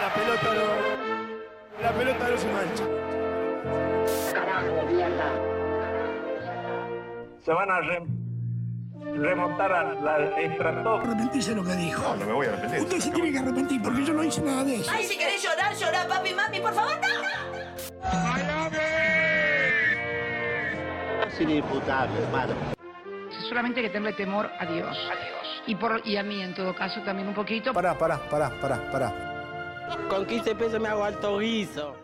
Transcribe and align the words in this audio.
La 0.00 0.14
pelota 0.14 0.54
no. 0.54 1.82
La 1.82 1.92
pelota 1.92 2.28
no 2.28 2.38
se 2.38 2.52
mancha. 2.52 2.84
Carajo, 4.34 4.86
mierda. 4.90 5.28
se 7.44 7.52
van 7.52 7.70
a 7.70 7.80
re- 7.80 8.06
remontar 9.16 9.72
a 9.72 9.94
la 9.94 10.18
estratosfera. 10.40 11.00
Arrepentirse 11.02 11.50
de 11.50 11.56
lo 11.56 11.64
que 11.64 11.74
dijo. 11.76 12.02
No, 12.02 12.16
no 12.16 12.26
me 12.26 12.32
voy 12.32 12.46
a 12.46 12.50
arrepentir. 12.50 12.80
Usted 12.82 13.00
se 13.00 13.10
tiene 13.10 13.32
que 13.32 13.38
arrepentir 13.38 13.82
porque 13.82 14.04
yo 14.04 14.12
no 14.14 14.24
hice 14.24 14.40
nada 14.42 14.64
de 14.64 14.76
eso. 14.76 14.90
Ay, 14.92 15.04
si 15.04 15.16
querés 15.18 15.42
llorar, 15.42 15.74
llorar, 15.74 16.08
papi, 16.08 16.34
mami, 16.34 16.60
por 16.60 16.72
favor, 16.74 16.92
no. 17.00 17.08
Es 21.28 21.40
inimputable, 21.40 22.18
hermano. 22.22 22.54
Solamente 23.52 23.80
hay 23.80 23.86
que 23.88 23.92
tenerle 23.92 24.16
temor 24.16 24.50
a 24.58 24.64
Dios. 24.64 24.96
Y, 25.66 25.74
por, 25.74 26.00
y 26.06 26.16
a 26.16 26.22
mí, 26.22 26.40
en 26.40 26.54
todo 26.54 26.74
caso, 26.74 27.02
también 27.02 27.28
un 27.28 27.34
poquito. 27.34 27.74
Pará, 27.74 27.98
pará, 27.98 28.16
pará, 28.30 28.48
pará, 28.58 28.90
pará. 28.90 29.12
Con 30.08 30.24
15 30.24 30.54
pesos 30.54 30.80
me 30.80 30.88
hago 30.88 31.04
alto 31.04 31.36
guiso. 31.36 31.94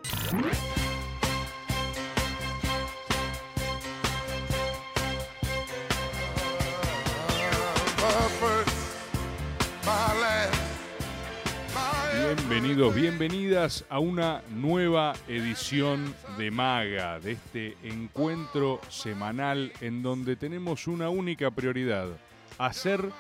Bienvenidos, 12.61 12.95
bienvenidas 12.97 13.85
a 13.89 14.01
una 14.01 14.43
nueva 14.51 15.13
edición 15.29 16.13
de 16.39 16.51
Maga, 16.51 17.21
de 17.21 17.33
este 17.33 17.77
encuentro 17.85 18.81
semanal 18.89 19.73
en 19.81 20.03
donde 20.03 20.35
tenemos 20.35 20.89
una 20.89 21.09
única 21.09 21.53
prioridad, 21.53 22.09
hacer 22.59 23.13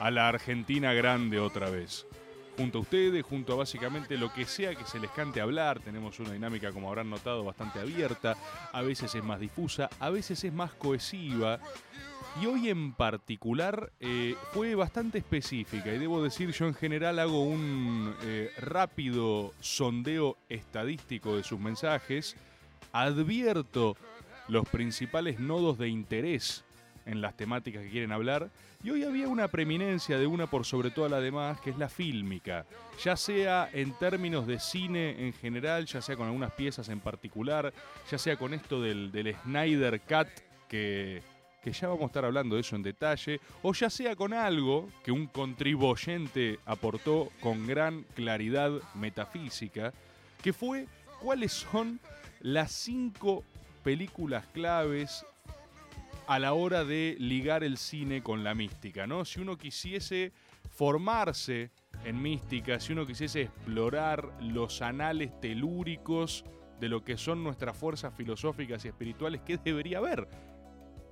a 0.00 0.10
la 0.10 0.28
Argentina 0.28 0.94
grande 0.94 1.38
otra 1.38 1.68
vez. 1.68 2.06
Junto 2.56 2.78
a 2.78 2.80
ustedes, 2.80 3.22
junto 3.22 3.52
a 3.52 3.56
básicamente 3.56 4.16
lo 4.16 4.32
que 4.32 4.46
sea 4.46 4.74
que 4.74 4.86
se 4.86 4.98
les 4.98 5.10
cante 5.10 5.42
hablar, 5.42 5.78
tenemos 5.80 6.18
una 6.18 6.32
dinámica, 6.32 6.72
como 6.72 6.88
habrán 6.88 7.10
notado, 7.10 7.44
bastante 7.44 7.78
abierta, 7.78 8.34
a 8.72 8.80
veces 8.80 9.14
es 9.14 9.22
más 9.22 9.38
difusa, 9.38 9.90
a 10.00 10.08
veces 10.08 10.42
es 10.42 10.54
más 10.54 10.72
cohesiva, 10.72 11.60
y 12.40 12.46
hoy 12.46 12.68
en 12.68 12.92
particular 12.92 13.92
eh, 14.00 14.34
fue 14.52 14.74
bastante 14.74 15.18
específica 15.18 15.92
y 15.92 15.98
debo 15.98 16.22
decir 16.22 16.50
yo 16.52 16.66
en 16.66 16.74
general 16.74 17.18
hago 17.18 17.42
un 17.42 18.14
eh, 18.22 18.50
rápido 18.58 19.54
sondeo 19.60 20.36
estadístico 20.48 21.36
de 21.36 21.44
sus 21.44 21.58
mensajes, 21.58 22.36
advierto 22.92 23.96
los 24.48 24.68
principales 24.68 25.40
nodos 25.40 25.78
de 25.78 25.88
interés 25.88 26.64
en 27.06 27.20
las 27.20 27.36
temáticas 27.36 27.82
que 27.82 27.90
quieren 27.90 28.12
hablar 28.12 28.50
y 28.84 28.90
hoy 28.90 29.04
había 29.04 29.28
una 29.28 29.48
preeminencia 29.48 30.18
de 30.18 30.26
una 30.26 30.46
por 30.46 30.66
sobre 30.66 30.90
toda 30.90 31.08
la 31.08 31.20
demás 31.20 31.60
que 31.60 31.70
es 31.70 31.78
la 31.78 31.88
fílmica, 31.88 32.66
ya 33.02 33.16
sea 33.16 33.70
en 33.72 33.92
términos 33.92 34.46
de 34.46 34.58
cine 34.58 35.26
en 35.26 35.32
general, 35.32 35.86
ya 35.86 36.02
sea 36.02 36.16
con 36.16 36.26
algunas 36.26 36.52
piezas 36.52 36.88
en 36.90 37.00
particular, 37.00 37.72
ya 38.10 38.18
sea 38.18 38.36
con 38.36 38.52
esto 38.52 38.82
del, 38.82 39.10
del 39.10 39.34
Snyder 39.36 40.00
Cut 40.02 40.28
que 40.68 41.22
que 41.66 41.72
ya 41.72 41.88
vamos 41.88 42.04
a 42.04 42.06
estar 42.06 42.24
hablando 42.24 42.54
de 42.54 42.60
eso 42.60 42.76
en 42.76 42.84
detalle, 42.84 43.40
o 43.60 43.72
ya 43.74 43.90
sea 43.90 44.14
con 44.14 44.32
algo 44.32 44.88
que 45.02 45.10
un 45.10 45.26
contribuyente 45.26 46.60
aportó 46.64 47.32
con 47.40 47.66
gran 47.66 48.04
claridad 48.14 48.70
metafísica, 48.94 49.92
que 50.40 50.52
fue 50.52 50.86
cuáles 51.20 51.52
son 51.52 51.98
las 52.38 52.70
cinco 52.70 53.42
películas 53.82 54.46
claves 54.54 55.26
a 56.28 56.38
la 56.38 56.52
hora 56.52 56.84
de 56.84 57.16
ligar 57.18 57.64
el 57.64 57.78
cine 57.78 58.22
con 58.22 58.44
la 58.44 58.54
mística, 58.54 59.08
¿no? 59.08 59.24
Si 59.24 59.40
uno 59.40 59.58
quisiese 59.58 60.32
formarse 60.70 61.72
en 62.04 62.22
mística, 62.22 62.78
si 62.78 62.92
uno 62.92 63.08
quisiese 63.08 63.42
explorar 63.42 64.30
los 64.40 64.82
anales 64.82 65.32
telúricos 65.40 66.44
de 66.78 66.88
lo 66.88 67.02
que 67.02 67.16
son 67.16 67.42
nuestras 67.42 67.76
fuerzas 67.76 68.14
filosóficas 68.14 68.84
y 68.84 68.88
espirituales, 68.88 69.40
¿qué 69.44 69.58
debería 69.58 69.98
haber? 69.98 70.28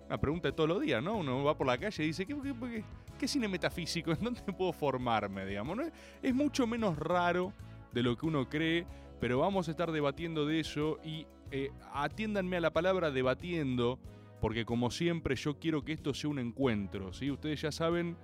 Una 0.06 0.18
pregunta 0.18 0.48
de 0.48 0.52
todos 0.52 0.68
los 0.68 0.80
días, 0.80 1.02
¿no? 1.02 1.16
Uno 1.16 1.44
va 1.44 1.56
por 1.56 1.66
la 1.66 1.78
calle 1.78 2.04
y 2.04 2.08
dice, 2.08 2.26
¿qué, 2.26 3.28
cine 3.28 3.48
metafísico? 3.48 4.12
¿En 4.12 4.20
dónde 4.20 4.40
puedo 4.52 4.72
formarme, 4.72 5.46
digamos? 5.46 5.78
Es 6.22 6.34
mucho 6.34 6.66
menos 6.66 6.98
raro 6.98 7.52
de 7.92 8.02
lo 8.02 8.16
que 8.16 8.26
uno 8.26 8.48
cree, 8.48 8.86
pero 9.20 9.38
vamos 9.38 9.68
a 9.68 9.70
estar 9.70 9.90
debatiendo 9.92 10.46
de 10.46 10.60
eso 10.60 10.98
y 11.02 11.26
eh, 11.50 11.70
atiéndanme 11.92 12.56
a 12.56 12.60
la 12.60 12.72
palabra 12.72 13.10
debatiendo, 13.10 13.98
porque 14.40 14.64
como 14.64 14.90
siempre 14.90 15.36
yo 15.36 15.58
quiero 15.58 15.84
que 15.84 15.92
esto 15.92 16.12
sea 16.12 16.28
un 16.28 16.38
encuentro, 16.38 17.12
¿sí? 17.12 17.30
Ustedes 17.30 17.62
ya 17.62 17.72
saben, 17.72 18.16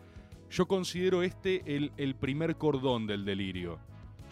yo 0.51 0.67
considero 0.67 1.23
este 1.23 1.77
el, 1.77 1.93
el 1.97 2.15
primer 2.15 2.57
cordón 2.57 3.07
del 3.07 3.25
delirio. 3.25 3.79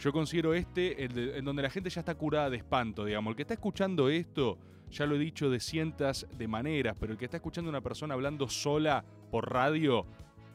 Yo 0.01 0.13
considero 0.13 0.55
este 0.55 1.05
el 1.05 1.37
en 1.37 1.45
donde 1.45 1.63
la 1.63 1.71
gente 1.71 1.91
ya 1.91 2.01
está 2.01 2.15
curada 2.15 2.51
de 2.51 2.59
espanto, 2.59 3.05
digamos. 3.05 3.33
El 3.33 3.37
que 3.37 3.43
está 3.43 3.55
escuchando 3.55 4.09
esto, 4.09 4.59
ya 4.91 5.07
lo 5.07 5.17
he 5.17 5.19
dicho 5.19 5.51
de 5.51 5.61
cientos 5.61 6.27
de 6.37 6.49
maneras, 6.49 6.97
pero 6.99 7.13
el 7.13 7.19
que 7.19 7.27
está 7.27 7.37
escuchando 7.37 7.69
a 7.69 7.73
una 7.73 7.81
persona 7.81 8.15
hablando 8.15 8.49
sola 8.49 9.05
por 9.31 9.53
radio 9.53 10.07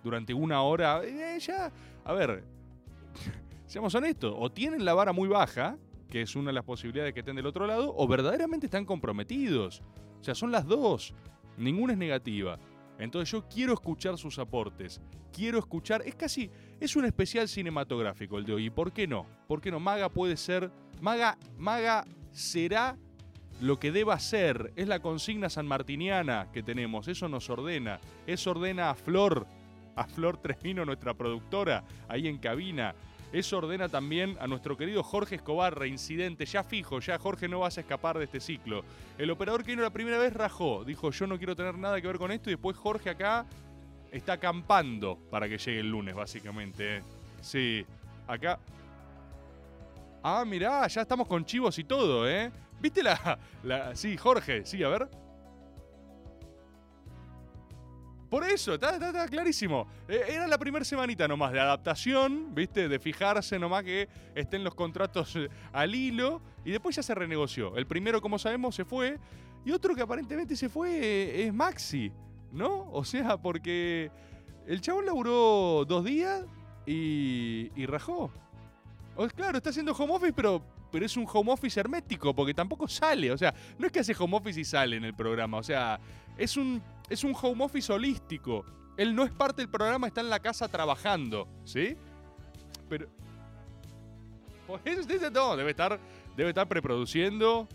durante 0.04 0.34
una 0.34 0.62
hora, 0.62 1.02
eh, 1.04 1.40
ya, 1.40 1.72
a 2.04 2.14
ver, 2.14 2.44
seamos 3.66 3.94
honestos, 3.96 4.34
o 4.38 4.52
tienen 4.52 4.84
la 4.84 4.94
vara 4.94 5.14
muy 5.14 5.28
baja, 5.28 5.78
que 6.10 6.22
es 6.22 6.36
una 6.36 6.48
de 6.48 6.54
las 6.54 6.66
posibilidades 6.66 7.14
que 7.14 7.22
estén 7.22 7.36
del 7.36 7.46
otro 7.46 7.66
lado, 7.66 7.94
o 7.96 8.08
verdaderamente 8.08 8.68
están 8.68 8.86
comprometidos. 8.86 9.82
O 10.20 10.24
sea, 10.24 10.36
son 10.36 10.52
las 10.52 10.66
dos. 10.66 11.14
Ninguna 11.58 11.94
es 11.94 12.00
negativa. 12.00 12.60
Entonces 13.00 13.32
yo 13.32 13.48
quiero 13.50 13.74
escuchar 13.74 14.18
sus 14.18 14.38
aportes. 14.40 15.02
Quiero 15.32 15.58
escuchar. 15.58 16.04
Es 16.06 16.16
casi. 16.16 16.50
Es 16.80 16.96
un 16.96 17.06
especial 17.06 17.48
cinematográfico 17.48 18.38
el 18.38 18.46
de 18.46 18.54
hoy. 18.54 18.66
¿Y 18.68 18.70
por 18.70 18.92
qué 18.92 19.08
no? 19.08 19.26
¿Por 19.48 19.60
qué 19.60 19.72
no? 19.72 19.80
Maga 19.80 20.08
puede 20.08 20.38
ser. 20.38 20.72
Maga. 21.02 21.38
Maga 21.58 22.06
será 22.32 22.96
lo 23.64 23.80
que 23.80 23.94
deba 23.94 24.20
ser. 24.20 24.74
Es 24.76 24.90
la 24.90 25.00
consigna 25.00 25.50
sanmartiniana 25.50 26.50
que 26.52 26.62
tenemos. 26.62 27.08
Eso 27.08 27.30
nos 27.30 27.50
ordena. 27.50 28.02
Eso 28.28 28.52
ordena 28.52 28.90
a 28.90 28.94
Flor. 28.94 29.48
A 29.96 30.04
Flor 30.06 30.38
Trevino, 30.38 30.84
nuestra 30.84 31.14
productora, 31.14 31.86
ahí 32.10 32.28
en 32.28 32.40
cabina. 32.40 32.94
Eso 33.32 33.60
ordena 33.60 33.88
también 33.88 34.36
a 34.42 34.48
nuestro 34.48 34.76
querido 34.76 35.02
Jorge 35.02 35.36
Escobar, 35.36 35.80
reincidente, 35.80 36.46
ya 36.46 36.64
fijo, 36.64 37.00
ya 37.00 37.18
Jorge 37.18 37.48
no 37.48 37.60
vas 37.60 37.78
a 37.78 37.82
escapar 37.82 38.18
de 38.18 38.26
este 38.26 38.40
ciclo. 38.40 38.84
El 39.18 39.32
operador 39.32 39.64
que 39.64 39.72
vino 39.72 39.82
la 39.82 39.92
primera 39.92 40.18
vez 40.18 40.34
rajó, 40.34 40.84
dijo 40.84 41.10
yo 41.12 41.26
no 41.26 41.38
quiero 41.38 41.56
tener 41.56 41.78
nada 41.78 42.02
que 42.02 42.08
ver 42.08 42.18
con 42.18 42.32
esto 42.32 42.50
y 42.50 42.54
después 42.54 42.76
Jorge 42.76 43.12
acá 43.12 43.46
está 44.12 44.34
acampando 44.34 45.18
para 45.32 45.48
que 45.48 45.58
llegue 45.58 45.80
el 45.80 45.90
lunes, 45.90 46.14
básicamente. 46.14 46.98
¿eh? 46.98 47.04
Sí, 47.42 47.86
acá... 48.28 48.60
Ah, 50.22 50.44
mirá, 50.46 50.86
ya 50.88 51.02
estamos 51.02 51.28
con 51.28 51.44
chivos 51.46 51.78
y 51.80 51.84
todo, 51.84 52.30
¿eh? 52.30 52.52
¿Viste 52.84 53.02
la... 53.02 53.40
la... 53.64 53.96
Sí, 53.96 54.18
Jorge, 54.18 54.66
sí, 54.66 54.84
a 54.84 54.90
ver. 54.90 55.08
Por 58.30 58.44
eso, 58.44 58.74
está, 58.74 58.96
está- 58.96 59.28
clarísimo. 59.28 59.88
Eh, 60.08 60.22
era 60.28 60.48
la 60.48 60.58
primera 60.58 60.84
semanita 60.84 61.26
nomás 61.28 61.54
de 61.54 61.60
adaptación, 61.62 62.54
¿viste? 62.54 62.90
De 62.90 63.00
fijarse 63.00 63.58
nomás 63.58 63.84
que 63.84 64.10
estén 64.36 64.64
los 64.66 64.76
contratos 64.76 65.34
eh, 65.38 65.48
al 65.72 65.96
hilo 65.96 66.42
y 66.66 66.72
después 66.72 66.96
ya 66.96 67.04
se 67.04 67.16
renegoció. 67.16 67.78
El 67.78 67.86
primero, 67.88 68.20
como 68.22 68.38
sabemos, 68.38 68.76
se 68.76 68.84
fue 68.84 69.18
y 69.64 69.72
otro 69.72 69.96
que 69.96 70.02
aparentemente 70.02 70.56
se 70.58 70.68
fue 70.68 70.90
eh, 70.92 71.46
es 71.46 71.54
Maxi, 71.54 72.12
¿no? 72.52 72.92
O 72.92 73.06
sea, 73.06 73.38
porque 73.38 74.12
el 74.68 74.82
chabón 74.82 75.06
laburó 75.06 75.86
dos 75.88 76.04
días 76.04 76.44
y, 76.86 77.72
y 77.76 77.86
rajó. 77.86 78.30
Claro, 79.36 79.58
está 79.58 79.70
haciendo 79.70 79.94
home 79.94 80.16
office, 80.16 80.34
pero, 80.34 80.62
pero 80.94 81.06
es 81.08 81.18
un 81.18 81.26
home 81.32 81.52
office 81.52 81.78
hermético, 81.80 82.34
porque 82.34 82.54
tampoco 82.54 82.88
sale. 82.88 83.32
O 83.32 83.38
sea, 83.38 83.54
no 83.80 83.88
es 83.88 83.92
que 83.92 84.00
hace 84.00 84.16
home 84.18 84.38
office 84.38 84.62
y 84.62 84.64
sale 84.64 84.96
en 84.96 85.04
el 85.04 85.16
programa. 85.16 85.58
O 85.58 85.64
sea, 85.64 86.00
es 86.38 86.56
un, 86.56 86.82
es 87.10 87.24
un 87.24 87.36
home 87.42 87.66
office 87.66 87.92
holístico. 87.92 88.64
Él 88.96 89.16
no 89.16 89.24
es 89.24 89.32
parte 89.32 89.64
del 89.64 89.70
programa, 89.70 90.06
está 90.06 90.22
en 90.22 90.30
la 90.30 90.40
casa 90.40 90.68
trabajando, 90.68 91.48
¿sí? 91.66 91.98
Pero. 92.88 93.08
Por 94.68 94.80
eso, 94.86 95.02
dice, 95.02 95.30
no, 95.32 95.58
debe 95.58 95.72
estar, 95.72 96.00
debe 96.38 96.50
estar 96.50 96.68
preproduciendo. 96.68 97.68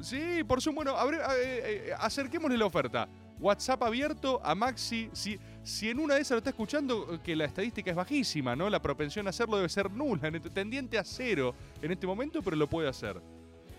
Sí, 0.00 0.42
por 0.44 0.62
su 0.62 0.72
bueno, 0.72 0.96
abre- 0.96 1.18
eh, 1.18 1.88
eh, 1.88 1.92
acerquémosle 1.98 2.56
la 2.56 2.66
oferta. 2.66 3.08
WhatsApp 3.38 3.82
abierto 3.82 4.40
a 4.44 4.54
Maxi. 4.54 5.10
Si, 5.12 5.38
si 5.68 5.90
en 5.90 5.98
una 5.98 6.14
de 6.14 6.22
esas 6.22 6.32
lo 6.32 6.38
está 6.38 6.50
escuchando, 6.50 7.14
eh, 7.14 7.18
que 7.22 7.36
la 7.36 7.44
estadística 7.44 7.90
es 7.90 7.96
bajísima, 7.96 8.56
¿no? 8.56 8.70
La 8.70 8.80
propensión 8.80 9.26
a 9.26 9.30
hacerlo 9.30 9.56
debe 9.56 9.68
ser 9.68 9.90
nula, 9.90 10.28
en- 10.28 10.42
tendiente 10.42 10.98
a 10.98 11.04
cero 11.04 11.54
en 11.82 11.92
este 11.92 12.06
momento, 12.06 12.42
pero 12.42 12.56
lo 12.56 12.66
puede 12.68 12.88
hacer. 12.88 13.20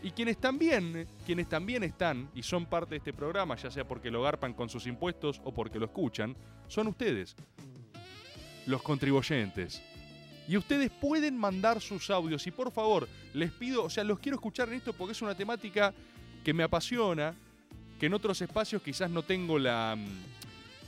Y 0.01 0.11
quienes 0.11 0.37
también, 0.37 1.07
quienes 1.25 1.49
también 1.49 1.83
están 1.83 2.29
y 2.33 2.43
son 2.43 2.65
parte 2.65 2.91
de 2.91 2.97
este 2.97 3.11
programa, 3.11 3.55
ya 3.57 3.69
sea 3.69 3.85
porque 3.87 4.09
lo 4.11 4.21
garpan 4.21 4.53
con 4.53 4.69
sus 4.69 4.87
impuestos 4.87 5.41
o 5.43 5.53
porque 5.53 5.77
lo 5.79 5.85
escuchan, 5.85 6.35
son 6.67 6.87
ustedes, 6.87 7.35
los 8.65 8.81
contribuyentes. 8.81 9.81
Y 10.47 10.57
ustedes 10.57 10.89
pueden 10.89 11.37
mandar 11.37 11.81
sus 11.81 12.09
audios 12.09 12.47
y 12.47 12.51
por 12.51 12.71
favor, 12.71 13.07
les 13.33 13.51
pido, 13.51 13.83
o 13.83 13.89
sea, 13.89 14.03
los 14.03 14.19
quiero 14.19 14.35
escuchar 14.37 14.69
en 14.69 14.75
esto 14.75 14.93
porque 14.93 15.11
es 15.11 15.21
una 15.21 15.35
temática 15.35 15.93
que 16.43 16.53
me 16.53 16.63
apasiona, 16.63 17.35
que 17.99 18.05
en 18.05 18.13
otros 18.13 18.41
espacios 18.41 18.81
quizás 18.81 19.11
no 19.11 19.21
tengo 19.23 19.59
la, 19.59 19.95
mm, 19.97 20.38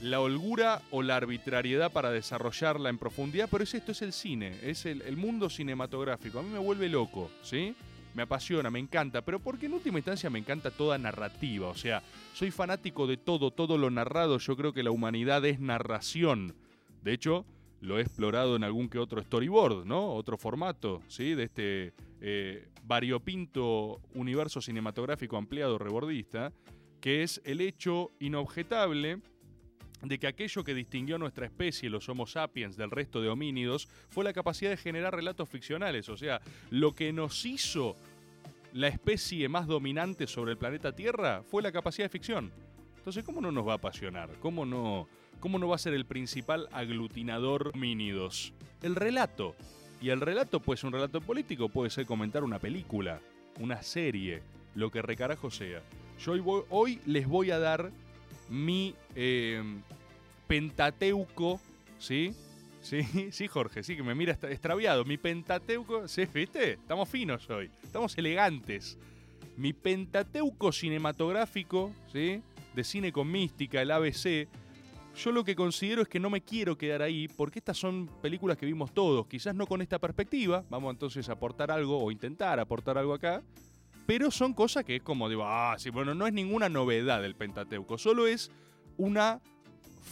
la 0.01 0.19
holgura 0.19 0.81
o 0.89 1.03
la 1.03 1.15
arbitrariedad 1.15 1.91
para 1.91 2.11
desarrollarla 2.11 2.89
en 2.89 2.97
profundidad, 2.97 3.47
pero 3.49 3.63
es 3.63 3.73
esto, 3.73 3.91
es 3.91 4.01
el 4.01 4.13
cine, 4.13 4.57
es 4.63 4.85
el, 4.85 5.15
mundo 5.15 5.49
cinematográfico. 5.49 6.39
A 6.39 6.43
mí 6.43 6.49
me 6.49 6.59
vuelve 6.59 6.89
loco, 6.89 7.29
¿sí? 7.43 7.75
Me 8.15 8.23
apasiona, 8.23 8.71
me 8.71 8.79
encanta, 8.79 9.21
pero 9.21 9.39
porque 9.39 9.67
en 9.67 9.73
última 9.73 9.99
instancia 9.99 10.29
me 10.29 10.39
encanta 10.39 10.71
toda 10.71 10.97
narrativa, 10.97 11.67
o 11.67 11.75
sea, 11.75 12.01
soy 12.33 12.51
fanático 12.51 13.07
de 13.07 13.17
todo, 13.17 13.51
todo 13.51 13.77
lo 13.77 13.89
narrado, 13.89 14.37
yo 14.39 14.57
creo 14.57 14.73
que 14.73 14.83
la 14.83 14.91
humanidad 14.91 15.45
es 15.45 15.59
narración. 15.59 16.55
De 17.03 17.13
hecho, 17.13 17.45
lo 17.79 17.97
he 17.97 18.01
explorado 18.01 18.55
en 18.55 18.63
algún 18.63 18.89
que 18.89 18.99
otro 18.99 19.21
storyboard, 19.21 19.85
¿no? 19.85 20.13
Otro 20.13 20.37
formato, 20.37 21.01
¿sí? 21.07 21.35
De 21.35 21.43
este 21.43 21.93
eh, 22.19 22.67
variopinto 22.83 24.01
universo 24.15 24.61
cinematográfico 24.61 25.37
ampliado 25.37 25.77
rebordista, 25.77 26.51
que 26.99 27.23
es 27.23 27.41
el 27.45 27.61
hecho 27.61 28.11
inobjetable 28.19 29.21
de 30.01 30.19
que 30.19 30.27
aquello 30.27 30.63
que 30.63 30.73
distinguió 30.73 31.15
a 31.15 31.19
nuestra 31.19 31.45
especie, 31.45 31.89
los 31.89 32.07
Homo 32.09 32.25
sapiens, 32.27 32.75
del 32.75 32.91
resto 32.91 33.21
de 33.21 33.29
homínidos, 33.29 33.87
fue 34.09 34.23
la 34.23 34.33
capacidad 34.33 34.71
de 34.71 34.77
generar 34.77 35.15
relatos 35.15 35.49
ficcionales. 35.49 36.09
O 36.09 36.17
sea, 36.17 36.41
lo 36.69 36.93
que 36.93 37.13
nos 37.13 37.45
hizo 37.45 37.95
la 38.73 38.87
especie 38.87 39.49
más 39.49 39.67
dominante 39.67 40.27
sobre 40.27 40.51
el 40.51 40.57
planeta 40.57 40.93
Tierra 40.93 41.43
fue 41.43 41.61
la 41.61 41.71
capacidad 41.71 42.05
de 42.05 42.09
ficción. 42.09 42.51
Entonces, 42.97 43.23
¿cómo 43.23 43.41
no 43.41 43.51
nos 43.51 43.67
va 43.67 43.73
a 43.73 43.75
apasionar? 43.75 44.29
¿Cómo 44.39 44.65
no, 44.65 45.07
cómo 45.39 45.59
no 45.59 45.67
va 45.67 45.75
a 45.75 45.79
ser 45.79 45.93
el 45.93 46.05
principal 46.05 46.67
aglutinador 46.71 47.71
homínidos? 47.73 48.53
El 48.81 48.95
relato. 48.95 49.55
Y 50.01 50.09
el 50.09 50.21
relato 50.21 50.59
puede 50.59 50.77
ser 50.77 50.87
un 50.87 50.93
relato 50.93 51.21
político, 51.21 51.69
puede 51.69 51.89
ser 51.89 52.05
comentar 52.05 52.43
una 52.43 52.59
película, 52.59 53.19
una 53.59 53.81
serie, 53.83 54.41
lo 54.75 54.91
que 54.91 55.01
recarajo 55.01 55.51
sea. 55.51 55.81
Yo 56.19 56.33
hoy, 56.69 56.99
les 57.05 57.27
voy 57.27 57.51
a 57.51 57.59
dar 57.59 57.91
mi 58.51 58.93
eh, 59.15 59.63
pentateuco, 60.45 61.59
¿sí? 61.97 62.35
Sí, 62.81 63.03
sí, 63.31 63.47
Jorge, 63.47 63.81
sí, 63.81 63.95
que 63.95 64.03
me 64.03 64.13
mira 64.13 64.33
extraviado. 64.33 65.05
Mi 65.05 65.17
pentateuco, 65.17 66.07
¿sí? 66.07 66.25
¿Viste? 66.31 66.73
Estamos 66.73 67.09
finos 67.09 67.49
hoy, 67.49 67.71
estamos 67.81 68.17
elegantes. 68.17 68.97
Mi 69.57 69.73
pentateuco 69.73 70.71
cinematográfico, 70.71 71.93
¿sí? 72.11 72.41
De 72.75 72.83
cine 72.83 73.11
con 73.11 73.31
mística, 73.31 73.81
el 73.81 73.91
ABC. 73.91 74.47
Yo 75.15 75.31
lo 75.31 75.43
que 75.43 75.55
considero 75.55 76.01
es 76.01 76.07
que 76.07 76.19
no 76.19 76.29
me 76.29 76.41
quiero 76.41 76.77
quedar 76.77 77.01
ahí 77.01 77.27
porque 77.27 77.59
estas 77.59 77.77
son 77.77 78.09
películas 78.21 78.57
que 78.57 78.65
vimos 78.65 78.93
todos, 78.93 79.27
quizás 79.27 79.53
no 79.53 79.67
con 79.67 79.81
esta 79.81 79.99
perspectiva, 79.99 80.63
vamos 80.69 80.93
entonces 80.93 81.27
a 81.27 81.33
aportar 81.33 81.69
algo 81.69 82.01
o 82.01 82.11
intentar 82.11 82.61
aportar 82.61 82.97
algo 82.97 83.13
acá, 83.13 83.41
pero 84.05 84.31
son 84.31 84.53
cosas 84.53 84.83
que 84.83 84.97
es 84.97 85.03
como 85.03 85.29
digo, 85.29 85.43
ah, 85.45 85.75
sí, 85.77 85.89
bueno, 85.89 86.13
no 86.15 86.27
es 86.27 86.33
ninguna 86.33 86.69
novedad 86.69 87.21
del 87.21 87.35
Pentateuco, 87.35 87.97
solo 87.97 88.27
es 88.27 88.51
una 88.97 89.41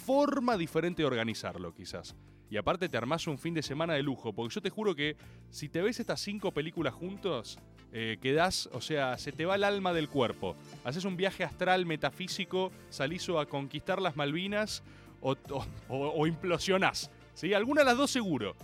forma 0.06 0.58
diferente 0.58 1.02
de 1.02 1.08
organizarlo, 1.08 1.74
quizás. 1.74 2.16
Y 2.50 2.58
aparte 2.58 2.90
te 2.90 2.98
armás 2.98 3.28
un 3.28 3.38
fin 3.38 3.54
de 3.54 3.62
semana 3.62 3.94
de 3.94 4.02
lujo, 4.04 4.34
porque 4.34 4.56
yo 4.56 4.62
te 4.62 4.70
juro 4.72 4.96
que 4.96 5.16
si 5.52 5.70
te 5.70 5.82
ves 5.82 6.00
estas 6.00 6.20
cinco 6.22 6.52
películas 6.52 6.94
juntos, 6.96 7.60
eh, 7.92 8.18
quedás, 8.22 8.70
o 8.72 8.82
sea, 8.82 9.18
se 9.18 9.32
te 9.32 9.46
va 9.46 9.56
el 9.56 9.64
alma 9.64 9.94
del 9.94 10.10
cuerpo. 10.10 10.56
Haces 10.84 11.06
un 11.06 11.16
viaje 11.16 11.44
astral 11.44 11.86
metafísico, 11.86 12.72
salís 12.90 13.28
a 13.30 13.46
conquistar 13.46 14.02
las 14.02 14.16
Malvinas 14.16 14.82
o, 15.22 15.34
o- 15.52 15.66
o- 15.90 16.10
o 16.22 16.28
implosionás. 16.28 17.12
¿sí? 17.36 17.54
Alguna 17.54 17.82
de 17.82 17.86
las 17.86 17.98
dos 17.98 18.10
seguro. 18.10 18.56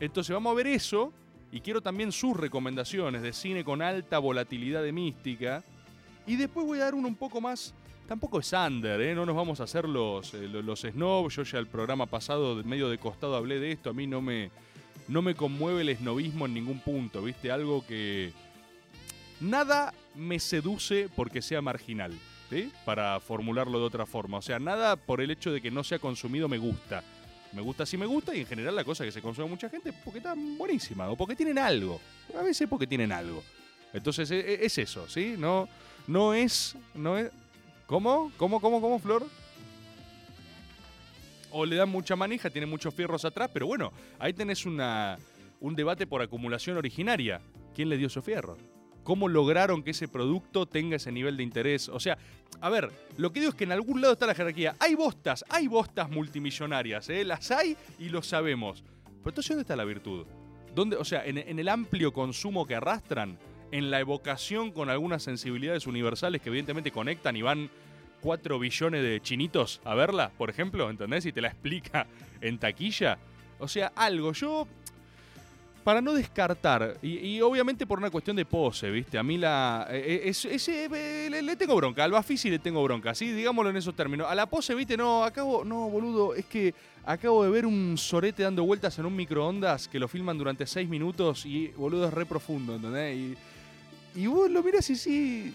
Entonces 0.00 0.32
vamos 0.34 0.52
a 0.52 0.56
ver 0.56 0.66
eso 0.66 1.12
y 1.52 1.60
quiero 1.60 1.80
también 1.80 2.12
sus 2.12 2.36
recomendaciones 2.36 3.22
de 3.22 3.32
cine 3.32 3.64
con 3.64 3.80
alta 3.82 4.18
volatilidad 4.18 4.82
de 4.82 4.92
mística. 4.92 5.62
Y 6.26 6.36
después 6.36 6.66
voy 6.66 6.78
a 6.80 6.84
dar 6.84 6.94
uno 6.94 7.08
un 7.08 7.14
poco 7.16 7.40
más. 7.40 7.72
Tampoco 8.06 8.40
es 8.40 8.52
under, 8.52 9.00
¿eh? 9.00 9.14
no 9.14 9.26
nos 9.26 9.36
vamos 9.36 9.60
a 9.60 9.64
hacer 9.64 9.86
los, 9.88 10.32
eh, 10.34 10.48
lo- 10.48 10.62
los 10.62 10.80
snobs. 10.80 11.34
Yo 11.36 11.42
ya 11.42 11.58
el 11.58 11.66
programa 11.66 12.06
pasado, 12.06 12.62
medio 12.64 12.88
de 12.88 12.98
costado, 12.98 13.36
hablé 13.36 13.60
de 13.60 13.72
esto. 13.72 13.90
A 13.90 13.92
mí 13.92 14.06
no 14.06 14.20
me, 14.22 14.50
no 15.08 15.20
me 15.22 15.34
conmueve 15.34 15.82
el 15.82 15.94
snobismo 15.96 16.46
en 16.46 16.54
ningún 16.54 16.80
punto, 16.80 17.22
¿viste? 17.22 17.50
Algo 17.50 17.84
que. 17.86 18.32
Nada 19.40 19.94
me 20.14 20.38
seduce 20.40 21.08
porque 21.14 21.42
sea 21.42 21.62
marginal, 21.62 22.12
¿sí? 22.50 22.72
Para 22.84 23.20
formularlo 23.20 23.78
de 23.78 23.84
otra 23.84 24.04
forma. 24.06 24.38
O 24.38 24.42
sea, 24.42 24.58
nada 24.58 24.96
por 24.96 25.20
el 25.20 25.30
hecho 25.30 25.52
de 25.52 25.60
que 25.60 25.70
no 25.70 25.84
sea 25.84 25.98
consumido 25.98 26.48
me 26.48 26.58
gusta. 26.58 27.04
Me 27.52 27.62
gusta 27.62 27.86
si 27.86 27.96
me 27.96 28.06
gusta 28.06 28.34
y 28.34 28.40
en 28.40 28.46
general 28.46 28.76
la 28.76 28.84
cosa 28.84 29.04
que 29.04 29.12
se 29.12 29.22
consume 29.22 29.48
mucha 29.48 29.68
gente 29.68 29.92
porque 30.04 30.18
está 30.18 30.34
buenísima 30.36 31.08
o 31.08 31.16
porque 31.16 31.34
tienen 31.34 31.58
algo. 31.58 32.00
A 32.38 32.42
veces 32.42 32.68
porque 32.68 32.86
tienen 32.86 33.10
algo. 33.10 33.42
Entonces 33.92 34.30
e- 34.30 34.38
e- 34.54 34.66
es 34.66 34.76
eso, 34.78 35.08
¿sí? 35.08 35.34
No, 35.38 35.68
no 36.06 36.34
es, 36.34 36.76
no 36.94 37.16
es. 37.16 37.30
¿Cómo? 37.86 38.30
¿Cómo, 38.36 38.60
cómo, 38.60 38.80
cómo, 38.80 38.98
Flor? 38.98 39.26
O 41.50 41.64
le 41.64 41.76
dan 41.76 41.88
mucha 41.88 42.14
manija, 42.16 42.50
tiene 42.50 42.66
muchos 42.66 42.92
fierros 42.94 43.24
atrás, 43.24 43.48
pero 43.52 43.66
bueno, 43.66 43.92
ahí 44.18 44.34
tenés 44.34 44.66
una, 44.66 45.18
un 45.60 45.74
debate 45.74 46.06
por 46.06 46.20
acumulación 46.20 46.76
originaria. 46.76 47.40
¿Quién 47.74 47.88
le 47.88 47.96
dio 47.96 48.08
esos 48.08 48.22
fierros? 48.24 48.58
¿Cómo 49.08 49.26
lograron 49.26 49.82
que 49.82 49.92
ese 49.92 50.06
producto 50.06 50.66
tenga 50.66 50.96
ese 50.96 51.10
nivel 51.10 51.38
de 51.38 51.42
interés? 51.42 51.88
O 51.88 51.98
sea, 51.98 52.18
a 52.60 52.68
ver, 52.68 52.90
lo 53.16 53.32
que 53.32 53.40
digo 53.40 53.52
es 53.52 53.56
que 53.56 53.64
en 53.64 53.72
algún 53.72 54.02
lado 54.02 54.12
está 54.12 54.26
la 54.26 54.34
jerarquía. 54.34 54.76
Hay 54.78 54.96
bostas, 54.96 55.46
hay 55.48 55.66
bostas 55.66 56.10
multimillonarias, 56.10 57.08
¿eh? 57.08 57.24
Las 57.24 57.50
hay 57.50 57.74
y 57.98 58.10
lo 58.10 58.22
sabemos. 58.22 58.84
Pero 59.06 59.30
entonces, 59.30 59.48
¿dónde 59.48 59.62
está 59.62 59.76
la 59.76 59.86
virtud? 59.86 60.26
¿Dónde, 60.74 60.96
o 60.96 61.06
sea, 61.06 61.24
en, 61.24 61.38
el 61.38 61.68
amplio 61.70 62.12
consumo 62.12 62.66
que 62.66 62.74
arrastran, 62.74 63.38
en 63.72 63.90
la 63.90 63.98
evocación 63.98 64.72
con 64.72 64.90
algunas 64.90 65.22
sensibilidades 65.22 65.86
universales 65.86 66.42
que 66.42 66.50
evidentemente 66.50 66.90
conectan 66.90 67.34
y 67.34 67.40
van 67.40 67.70
4 68.20 68.58
billones 68.58 69.02
de 69.02 69.22
chinitos 69.22 69.80
a 69.86 69.94
verla, 69.94 70.32
por 70.36 70.50
ejemplo, 70.50 70.90
¿entendés? 70.90 71.24
Y 71.24 71.32
te 71.32 71.40
la 71.40 71.48
explica 71.48 72.06
en 72.42 72.58
taquilla. 72.58 73.16
O 73.58 73.68
sea, 73.68 73.90
algo. 73.96 74.34
Yo, 74.34 74.68
para 75.88 76.02
no 76.02 76.12
descartar, 76.12 76.98
y, 77.00 77.40
obviamente 77.40 77.86
por 77.86 77.98
una 77.98 78.10
cuestión 78.10 78.36
de 78.36 78.44
pose, 78.44 78.90
¿viste? 78.90 79.16
A 79.16 79.22
mí 79.22 79.38
la. 79.38 79.86
eh, 79.90 80.20
es- 80.26 80.44
ese, 80.44 80.84
eh, 80.84 81.30
le, 81.42 81.56
tengo 81.56 81.74
bronca. 81.76 82.04
Al 82.04 82.12
Bafisi 82.12 82.50
le 82.50 82.58
tengo 82.58 82.82
bronca, 82.84 83.14
¿sí? 83.14 83.32
Digámoslo 83.32 83.70
en 83.70 83.78
esos 83.78 83.96
términos. 83.96 84.26
A 84.30 84.34
la 84.34 84.44
pose, 84.44 84.74
¿viste? 84.74 84.98
No, 84.98 85.24
acabo. 85.24 85.64
No, 85.64 85.88
boludo, 85.88 86.34
es 86.34 86.44
que 86.44 86.74
acabo 87.06 87.42
de 87.42 87.48
ver 87.48 87.64
un 87.64 87.96
sorete 87.96 88.42
dando 88.42 88.64
vueltas 88.64 88.98
en 88.98 89.06
un 89.06 89.16
microondas 89.16 89.88
que 89.88 89.98
lo 89.98 90.08
filman 90.08 90.36
durante 90.36 90.66
6 90.66 90.86
minutos 90.86 91.46
y, 91.46 91.68
boludo, 91.68 92.06
es 92.08 92.12
re 92.12 92.26
profundo, 92.26 92.74
¿entendés? 92.74 93.16
Y, 93.16 94.20
y 94.20 94.26
vos 94.26 94.50
lo 94.50 94.62
mirás 94.62 94.90
y 94.90 94.94
sí. 94.94 95.54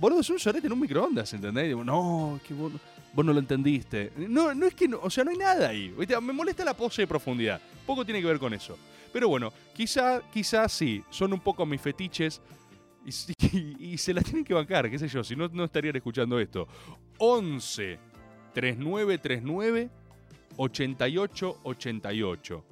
Boludo, 0.00 0.22
es 0.22 0.30
un 0.30 0.40
sorete 0.40 0.66
en 0.66 0.72
un 0.72 0.80
microondas, 0.80 1.32
¿entendés? 1.34 1.68
Digo, 1.68 1.84
no, 1.84 2.34
es 2.38 2.42
que 2.42 2.52
vos 2.52 2.72
no 3.14 3.32
lo 3.32 3.38
entendiste. 3.38 4.10
No, 4.16 4.52
no 4.56 4.66
es 4.66 4.74
que 4.74 4.88
no, 4.88 4.98
o 5.00 5.08
sea, 5.08 5.22
no 5.22 5.30
hay 5.30 5.36
nada 5.36 5.68
ahí. 5.68 5.94
¿viste? 5.96 6.20
Me 6.20 6.32
molesta 6.32 6.64
la 6.64 6.74
pose 6.74 7.02
de 7.02 7.06
profundidad. 7.06 7.60
Poco 7.86 8.04
tiene 8.04 8.20
que 8.20 8.26
ver 8.26 8.40
con 8.40 8.52
eso. 8.52 8.76
Pero 9.12 9.28
bueno, 9.28 9.52
quizá, 9.74 10.22
quizá 10.32 10.68
sí, 10.68 11.02
son 11.10 11.32
un 11.32 11.40
poco 11.40 11.66
mis 11.66 11.80
fetiches 11.80 12.40
y, 13.04 13.10
y 13.92 13.98
se 13.98 14.14
las 14.14 14.24
tienen 14.24 14.44
que 14.44 14.54
bancar, 14.54 14.88
qué 14.90 14.98
sé 14.98 15.08
yo, 15.08 15.24
si 15.24 15.36
no, 15.36 15.48
no 15.48 15.64
estarían 15.64 15.96
escuchando 15.96 16.38
esto. 16.38 16.68
11 17.18 17.98
3939 18.52 19.90
8888. 20.56 22.64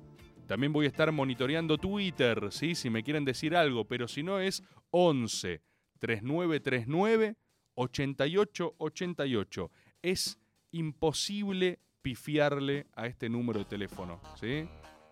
También 0.47 0.73
voy 0.73 0.87
a 0.87 0.89
estar 0.89 1.13
monitoreando 1.13 1.77
Twitter, 1.79 2.49
¿sí? 2.51 2.75
si 2.75 2.91
me 2.91 3.03
quieren 3.03 3.25
decir 3.25 3.57
algo, 3.57 3.85
pero 3.85 4.09
si 4.09 4.23
no 4.23 4.41
es 4.41 4.63
11 4.91 5.63
3939 5.99 7.37
8888. 7.75 9.71
Es 10.03 10.39
imposible 10.71 11.81
pifiarle 12.03 12.87
a 12.95 13.07
este 13.07 13.29
número 13.29 13.59
de 13.61 13.67
teléfono, 13.67 14.21
¿sí? 14.41 14.67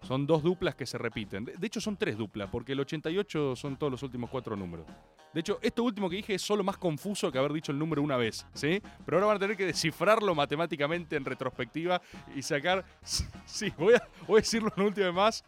Son 0.06 0.26
dos 0.26 0.42
duplas 0.42 0.75
que 0.75 0.84
se 0.84 0.99
repiten. 0.99 1.46
De 1.46 1.66
hecho, 1.66 1.80
son 1.80 1.96
tres 1.96 2.18
duplas, 2.18 2.50
porque 2.50 2.73
el 2.73 2.80
88 2.80 3.56
son 3.56 3.76
todos 3.76 3.90
los 3.90 4.02
últimos 4.02 4.28
cuatro 4.28 4.54
números. 4.54 4.87
De 5.32 5.40
hecho, 5.40 5.58
esto 5.62 5.82
último 5.82 6.11
que 6.11 6.16
dije 6.16 6.34
es 6.34 6.42
solo 6.42 6.62
más 6.62 6.76
confuso 6.76 7.32
que 7.32 7.38
haber 7.38 7.52
dicho 7.54 7.73
el 7.73 7.78
número 7.78 8.02
una 8.02 8.16
vez, 8.16 8.46
¿sí? 8.52 8.80
Pero 9.04 9.16
ahora 9.16 9.26
van 9.28 9.37
a 9.37 9.40
tener 9.40 9.56
que 9.56 9.66
descifrarlo 9.66 10.34
matemáticamente 10.34 11.16
en 11.16 11.25
retrospectiva 11.25 12.00
y 12.34 12.42
sacar. 12.42 12.84
Sí, 13.46 13.73
voy 13.78 13.94
a, 13.94 14.08
voy 14.26 14.38
a 14.38 14.40
decirlo 14.42 14.73
una 14.76 14.87
última 14.87 15.06
vez 15.06 15.14
más. 15.14 15.44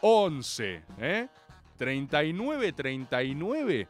11, 0.00 0.82
¿eh? 0.98 1.28
39, 1.76 2.72
39, 2.72 3.88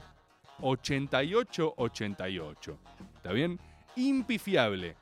88, 0.61 1.75
88. 1.77 2.79
¿Está 3.17 3.33
bien? 3.33 3.59
Impifiable. 3.97 4.97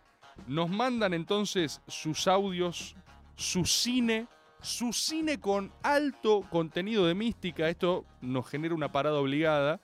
Nos 0.46 0.68
mandan 0.68 1.14
entonces 1.14 1.80
sus 1.86 2.26
audios, 2.26 2.96
su 3.36 3.64
cine, 3.64 4.26
su 4.66 4.92
cine 4.92 5.38
con 5.38 5.70
alto 5.82 6.42
contenido 6.50 7.06
de 7.06 7.14
mística. 7.14 7.68
Esto 7.68 8.04
nos 8.20 8.49
genera 8.49 8.75
una 8.75 8.90
parada 8.90 9.18
obligada, 9.18 9.80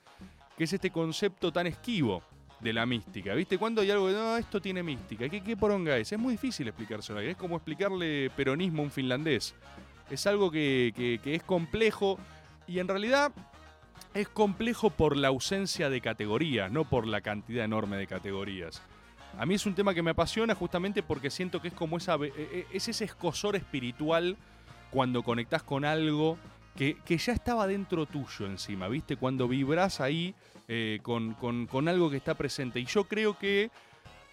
que 0.57 0.65
es 0.65 0.73
este 0.73 0.91
concepto 0.91 1.53
tan 1.53 1.67
esquivo 1.67 2.23
de 2.61 2.73
la 2.73 2.85
mística. 2.85 3.35
¿Viste? 3.35 3.59
Cuando 3.59 3.81
hay 3.81 3.91
algo 3.91 4.09
de, 4.09 4.15
no, 4.15 4.37
esto 4.37 4.61
tiene 4.61 4.83
mística. 4.83 5.29
¿Qué, 5.29 5.41
qué 5.41 5.57
poronga 5.57 5.97
es? 5.97 6.13
Es 6.13 6.19
muy 6.19 6.33
difícil 6.35 6.67
explicárselo. 6.69 7.21
Es 7.21 7.37
como 7.37 7.57
explicarle 7.57 8.31
peronismo 8.31 8.83
a 8.83 8.85
un 8.87 8.91
finlandés. 8.91 9.55
Es 10.11 10.27
algo 10.27 10.51
que, 10.51 10.93
que- 11.23 11.35
es 11.35 11.43
complejo 11.45 12.19
y 12.67 12.79
en 12.81 12.89
realidad 12.89 13.33
es 14.15 14.29
complejo 14.29 14.91
por 14.91 15.17
la 15.17 15.29
ausencia 15.29 15.89
de 15.91 16.01
categorías, 16.01 16.71
no 16.71 16.85
por 16.85 17.07
la 17.07 17.21
cantidad 17.21 17.65
enorme 17.65 17.97
de 17.97 18.07
categorías. 18.07 18.83
A 19.39 19.47
mí 19.47 19.55
es 19.55 19.65
un 19.65 19.75
tema 19.75 19.95
que 19.95 20.03
me 20.03 20.11
apasiona 20.11 20.55
justamente 20.55 21.03
porque 21.03 21.31
siento 21.31 21.63
que 21.63 21.69
es 21.69 21.75
como 21.75 21.97
esa, 21.97 22.17
eh, 22.17 22.33
eh, 22.37 22.67
es 22.73 22.89
ese 22.89 23.05
escosor 23.05 23.57
espiritual 23.57 24.37
cuando 24.93 25.23
conectás 25.23 25.63
con 25.63 25.85
algo 25.85 26.39
que, 26.77 26.97
que 27.05 27.19
ya 27.19 27.33
estaba 27.33 27.67
dentro 27.67 28.07
tuyo 28.07 28.47
encima, 28.47 28.89
¿viste? 28.89 29.17
Cuando 29.17 29.49
vibras 29.49 30.01
ahí 30.01 30.35
eh, 30.69 31.01
con, 31.03 31.35
con- 31.35 31.67
con 31.67 31.89
algo 31.89 32.11
que 32.11 32.17
está 32.19 32.35
presente. 32.35 32.79
Y 32.81 32.85
yo 32.85 33.05
creo 33.05 33.37
que, 33.39 33.71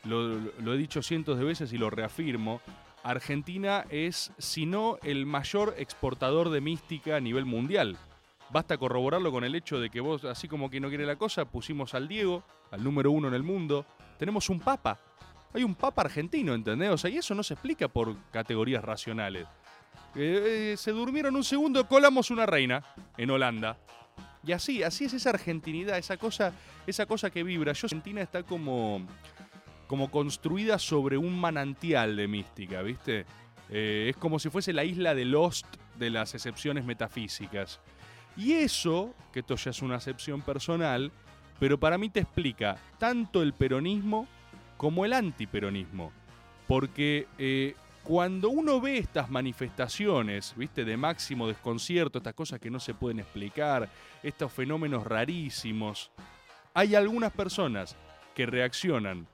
lo, 0.04 0.36
lo 0.38 0.74
he 0.74 0.78
dicho 0.78 1.02
cientos 1.02 1.38
de 1.38 1.44
veces 1.46 1.74
y 1.74 1.78
lo 1.78 1.90
reafirmo, 1.90 2.62
Argentina 3.04 3.86
es, 3.90 4.32
si 4.38 4.66
no, 4.66 4.98
el 5.04 5.26
mayor 5.26 5.74
exportador 5.78 6.50
de 6.50 6.62
mística 6.62 7.16
a 7.16 7.20
nivel 7.22 7.46
mundial. 7.46 7.98
Basta 8.52 8.78
corroborarlo 8.78 9.32
con 9.32 9.44
el 9.44 9.56
hecho 9.56 9.80
de 9.80 9.90
que 9.90 10.02
vos, 10.02 10.26
así 10.26 10.48
como 10.48 10.70
que 10.70 10.80
no 10.80 10.90
quiere 10.90 11.06
la 11.06 11.16
cosa, 11.16 11.46
pusimos 11.46 11.94
al 11.94 12.08
Diego, 12.08 12.44
al 12.72 12.84
número 12.84 13.12
uno 13.12 13.28
en 13.28 13.34
el 13.34 13.44
mundo. 13.44 13.86
Tenemos 14.18 14.50
un 14.50 14.60
papa. 14.60 15.00
Hay 15.54 15.64
un 15.64 15.76
papa 15.76 16.02
argentino, 16.02 16.54
¿entendés? 16.54 16.90
O 16.90 16.98
sea, 16.98 17.10
y 17.10 17.18
eso 17.18 17.34
no 17.36 17.44
se 17.44 17.54
explica 17.54 17.88
por 17.88 18.16
categorías 18.32 18.84
racionales. 18.84 19.48
Eh, 20.16 20.72
eh, 20.74 20.78
se 20.78 20.92
durmieron 20.92 21.36
un 21.36 21.44
segundo, 21.44 21.88
colamos 21.88 22.32
una 22.32 22.46
reina 22.46 22.84
en 23.18 23.30
Holanda. 23.30 23.78
Y 24.46 24.54
así, 24.54 24.84
así 24.84 25.06
es 25.06 25.14
esa 25.14 25.32
argentinidad, 25.32 25.98
esa 25.98 26.18
cosa, 26.18 26.54
esa 26.88 27.06
cosa 27.06 27.30
que 27.30 27.44
vibra. 27.44 27.74
Yo 27.74 27.86
Argentina 27.86 28.22
está 28.22 28.44
como, 28.44 29.06
como 29.88 30.10
construida 30.10 30.80
sobre 30.80 31.18
un 31.18 31.40
manantial 31.40 32.16
de 32.16 32.28
mística, 32.28 32.82
¿viste? 32.82 33.26
Eh, 33.70 34.08
es 34.10 34.18
como 34.18 34.40
si 34.40 34.50
fuese 34.50 34.74
la 34.74 34.84
isla 34.84 35.14
de 35.14 35.26
Lost 35.26 35.66
de 35.98 36.10
las 36.10 36.34
excepciones 36.34 36.86
metafísicas. 36.86 37.80
Y 38.38 38.54
eso, 38.54 39.14
que 39.34 39.42
esto 39.42 39.56
ya 39.56 39.72
es 39.72 39.82
una 39.82 39.96
acepción 39.96 40.42
personal, 40.42 41.12
pero 41.60 41.80
para 41.80 41.98
mí 41.98 42.10
te 42.10 42.22
explica 42.22 42.78
tanto 42.98 43.44
el 43.44 43.54
peronismo 43.54 44.28
como 44.78 45.04
el 45.06 45.14
antiperonismo. 45.14 46.14
Porque 46.68 47.28
cuando 48.10 48.50
uno 48.50 48.82
ve 48.82 48.98
estas 48.98 49.30
manifestaciones, 49.30 50.56
¿viste? 50.58 50.84
De 50.84 50.98
máximo 50.98 51.48
desconcierto, 51.48 52.18
estas 52.18 52.34
cosas 52.34 52.60
que 52.60 52.72
no 52.72 52.80
se 52.80 52.96
pueden 52.96 53.20
explicar, 53.20 53.88
estos 54.24 54.52
fenómenos 54.52 55.06
rarísimos, 55.06 56.10
hay 56.74 56.96
algunas 56.96 57.32
personas 57.32 57.96
que 58.34 58.48
reaccionan 58.48 59.28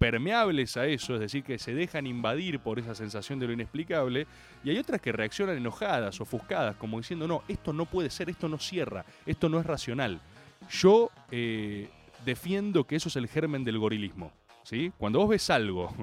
permeables 0.00 0.76
a 0.76 0.86
eso, 0.86 1.14
es 1.14 1.20
decir, 1.20 1.44
que 1.44 1.60
se 1.60 1.72
dejan 1.72 2.08
invadir 2.08 2.58
por 2.58 2.80
esa 2.80 2.96
sensación 2.96 3.38
de 3.38 3.46
lo 3.46 3.52
inexplicable, 3.52 4.26
y 4.64 4.70
hay 4.70 4.78
otras 4.78 5.00
que 5.00 5.12
reaccionan 5.12 5.56
enojadas, 5.56 6.20
ofuscadas, 6.20 6.74
como 6.74 6.98
diciendo, 6.98 7.28
no, 7.28 7.44
esto 7.46 7.72
no 7.72 7.86
puede 7.86 8.10
ser, 8.10 8.28
esto 8.28 8.48
no 8.48 8.58
cierra, 8.58 9.04
esto 9.24 9.48
no 9.48 9.60
es 9.60 9.66
racional. 9.66 10.20
Yo 10.68 11.12
eh, 11.30 11.88
defiendo 12.24 12.88
que 12.88 12.96
eso 12.96 13.08
es 13.08 13.14
el 13.14 13.28
germen 13.28 13.62
del 13.62 13.78
gorilismo, 13.78 14.32
¿sí? 14.64 14.92
Cuando 14.98 15.20
vos 15.20 15.28
ves 15.28 15.48
algo 15.48 15.94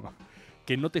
que 0.64 0.76
no 0.76 0.90
te... 0.90 1.00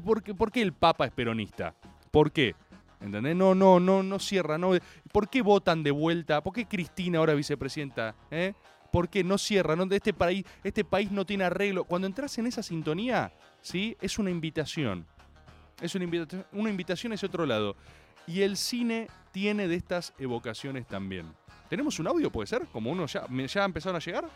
¿Por 0.00 0.52
qué, 0.52 0.62
el 0.62 0.72
Papa 0.72 1.06
es 1.06 1.12
peronista? 1.12 1.74
¿Por 2.10 2.32
qué? 2.32 2.54
¿Entendés? 3.00 3.36
No, 3.36 3.54
no, 3.54 3.78
no, 3.78 4.02
no 4.02 4.18
cierra. 4.18 4.58
No. 4.58 4.72
¿Por 5.12 5.28
qué 5.28 5.42
votan 5.42 5.82
de 5.82 5.90
vuelta? 5.90 6.42
¿Por 6.42 6.52
qué 6.52 6.66
Cristina 6.66 7.18
ahora 7.18 7.34
vicepresidenta? 7.34 8.14
¿Eh? 8.30 8.54
¿Por 8.90 9.08
qué 9.08 9.22
no 9.22 9.38
cierra? 9.38 9.76
No, 9.76 9.84
este, 9.90 10.14
país, 10.14 10.44
este 10.64 10.84
país 10.84 11.10
no 11.10 11.26
tiene 11.26 11.44
arreglo. 11.44 11.84
Cuando 11.84 12.06
entras 12.06 12.38
en 12.38 12.46
esa 12.46 12.62
sintonía, 12.62 13.32
¿sí? 13.60 13.96
Es 14.00 14.18
una 14.18 14.30
invitación. 14.30 15.06
Es 15.80 15.94
una 15.94 16.04
invitación, 16.04 16.46
una 16.52 16.70
invitación 16.70 17.12
otro 17.22 17.44
lado. 17.44 17.76
Y 18.26 18.40
el 18.40 18.56
cine 18.56 19.08
tiene 19.32 19.68
de 19.68 19.76
estas 19.76 20.14
evocaciones 20.18 20.86
también. 20.86 21.26
¿Tenemos 21.68 21.98
un 21.98 22.06
audio, 22.06 22.30
puede 22.30 22.46
ser? 22.46 22.66
Como 22.72 22.90
uno 22.90 23.06
ya, 23.06 23.26
ya 23.46 23.64
empezaron 23.64 23.96
a 23.96 23.98
llegar. 23.98 24.28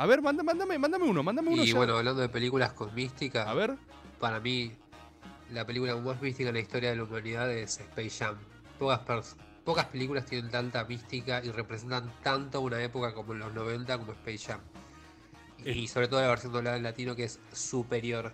A 0.00 0.06
ver, 0.06 0.22
manda- 0.22 0.42
mándame, 0.42 0.78
mándame 0.78 1.04
uno, 1.04 1.22
mándame 1.22 1.50
uno 1.50 1.62
Y 1.62 1.72
ya. 1.72 1.76
bueno, 1.76 1.98
hablando 1.98 2.22
de 2.22 2.30
películas 2.30 2.72
con 2.72 2.94
mística, 2.94 3.42
A 3.42 3.52
ver. 3.52 3.76
para 4.18 4.40
mí 4.40 4.72
la 5.50 5.66
película 5.66 5.94
más 5.96 6.22
mística 6.22 6.48
en 6.48 6.54
la 6.54 6.60
historia 6.62 6.88
de 6.88 6.96
la 6.96 7.02
humanidad 7.04 7.52
es 7.52 7.78
Space 7.80 8.08
Jam. 8.24 8.36
Pocas, 8.78 9.84
películas 9.92 10.24
tienen 10.24 10.50
tanta 10.50 10.84
mística 10.84 11.44
y 11.44 11.50
representan 11.50 12.10
tanto 12.22 12.62
una 12.62 12.82
época 12.82 13.12
como 13.12 13.34
en 13.34 13.40
los 13.40 13.52
90 13.52 13.98
como 13.98 14.12
Space 14.12 14.38
Jam. 14.38 14.60
Y, 15.66 15.86
sobre 15.86 16.08
todo 16.08 16.22
la 16.22 16.28
versión 16.28 16.54
doblada 16.54 16.78
en 16.78 16.82
latino 16.82 17.14
que 17.14 17.24
es 17.24 17.38
superior 17.52 18.32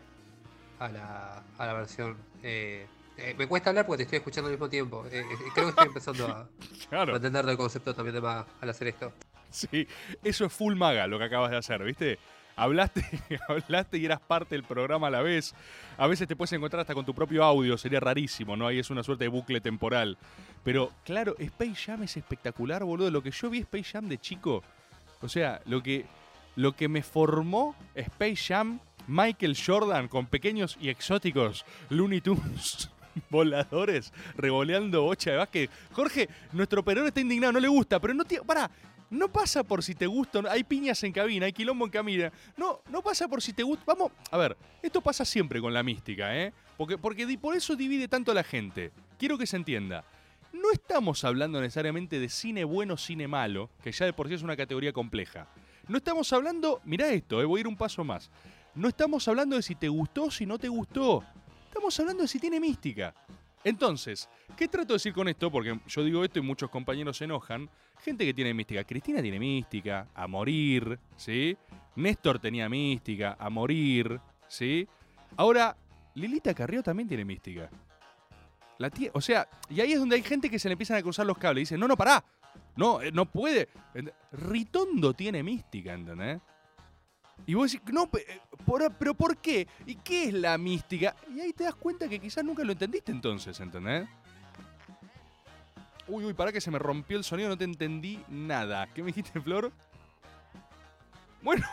a 0.79 0.89
la, 0.89 1.43
a 1.59 1.67
la 1.67 1.73
versión... 1.73 2.17
eh, 2.45 2.87
eh, 3.17 3.35
me 3.37 3.49
cuesta 3.49 3.71
hablar 3.71 3.87
porque 3.87 3.97
te 3.97 4.03
estoy 4.05 4.19
escuchando 4.19 4.47
al 4.47 4.53
mismo 4.53 4.69
tiempo. 4.69 5.05
Eh, 5.11 5.19
eh, 5.21 5.27
creo 5.53 5.67
que 5.67 5.71
estoy 5.71 5.87
empezando 5.89 6.29
a, 6.29 6.49
Claro. 6.91 7.15
a 7.15 7.17
entender 7.17 7.45
del 7.45 7.57
concepto 7.57 7.93
también 7.93 8.23
de 8.23 8.29
al 8.29 8.71
hacer 8.71 8.87
esto. 8.87 9.13
Sí, 9.57 9.89
eso 10.23 10.45
es 10.45 10.53
full 10.53 10.75
maga 10.75 11.07
lo 11.07 11.19
que 11.19 11.25
acabas 11.25 11.51
de 11.51 11.57
hacer, 11.57 11.83
¿viste? 11.83 12.19
Hablaste, 12.57 13.03
hablaste 13.49 13.97
y 13.97 14.05
eras 14.05 14.21
parte 14.21 14.55
del 14.55 14.65
programa 14.65 15.07
a 15.07 15.11
la 15.11 15.23
vez. 15.23 15.55
A 15.97 16.07
veces 16.07 16.29
te 16.29 16.37
puedes 16.37 16.53
encontrar 16.53 16.81
hasta 16.81 16.93
con 16.93 17.07
tu 17.07 17.15
propio 17.15 17.43
audio, 17.43 17.79
sería 17.79 17.99
rarísimo, 18.01 18.55
¿no? 18.55 18.67
Ahí 18.67 18.79
es 18.79 18.91
una 18.91 19.03
suerte 19.03 19.25
de 19.25 19.29
bucle 19.29 19.63
temporal. 19.63 20.19
Pero 20.63 20.93
claro, 21.05 21.37
Space 21.39 21.75
Jam 21.75 22.03
es 22.03 22.19
espectacular, 22.19 22.85
boludo. 22.85 23.11
Lo 23.11 23.23
que 23.23 23.31
yo 23.31 23.49
vi 23.49 23.61
Space 23.61 23.93
Jam 23.93 24.09
de 24.09 24.19
chico, 24.19 24.63
o 25.23 25.29
sea, 25.29 25.63
lo 25.65 25.83
que, 25.83 26.05
lo 26.55 26.73
que 26.73 26.89
me 26.89 27.03
formó 27.03 27.75
Space 27.95 28.49
Jam, 28.49 28.81
Michael 29.07 29.57
Jordan 29.57 30.09
con 30.09 30.27
pequeños 30.27 30.77
y 30.79 30.91
exóticos 30.91 31.65
Looney 31.89 32.21
Tunes. 32.21 32.91
Voladores 33.31 34.13
revoleando 34.37 35.03
bocha 35.03 35.31
de 35.31 35.37
básquet. 35.39 35.71
Jorge, 35.93 36.29
nuestro 36.53 36.85
perón 36.85 37.07
está 37.07 37.21
indignado, 37.21 37.55
no 37.55 37.61
le 37.61 37.69
gusta, 37.69 37.99
pero 37.99 38.13
no 38.13 38.25
tiene. 38.25 38.45
Pará, 38.45 38.71
no 39.11 39.29
pasa 39.29 39.63
por 39.63 39.83
si 39.83 39.95
te 39.95 40.07
gusta. 40.07 40.43
Hay 40.51 40.65
piñas 40.65 41.03
en 41.05 41.13
cabina, 41.13 41.47
hay 41.47 41.53
quilombo 41.53 41.85
en 41.85 41.91
cabina. 41.91 42.33
No, 42.57 42.81
no 42.91 43.03
pasa 43.03 43.29
por 43.29 43.43
si 43.43 43.53
te 43.53 43.63
gusta. 43.63 43.85
Vamos, 43.87 44.13
a 44.31 44.37
ver, 44.37 44.57
esto 44.83 45.01
pasa 45.01 45.25
siempre 45.25 45.61
con 45.61 45.73
la 45.73 45.83
mística, 45.83 46.37
¿eh? 46.37 46.53
Porque, 46.77 46.99
porque 46.99 47.39
por 47.39 47.57
eso 47.57 47.77
divide 47.77 48.09
tanto 48.09 48.33
a 48.33 48.35
la 48.35 48.45
gente. 48.45 48.93
Quiero 49.19 49.39
que 49.39 49.47
se 49.47 49.57
entienda. 49.57 50.05
No 50.53 50.71
estamos 50.73 51.25
hablando 51.25 51.61
necesariamente 51.61 52.19
de 52.19 52.29
cine 52.29 52.65
bueno, 52.65 52.97
cine 52.97 53.29
malo, 53.29 53.71
que 53.83 53.93
ya 53.93 54.07
de 54.07 54.13
por 54.13 54.29
sí 54.29 54.35
es 54.35 54.43
una 54.43 54.57
categoría 54.57 54.93
compleja. 54.93 55.49
No 55.89 55.99
estamos 55.99 56.33
hablando, 56.33 56.81
mirá 56.85 57.09
esto, 57.09 57.41
eh, 57.41 57.45
voy 57.45 57.59
a 57.59 57.61
ir 57.61 57.69
un 57.69 57.77
paso 57.77 58.03
más. 58.05 58.31
No 58.75 58.89
estamos 58.89 59.27
hablando 59.29 59.57
de 59.57 59.63
si 59.63 59.75
te 59.75 59.89
gustó 59.89 60.31
si 60.31 60.47
no 60.47 60.59
te 60.59 60.69
gustó. 60.69 61.23
Estamos 61.69 61.99
hablando 62.01 62.23
de 62.23 62.29
si 62.29 62.39
tiene 62.39 62.59
mística. 62.59 63.15
Entonces, 63.67 64.29
¿qué 64.57 64.69
trato 64.69 64.93
de 64.93 64.95
decir 64.95 65.13
con 65.13 65.27
esto? 65.27 65.51
Porque 65.51 65.77
yo 65.89 66.05
digo 66.05 66.23
esto 66.23 66.39
y 66.39 66.43
muchos 66.43 66.71
compañeros 66.71 67.17
se 67.17 67.25
enojan. 67.25 67.69
Gente 67.99 68.25
que 68.25 68.33
tiene 68.33 68.55
mística. 68.55 68.85
Cristina 68.85 69.21
tiene 69.21 69.41
mística, 69.41 70.07
a 70.15 70.29
morir, 70.29 70.97
¿sí? 71.17 71.57
Néstor 71.97 72.39
tenía 72.39 72.69
mística, 72.69 73.37
a 73.37 73.51
morir, 73.51 74.21
¿sí? 74.47 74.87
Ahora, 75.37 75.77
Lilita 76.15 76.55
Carrió 76.55 76.81
también 76.81 77.09
tiene 77.09 77.25
mística. 77.25 77.69
La 78.79 78.89
tie- 78.89 79.11
o 79.13 79.21
sea, 79.21 79.49
y 79.69 79.81
ahí 79.81 79.95
es 79.95 79.99
donde 79.99 80.15
hay 80.15 80.23
gente 80.23 80.49
que 80.49 80.61
se 80.61 80.69
le 80.69 80.75
empiezan 80.75 80.99
a 80.99 81.03
cruzar 81.03 81.27
los 81.27 81.37
cables 81.37 81.63
y 81.63 81.65
dicen, 81.65 81.81
no, 81.81 81.89
no, 81.89 81.97
pará. 81.97 82.23
No, 82.77 83.03
eh, 83.03 83.11
no 83.11 83.27
puede. 83.27 83.69
Ritondo 84.31 85.13
tiene 85.15 85.43
mística, 85.43 85.93
¿entendés? 85.93 86.41
Y 87.45 87.55
vos 87.55 87.71
decís, 87.71 87.93
no, 87.93 88.09
eh, 88.15 88.41
pero 88.99 89.15
¿por 89.15 89.37
qué? 89.37 89.69
¿Y 89.85 89.97
qué 89.97 90.25
es 90.25 90.35
la 90.35 90.57
mística? 90.59 91.15
Y 91.35 91.41
ahí 91.41 91.53
te 91.53 91.65
das 91.65 91.75
cuenta 91.75 92.09
que 92.09 92.19
quizás 92.19 92.45
nunca 92.45 92.65
lo 92.65 92.73
entendiste 92.73 93.13
entonces, 93.13 93.59
¿entendés? 93.61 94.09
Uy, 96.09 96.25
uy, 96.25 96.35
pará 96.35 96.53
que 96.53 96.61
se 96.61 96.71
me 96.71 96.79
rompió 96.79 97.17
el 97.19 97.25
sonido, 97.25 97.49
no 97.49 97.59
te 97.59 97.65
entendí 97.65 98.21
nada. 98.29 98.87
¿Qué 98.95 99.03
me 99.03 99.09
dijiste, 99.09 99.41
Flor? 99.41 99.73
Bueno, 101.43 101.67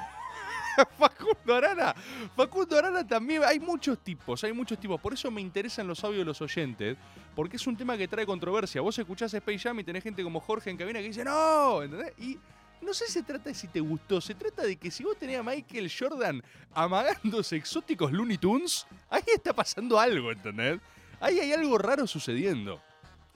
Facundo 0.97 1.55
Arana. 1.55 1.95
Facundo 2.35 2.77
Arana 2.77 3.05
también. 3.05 3.43
Hay 3.43 3.59
muchos 3.59 3.99
tipos, 3.99 4.43
hay 4.43 4.53
muchos 4.53 4.79
tipos. 4.79 4.99
Por 4.99 5.13
eso 5.13 5.29
me 5.31 5.41
interesan 5.41 5.87
los 5.87 6.03
audios 6.03 6.19
de 6.19 6.25
los 6.25 6.41
oyentes, 6.41 6.97
porque 7.35 7.57
es 7.57 7.67
un 7.67 7.75
tema 7.75 7.97
que 7.97 8.07
trae 8.07 8.25
controversia. 8.25 8.81
Vos 8.81 8.97
escuchás 8.97 9.33
Space 9.33 9.59
Jam 9.59 9.79
y 9.79 9.83
tenés 9.83 10.03
gente 10.03 10.23
como 10.23 10.39
Jorge 10.39 10.69
en 10.69 10.77
cabina 10.77 10.99
que 10.99 11.07
dice, 11.07 11.23
no, 11.23 11.83
¿entendés? 11.83 12.13
Y 12.19 12.37
no 12.83 12.93
sé 12.93 13.05
si 13.07 13.13
se 13.13 13.23
trata 13.23 13.45
de 13.49 13.55
si 13.55 13.67
te 13.67 13.79
gustó, 13.79 14.19
se 14.21 14.35
trata 14.35 14.63
de 14.63 14.75
que 14.77 14.91
si 14.91 15.03
vos 15.03 15.17
tenías 15.17 15.39
a 15.39 15.43
Michael 15.43 15.91
Jordan 15.97 16.43
amagándose 16.73 17.55
exóticos 17.55 18.11
Looney 18.11 18.37
Tunes, 18.37 18.85
ahí 19.09 19.23
está 19.33 19.53
pasando 19.53 19.99
algo, 19.99 20.31
¿entendés? 20.31 20.79
Ahí 21.19 21.39
hay 21.39 21.53
algo 21.53 21.77
raro 21.77 22.05
sucediendo. 22.07 22.81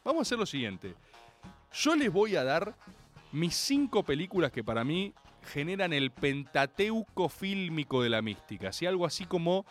Vamos 0.03 0.19
a 0.19 0.23
hacer 0.23 0.37
lo 0.37 0.45
siguiente. 0.45 0.93
Yo 1.73 1.95
les 1.95 2.11
voy 2.11 2.35
a 2.35 2.43
dar 2.43 2.75
mis 3.31 3.55
cinco 3.55 4.03
películas 4.03 4.51
que 4.51 4.63
para 4.63 4.83
mí 4.83 5.13
generan 5.53 5.93
el 5.93 6.11
pentateuco 6.11 7.29
fílmico 7.29 8.01
de 8.03 8.09
la 8.09 8.21
mística. 8.21 8.71
¿sí? 8.73 8.85
Algo 8.85 9.05
así 9.05 9.25
como 9.25 9.65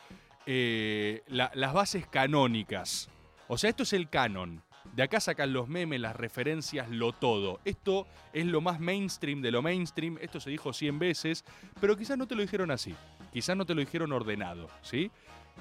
eh, 0.46 1.22
la- 1.28 1.50
las 1.54 1.72
bases 1.72 2.06
canónicas. 2.06 3.08
O 3.48 3.58
sea, 3.58 3.70
esto 3.70 3.82
es 3.82 3.92
el 3.92 4.08
canon. 4.08 4.62
De 4.94 5.02
acá 5.02 5.20
sacan 5.20 5.52
los 5.52 5.68
memes, 5.68 6.00
las 6.00 6.16
referencias, 6.16 6.88
lo 6.90 7.12
todo. 7.12 7.60
Esto 7.64 8.06
es 8.32 8.46
lo 8.46 8.60
más 8.60 8.80
mainstream 8.80 9.42
de 9.42 9.50
lo 9.50 9.60
mainstream. 9.62 10.18
Esto 10.20 10.40
se 10.40 10.50
dijo 10.50 10.72
100 10.72 10.98
veces, 10.98 11.44
pero 11.80 11.96
quizás 11.96 12.16
no 12.16 12.26
te 12.26 12.34
lo 12.34 12.42
dijeron 12.42 12.70
así. 12.70 12.94
Quizás 13.32 13.56
no 13.56 13.66
te 13.66 13.74
lo 13.74 13.80
dijeron 13.80 14.12
ordenado, 14.12 14.68
¿sí? 14.82 15.10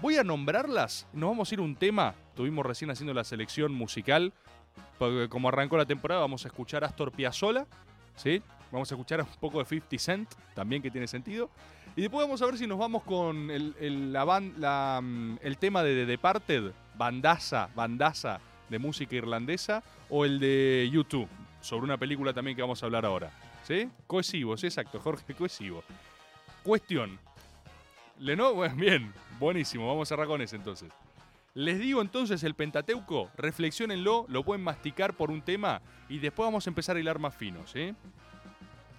Voy 0.01 0.17
a 0.17 0.23
nombrarlas. 0.23 1.07
Nos 1.13 1.29
vamos 1.31 1.51
a 1.51 1.55
ir 1.55 1.59
un 1.61 1.75
tema. 1.75 2.13
Estuvimos 2.29 2.65
recién 2.65 2.89
haciendo 2.91 3.13
la 3.13 3.23
selección 3.23 3.73
musical. 3.73 4.31
Porque 4.97 5.27
como 5.29 5.49
arrancó 5.49 5.77
la 5.77 5.85
temporada, 5.85 6.21
vamos 6.21 6.45
a 6.45 6.47
escuchar 6.47 6.83
a 6.83 6.87
Astor 6.87 7.11
Piazzolla, 7.11 7.65
¿sí? 8.15 8.41
Vamos 8.71 8.91
a 8.91 8.95
escuchar 8.95 9.21
un 9.21 9.27
poco 9.39 9.59
de 9.59 9.65
50 9.65 9.97
Cent, 9.99 10.29
también 10.53 10.81
que 10.81 10.91
tiene 10.91 11.07
sentido. 11.07 11.49
Y 11.95 12.01
después 12.01 12.25
vamos 12.25 12.41
a 12.41 12.45
ver 12.45 12.57
si 12.57 12.67
nos 12.67 12.77
vamos 12.77 13.03
con 13.03 13.49
el, 13.51 13.73
el- 13.79 14.11
mm, 15.01 15.37
el 15.41 15.57
tema 15.57 15.81
de 15.83 15.95
The 15.95 16.05
Departed, 16.05 16.71
bandaza, 16.97 17.69
bandaza 17.75 18.39
de 18.69 18.79
música 18.79 19.15
irlandesa, 19.15 19.83
o 20.09 20.25
el 20.25 20.39
de 20.39 20.89
YouTube, 20.91 21.27
sobre 21.61 21.85
una 21.85 21.97
película 21.97 22.33
también 22.33 22.55
que 22.55 22.61
vamos 22.61 22.81
a 22.81 22.85
hablar 22.85 23.05
ahora. 23.05 23.31
¿Sí? 23.63 23.89
Cohesivo, 24.05 24.55
sí, 24.57 24.67
exacto, 24.67 24.99
Jorge, 24.99 25.33
cohesivo. 25.33 25.83
Cuestión. 26.63 27.19
Leno, 28.19 28.53
bueno, 28.55 28.75
bien, 28.75 29.13
buenísimo, 29.39 29.87
vamos 29.87 30.07
a 30.07 30.09
cerrar 30.09 30.27
con 30.27 30.41
ese 30.41 30.55
entonces. 30.55 30.91
Les 31.55 31.79
digo 31.79 32.01
entonces 32.01 32.43
el 32.43 32.53
Pentateuco, 32.53 33.31
reflexionenlo, 33.37 34.25
lo 34.27 34.43
pueden 34.43 34.63
masticar 34.63 35.15
por 35.15 35.31
un 35.31 35.41
tema 35.41 35.81
y 36.09 36.19
después 36.19 36.45
vamos 36.45 36.67
a 36.67 36.69
empezar 36.69 36.97
a 36.97 36.99
hilar 36.99 37.17
más 37.17 37.33
fino, 37.33 37.65
¿sí? 37.65 37.95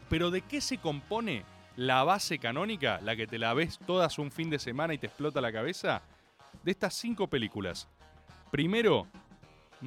Pero 0.09 0.31
¿de 0.31 0.41
qué 0.41 0.63
se 0.63 0.79
compone 0.79 1.45
la 1.77 2.03
base 2.03 2.39
canónica, 2.39 2.99
la 3.03 3.15
que 3.15 3.27
te 3.27 3.39
la 3.39 3.53
ves 3.53 3.79
todas 3.87 4.19
un 4.19 4.31
fin 4.31 4.49
de 4.49 4.59
semana 4.59 4.95
y 4.95 4.99
te 4.99 5.07
explota 5.07 5.43
la 5.43 5.53
cabeza? 5.53 6.01
De 6.63 6.71
estas 6.71 6.95
cinco 6.95 7.27
películas. 7.27 7.89
Primero, 8.51 9.07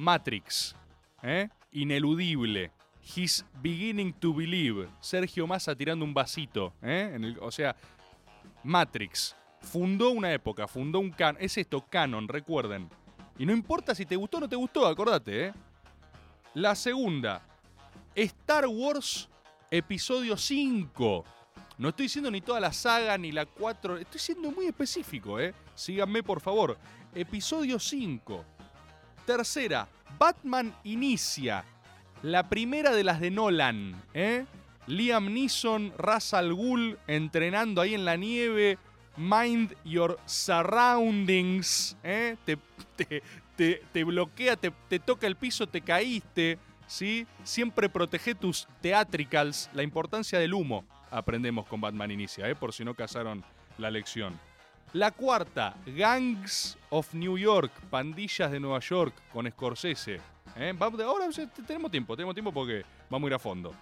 Matrix, 0.04 0.74
¿eh? 1.22 1.48
Ineludible. 1.72 2.72
He's 3.14 3.44
beginning 3.62 4.12
to 4.14 4.32
believe. 4.32 4.88
Sergio 5.00 5.46
Massa 5.46 5.74
tirando 5.74 6.04
un 6.06 6.14
vasito, 6.14 6.72
¿eh? 6.82 7.12
En 7.14 7.24
el- 7.24 7.38
o 7.40 7.50
sea, 7.50 7.76
Matrix. 8.64 9.36
Fundó 9.60 10.10
una 10.10 10.32
época, 10.32 10.66
fundó 10.66 11.00
un 11.00 11.10
canon. 11.10 11.36
Es 11.42 11.58
esto, 11.58 11.84
canon, 11.90 12.28
recuerden. 12.28 12.88
Y 13.38 13.44
no 13.44 13.52
importa 13.52 13.94
si 13.94 14.06
te 14.06 14.16
gustó 14.16 14.38
o 14.38 14.40
no 14.40 14.48
te 14.48 14.56
gustó, 14.56 14.86
acordate, 14.86 15.46
¿eh? 15.48 15.52
La 16.54 16.74
segunda, 16.74 17.42
Star 18.14 18.66
Wars 18.66 19.28
Episodio 19.70 20.36
5. 20.36 21.24
No 21.78 21.90
estoy 21.90 22.06
diciendo 22.06 22.30
ni 22.30 22.40
toda 22.40 22.58
la 22.58 22.72
saga 22.72 23.16
ni 23.18 23.32
la 23.32 23.44
4. 23.46 23.98
Estoy 23.98 24.18
siendo 24.20 24.50
muy 24.50 24.66
específico, 24.66 25.38
¿eh? 25.38 25.54
Síganme, 25.74 26.22
por 26.22 26.40
favor. 26.40 26.76
Episodio 27.14 27.78
5. 27.78 28.44
Tercera, 29.30 29.86
Batman 30.18 30.74
Inicia. 30.82 31.64
La 32.24 32.48
primera 32.48 32.90
de 32.90 33.04
las 33.04 33.20
de 33.20 33.30
Nolan, 33.30 34.02
¿eh? 34.12 34.44
Liam 34.88 35.32
Neeson, 35.32 35.92
Ra's 35.96 36.34
al 36.34 36.52
Ghul 36.52 36.98
entrenando 37.06 37.80
ahí 37.80 37.94
en 37.94 38.04
la 38.04 38.16
nieve. 38.16 38.76
Mind 39.16 39.76
your 39.84 40.18
surroundings, 40.26 41.96
¿eh? 42.02 42.36
Te, 42.44 44.02
bloquea, 44.02 44.56
te, 44.56 44.72
te 44.88 44.98
toca 44.98 45.28
el 45.28 45.36
piso, 45.36 45.68
te 45.68 45.80
caíste, 45.80 46.58
¿sí? 46.88 47.24
Siempre 47.44 47.88
protege 47.88 48.34
tus 48.34 48.66
theatricals, 48.80 49.70
la 49.74 49.84
importancia 49.84 50.40
del 50.40 50.54
humo. 50.54 50.84
Aprendemos 51.08 51.68
con 51.68 51.80
Batman 51.80 52.10
Inicia, 52.10 52.48
¿eh? 52.48 52.56
Por 52.56 52.72
si 52.72 52.84
no 52.84 52.94
casaron 52.94 53.44
la 53.78 53.92
lección. 53.92 54.49
La 54.92 55.12
cuarta, 55.12 55.76
Gangs 55.86 56.76
of 56.88 57.14
New 57.14 57.38
York, 57.38 57.70
pandillas 57.90 58.50
de 58.50 58.58
Nueva 58.58 58.80
York 58.80 59.14
con 59.32 59.48
Scorsese. 59.48 60.20
¿eh? 60.56 60.74
Ahora 60.80 61.28
tenemos 61.64 61.92
tiempo, 61.92 62.16
tenemos 62.16 62.34
tiempo 62.34 62.52
porque 62.52 62.84
vamos 63.08 63.28
a 63.28 63.30
ir 63.30 63.34
a 63.34 63.38
fondo. 63.38 63.72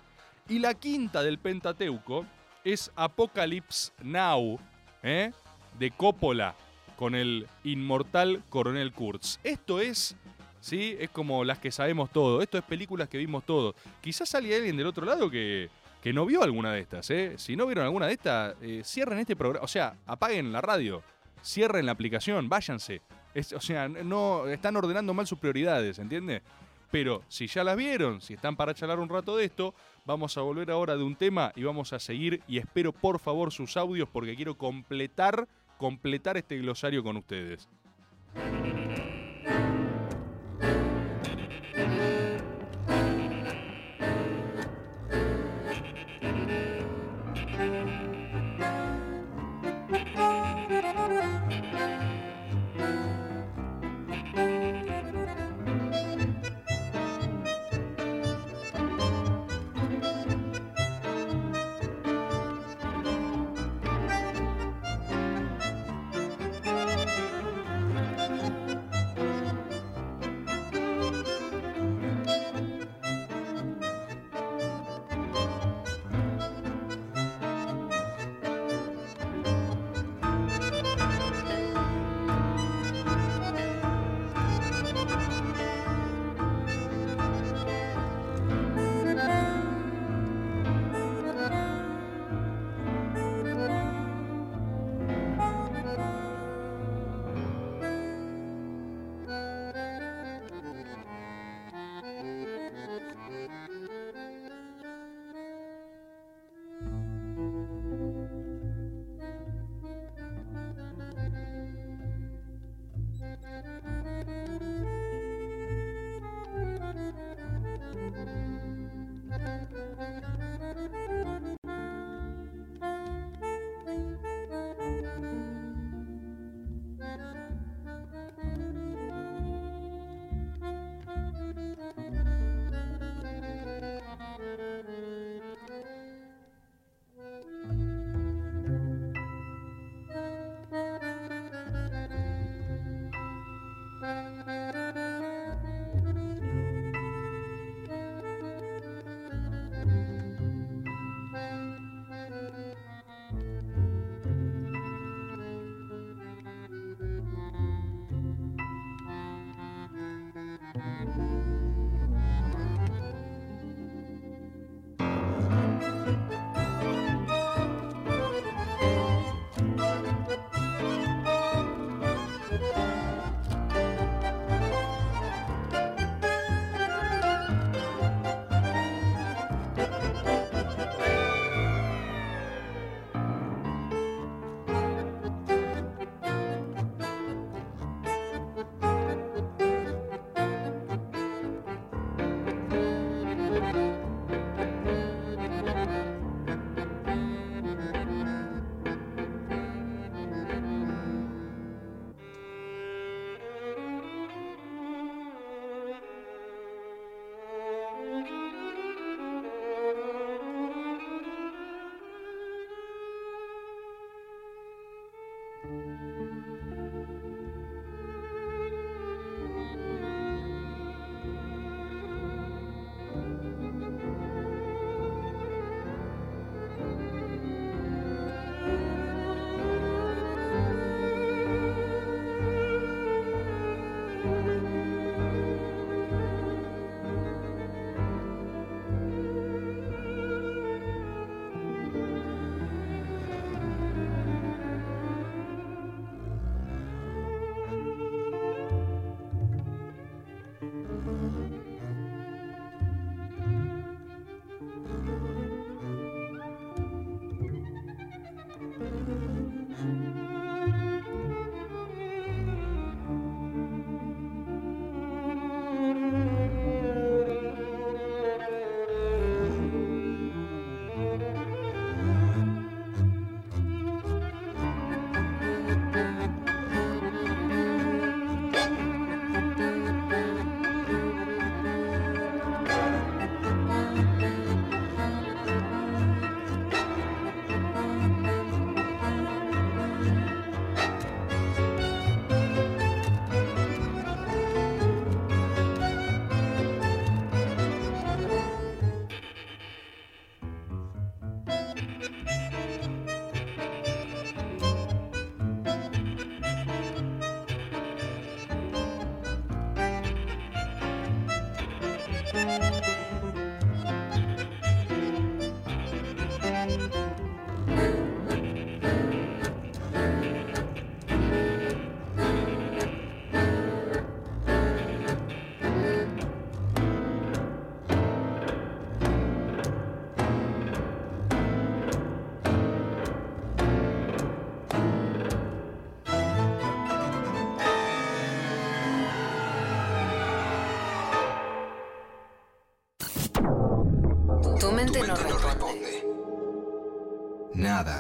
Y 0.51 0.59
la 0.59 0.75
quinta 0.75 1.23
del 1.23 1.39
Pentateuco 1.39 2.27
es 2.63 2.93
Apocalypse 2.95 3.91
Now, 4.03 4.61
¿eh? 5.03 5.33
de 5.79 5.91
Coppola 5.93 6.55
con 6.97 7.15
el 7.15 7.47
inmortal 7.65 8.43
Coronel 8.51 8.93
Kurtz. 8.93 9.39
Esto 9.43 9.81
es, 9.81 10.15
¿sí? 10.61 10.95
Es 11.01 11.09
como 11.09 11.43
las 11.43 11.59
que 11.59 11.71
sabemos 11.71 12.11
todo. 12.11 12.43
Esto 12.43 12.59
es 12.59 12.65
películas 12.65 13.09
que 13.09 13.17
vimos 13.17 13.47
todos. 13.47 13.75
Quizás 14.03 14.35
hay 14.35 14.53
alguien 14.53 14.77
del 14.77 14.87
otro 14.87 15.07
lado 15.07 15.31
que, 15.31 15.71
no 16.13 16.27
vio 16.27 16.43
alguna 16.43 16.73
de 16.73 16.81
estas, 16.81 17.11
¿eh? 17.11 17.35
Si 17.37 17.57
no 17.57 17.67
vieron 17.67 17.85
alguna 17.85 18.07
de 18.07 18.13
estas, 18.13 18.55
eh, 18.63 18.83
cierren 18.85 19.19
este 19.19 19.37
programa. 19.37 19.65
O 19.65 19.69
sea, 19.69 19.97
apaguen 20.07 20.53
la 20.53 20.61
radio, 20.61 21.03
cierren 21.43 21.87
la 21.87 21.93
aplicación, 21.93 22.49
váyanse. 22.49 23.01
Es- 23.35 23.53
o 23.53 23.61
sea, 23.61 23.89
no 23.89 24.47
están 24.47 24.77
ordenando 24.77 25.15
mal 25.15 25.27
sus 25.27 25.39
prioridades, 25.39 25.99
¿entiende? 25.99 26.43
Pero 26.91 27.23
si 27.29 27.47
ya 27.47 27.63
las 27.65 27.77
vieron, 27.77 28.21
si 28.21 28.35
están 28.35 28.57
para 28.57 28.73
charlar 28.75 28.99
un 28.99 29.09
rato 29.11 29.37
de 29.37 29.45
esto, 29.45 29.75
vamos 30.07 30.37
a 30.39 30.41
volver 30.41 30.71
ahora 30.71 30.97
de 30.97 31.03
un 31.03 31.17
tema 31.17 31.53
y 31.55 31.63
vamos 31.63 31.93
a 31.93 31.99
seguir. 31.99 32.43
Y 32.49 32.59
espero 32.59 32.93
por 32.93 33.19
favor 33.19 33.53
sus 33.53 33.77
audios 33.77 34.09
porque 34.11 34.35
quiero 34.35 34.57
completar, 34.57 35.47
completar 35.77 36.37
este 36.39 36.57
glosario 36.59 37.03
con 37.03 37.19
ustedes. 37.19 37.69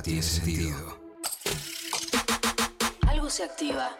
Tiene 0.08 0.22
sentido. 0.22 0.98
Algo 3.06 3.28
se 3.28 3.44
activa. 3.44 3.90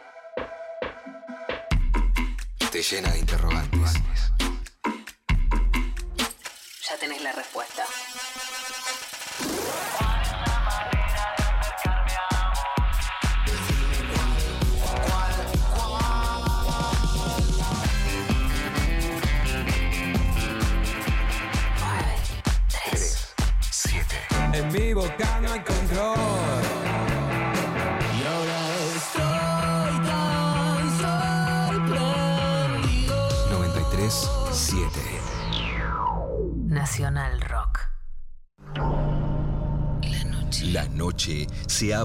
Te 2.73 2.83
llena 2.83 3.13
de 3.13 3.19
interrogantes. 3.19 4.08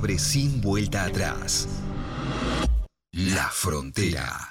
Abre 0.04 0.20
sin 0.20 0.60
vuelta 0.60 1.06
atrás. 1.06 1.66
La 3.14 3.48
frontera. 3.48 4.50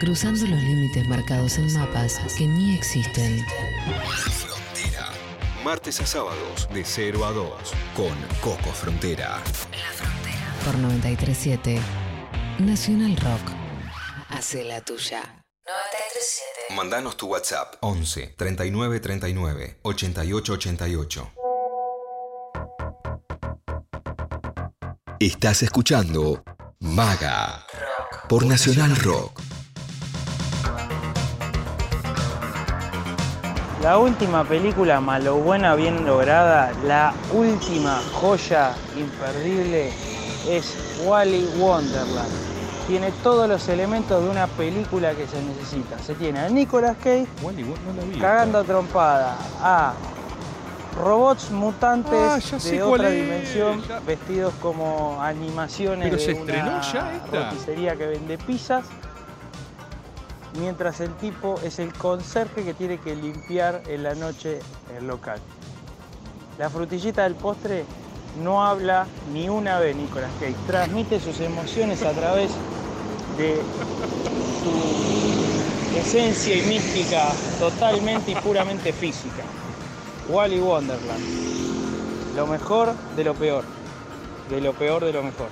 Cruzando 0.00 0.46
los 0.46 0.58
límites 0.58 1.06
marcados 1.06 1.58
en 1.58 1.70
mapas 1.74 2.18
que 2.38 2.46
ni 2.46 2.74
existen. 2.76 3.44
Frontera. 4.38 5.06
Martes 5.62 6.00
a 6.00 6.06
sábados 6.06 6.66
de 6.72 6.82
0 6.82 7.26
a 7.26 7.32
2 7.32 7.52
con 7.94 8.16
Coco 8.40 8.72
Frontera. 8.72 9.38
Por 10.64 10.78
937 10.78 11.78
Nacional 12.58 13.14
Rock. 13.16 13.52
Hace 14.30 14.64
la 14.64 14.80
tuya. 14.80 15.44
937. 15.66 16.74
Mandanos 16.74 17.18
tu 17.18 17.26
WhatsApp 17.26 17.74
11 17.80 18.34
39 18.38 19.00
39 19.00 19.78
88 19.82 20.52
88. 20.54 21.39
Estás 25.20 25.62
escuchando 25.62 26.42
Maga 26.78 27.66
por 28.26 28.46
Nacional 28.46 28.96
Rock. 28.96 29.38
La 33.82 33.98
última 33.98 34.44
película 34.44 34.98
malo 35.02 35.36
buena 35.36 35.74
bien 35.74 36.06
lograda, 36.06 36.72
la 36.86 37.12
última 37.34 38.00
joya 38.14 38.74
imperdible 38.96 39.92
es 40.48 40.74
Wally 41.04 41.50
Wonderland. 41.58 42.32
Tiene 42.86 43.12
todos 43.22 43.46
los 43.46 43.68
elementos 43.68 44.24
de 44.24 44.30
una 44.30 44.46
película 44.46 45.14
que 45.14 45.26
se 45.26 45.42
necesita. 45.42 45.98
Se 45.98 46.14
tiene 46.14 46.38
a 46.38 46.48
Nicolas 46.48 46.96
Cage 46.96 47.26
cagando 48.18 48.60
a 48.60 48.64
trompada, 48.64 49.36
a 49.60 49.92
robots 50.96 51.50
mutantes 51.50 52.12
Ah, 52.52 52.58
de 52.68 52.82
otra 52.82 53.10
dimensión 53.10 53.82
ya- 53.86 54.00
vestidos 54.00 54.52
como 54.60 55.20
animaciones 55.22 56.04
Pero 56.10 56.16
de 56.16 56.22
se 56.24 56.32
una 56.32 56.40
estrenó 56.40 56.80
ya 56.92 57.14
esta. 57.14 57.50
roticería 57.50 57.96
que 57.96 58.06
vende 58.06 58.38
pizzas 58.38 58.84
mientras 60.58 61.00
el 61.00 61.14
tipo 61.14 61.60
es 61.64 61.78
el 61.78 61.92
conserje 61.92 62.64
que 62.64 62.74
tiene 62.74 62.98
que 62.98 63.14
limpiar 63.14 63.82
en 63.88 64.02
la 64.02 64.14
noche 64.14 64.58
el 64.98 65.06
local. 65.06 65.38
La 66.58 66.68
frutillita 66.68 67.22
del 67.22 67.36
postre 67.36 67.84
no 68.42 68.64
habla 68.66 69.06
ni 69.32 69.48
una 69.48 69.78
vez 69.78 69.94
Nicolas 69.96 70.30
Cage, 70.40 70.54
transmite 70.66 71.20
sus 71.20 71.38
emociones 71.40 72.02
a 72.02 72.10
través 72.12 72.50
de 73.38 73.60
su 74.62 75.96
esencia 75.98 76.56
y 76.56 76.62
mística 76.62 77.28
totalmente 77.58 78.32
y 78.32 78.34
puramente 78.34 78.92
física. 78.92 79.42
Wally 80.30 80.60
Wonderland. 80.60 82.36
Lo 82.36 82.46
mejor 82.46 82.94
de 83.16 83.24
lo 83.24 83.34
peor. 83.34 83.64
De 84.48 84.60
lo 84.60 84.72
peor 84.72 85.04
de 85.04 85.12
lo 85.12 85.24
mejor. 85.24 85.48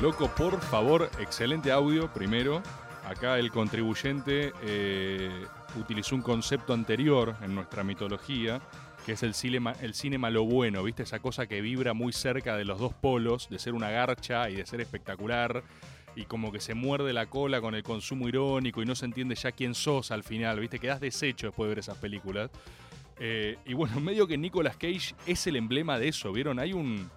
Loco, 0.00 0.28
por 0.34 0.60
favor, 0.60 1.08
excelente 1.20 1.70
audio 1.70 2.12
primero. 2.12 2.62
Acá 3.08 3.38
el 3.38 3.52
contribuyente 3.52 4.52
eh, 4.64 5.30
utilizó 5.78 6.16
un 6.16 6.22
concepto 6.22 6.72
anterior 6.72 7.36
en 7.42 7.54
nuestra 7.54 7.84
mitología, 7.84 8.60
que 9.06 9.12
es 9.12 9.22
el 9.22 9.34
cinema, 9.34 9.74
el 9.80 9.94
cinema 9.94 10.30
lo 10.30 10.44
bueno, 10.44 10.82
¿viste? 10.82 11.04
Esa 11.04 11.20
cosa 11.20 11.46
que 11.46 11.60
vibra 11.60 11.94
muy 11.94 12.12
cerca 12.12 12.56
de 12.56 12.64
los 12.64 12.80
dos 12.80 12.94
polos, 12.94 13.48
de 13.50 13.60
ser 13.60 13.72
una 13.72 13.90
garcha 13.90 14.50
y 14.50 14.56
de 14.56 14.66
ser 14.66 14.80
espectacular, 14.80 15.62
y 16.16 16.24
como 16.24 16.50
que 16.50 16.58
se 16.58 16.74
muerde 16.74 17.12
la 17.12 17.26
cola 17.26 17.60
con 17.60 17.76
el 17.76 17.84
consumo 17.84 18.28
irónico 18.28 18.82
y 18.82 18.84
no 18.84 18.96
se 18.96 19.04
entiende 19.04 19.36
ya 19.36 19.52
quién 19.52 19.74
sos 19.74 20.10
al 20.10 20.24
final, 20.24 20.58
¿viste? 20.58 20.80
Quedás 20.80 21.00
deshecho 21.00 21.46
después 21.46 21.66
de 21.66 21.68
ver 21.68 21.78
esas 21.78 21.98
películas. 21.98 22.50
Eh, 23.24 23.56
y 23.64 23.74
bueno, 23.74 24.00
medio 24.00 24.26
que 24.26 24.36
Nicolas 24.36 24.76
Cage 24.76 25.14
es 25.26 25.46
el 25.46 25.54
emblema 25.54 25.96
de 25.96 26.08
eso, 26.08 26.32
¿vieron? 26.32 26.58
Hay 26.58 26.72
un, 26.72 27.08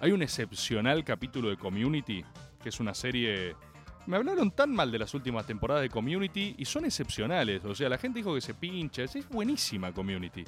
hay 0.00 0.12
un 0.12 0.22
excepcional 0.22 1.02
capítulo 1.02 1.48
de 1.48 1.56
Community, 1.56 2.22
que 2.62 2.68
es 2.68 2.78
una 2.78 2.92
serie... 2.92 3.56
Me 4.04 4.18
hablaron 4.18 4.52
tan 4.52 4.72
mal 4.72 4.92
de 4.92 5.00
las 5.00 5.14
últimas 5.14 5.46
temporadas 5.46 5.82
de 5.82 5.88
Community 5.88 6.54
y 6.58 6.64
son 6.66 6.84
excepcionales. 6.84 7.64
O 7.64 7.74
sea, 7.74 7.88
la 7.88 7.98
gente 7.98 8.20
dijo 8.20 8.34
que 8.34 8.40
se 8.40 8.54
pincha. 8.54 9.02
Es 9.02 9.28
buenísima 9.28 9.92
Community. 9.92 10.44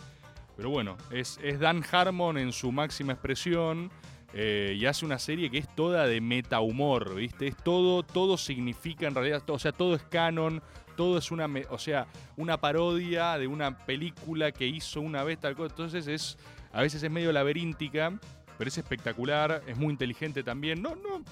Pero 0.57 0.71
bueno, 0.71 0.97
es, 1.11 1.41
es 1.43 1.59
Dan 1.59 1.83
Harmon 1.91 2.39
en 2.39 2.53
su 2.53 2.71
máxima 2.71 3.15
expresión. 3.15 3.91
Eh, 4.35 4.77
y 4.79 4.85
hace 4.87 5.07
una 5.07 5.19
serie 5.19 5.51
que 5.51 5.59
es 5.59 5.75
toda 5.75 6.07
de 6.07 6.21
metahumor, 6.21 7.15
¿viste? 7.15 7.47
Es 7.47 7.57
todo, 7.57 8.03
todo 8.03 8.37
significa 8.37 9.07
en 9.07 9.15
realidad, 9.15 9.43
o 9.49 9.59
sea, 9.59 9.73
todo 9.73 9.95
es 9.95 10.03
canon, 10.03 10.63
todo 10.97 11.17
es 11.19 11.31
una, 11.31 11.49
o 11.71 11.79
sea, 11.79 12.07
una 12.37 12.59
parodia 12.61 13.39
de 13.39 13.47
una 13.47 13.79
película 13.87 14.53
que 14.53 14.67
hizo 14.67 15.01
una 15.01 15.25
vez 15.25 15.39
tal 15.39 15.55
cosa. 15.57 15.71
Entonces 15.71 16.07
es, 16.09 16.37
a 16.73 16.83
veces 16.83 17.03
es 17.03 17.11
medio 17.11 17.33
laberíntica, 17.33 18.19
pero 18.59 18.69
es 18.69 18.77
espectacular, 18.77 19.63
es 19.67 19.77
muy 19.79 19.93
inteligente 19.93 20.43
también. 20.43 20.83
No, 20.83 20.95
no, 20.97 21.25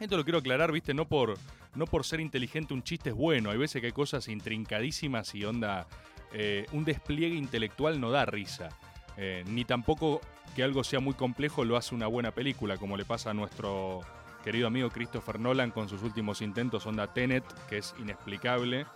esto 0.00 0.16
lo 0.16 0.24
quiero 0.24 0.38
aclarar, 0.38 0.72
¿viste? 0.72 0.92
No 0.94 1.06
por, 1.06 1.34
no 1.74 1.84
por 1.86 2.04
ser 2.04 2.20
inteligente 2.20 2.74
un 2.74 2.82
chiste 2.82 3.10
es 3.10 3.16
bueno. 3.16 3.50
Hay 3.50 3.58
veces 3.58 3.80
que 3.80 3.88
hay 3.88 3.92
cosas 3.92 4.26
intrincadísimas 4.28 5.34
y 5.34 5.44
onda. 5.44 5.86
eh, 6.32 6.66
un 6.72 6.84
despliegue 6.84 7.36
intelectual 7.36 8.00
no 8.00 8.10
da 8.10 8.26
risa. 8.26 8.68
Eh, 9.16 9.44
ni 9.46 9.64
tampoco 9.64 10.20
que 10.54 10.62
algo 10.62 10.84
sea 10.84 11.00
muy 11.00 11.14
complejo 11.14 11.64
lo 11.64 11.76
hace 11.76 11.94
una 11.94 12.06
buena 12.06 12.30
película, 12.30 12.76
como 12.76 12.96
le 12.96 13.04
pasa 13.04 13.30
a 13.30 13.34
nuestro 13.34 14.00
querido 14.44 14.66
amigo 14.66 14.90
Christopher 14.90 15.40
Nolan 15.40 15.70
con 15.70 15.88
sus 15.88 16.02
últimos 16.02 16.42
intentos, 16.42 16.86
onda 16.86 17.12
Tenet, 17.12 17.44
que 17.68 17.78
es 17.78 17.94
inexplicable. 17.98 18.86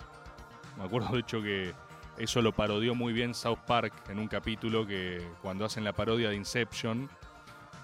Me 0.77 0.85
acuerdo 0.85 1.15
de 1.15 1.21
hecho 1.21 1.43
que 1.43 1.73
eso 2.19 2.43
lo 2.43 2.53
parodió 2.53 2.95
muy 2.95 3.13
bien 3.13 3.35
South 3.35 3.59
Park 3.67 3.93
en 4.09 4.19
un 4.19 4.29
capítulo 4.29 4.87
que 4.87 5.23
cuando 5.43 5.65
hacen 5.65 5.85
la 5.85 5.93
parodia 5.93 6.29
de 6.31 6.37
Inception, 6.37 7.09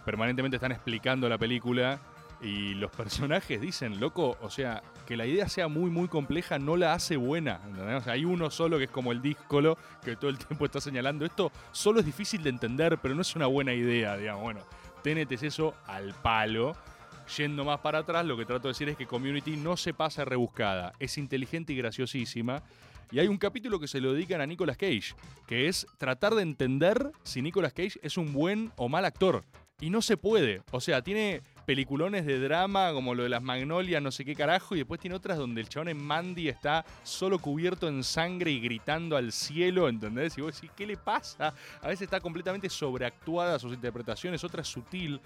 permanentemente 0.04 0.56
están 0.56 0.72
explicando 0.72 1.28
la 1.28 1.38
película 1.38 2.00
y 2.40 2.74
los 2.74 2.90
personajes 2.90 3.60
dicen, 3.60 3.98
loco, 3.98 4.36
o 4.40 4.50
sea, 4.50 4.82
que 5.06 5.16
la 5.16 5.26
idea 5.26 5.48
sea 5.48 5.68
muy, 5.68 5.90
muy 5.90 6.08
compleja 6.08 6.58
no 6.58 6.76
la 6.76 6.94
hace 6.94 7.16
buena. 7.16 7.60
hay 8.06 8.24
uno 8.24 8.50
solo 8.50 8.78
que 8.78 8.84
es 8.84 8.90
como 8.90 9.12
el 9.12 9.20
díscolo 9.20 9.76
que 10.02 10.16
todo 10.16 10.30
el 10.30 10.38
tiempo 10.38 10.64
está 10.64 10.80
señalando 10.80 11.24
esto. 11.24 11.52
Solo 11.72 12.00
es 12.00 12.06
difícil 12.06 12.42
de 12.42 12.50
entender, 12.50 12.98
pero 13.00 13.14
no 13.14 13.22
es 13.22 13.36
una 13.36 13.46
buena 13.46 13.74
idea, 13.74 14.16
digamos. 14.16 14.42
Bueno, 14.42 14.60
TNT 15.02 15.32
es 15.32 15.42
eso 15.42 15.74
al 15.86 16.14
palo. 16.14 16.74
Yendo 17.36 17.64
más 17.64 17.80
para 17.80 18.00
atrás, 18.00 18.26
lo 18.26 18.36
que 18.36 18.44
trato 18.44 18.68
de 18.68 18.72
decir 18.72 18.88
es 18.88 18.96
que 18.96 19.06
Community 19.06 19.56
no 19.56 19.76
se 19.76 19.94
pasa 19.94 20.24
rebuscada. 20.24 20.92
Es 20.98 21.16
inteligente 21.16 21.72
y 21.72 21.76
graciosísima. 21.76 22.62
Y 23.10 23.18
hay 23.18 23.28
un 23.28 23.38
capítulo 23.38 23.78
que 23.78 23.88
se 23.88 24.00
lo 24.00 24.12
dedican 24.12 24.40
a 24.40 24.46
Nicolas 24.46 24.76
Cage, 24.76 25.14
que 25.46 25.68
es 25.68 25.86
tratar 25.98 26.34
de 26.34 26.42
entender 26.42 27.12
si 27.22 27.42
Nicolas 27.42 27.72
Cage 27.72 27.98
es 28.02 28.18
un 28.18 28.32
buen 28.32 28.72
o 28.76 28.88
mal 28.88 29.04
actor. 29.04 29.44
Y 29.80 29.90
no 29.90 30.02
se 30.02 30.16
puede. 30.16 30.62
O 30.70 30.80
sea, 30.80 31.02
tiene 31.02 31.42
peliculones 31.64 32.26
de 32.26 32.38
drama 32.38 32.92
como 32.92 33.14
lo 33.14 33.22
de 33.22 33.28
las 33.28 33.42
magnolias, 33.42 34.02
no 34.02 34.10
sé 34.10 34.24
qué 34.24 34.34
carajo, 34.34 34.74
y 34.74 34.78
después 34.78 35.00
tiene 35.00 35.16
otras 35.16 35.38
donde 35.38 35.60
el 35.60 35.68
chabón 35.68 35.88
en 35.88 36.02
Mandy 36.02 36.48
está 36.48 36.84
solo 37.02 37.38
cubierto 37.38 37.88
en 37.88 38.02
sangre 38.04 38.50
y 38.50 38.60
gritando 38.60 39.16
al 39.16 39.32
cielo, 39.32 39.88
¿entendés? 39.88 40.36
Y 40.38 40.42
vos 40.42 40.54
decís, 40.54 40.70
¿qué 40.76 40.86
le 40.86 40.96
pasa? 40.96 41.54
A 41.82 41.88
veces 41.88 42.02
está 42.02 42.20
completamente 42.20 42.68
sobreactuada 42.68 43.58
sus 43.58 43.72
interpretaciones, 43.72 44.44
otra 44.44 44.62
es 44.62 44.68
sutil. 44.68 45.20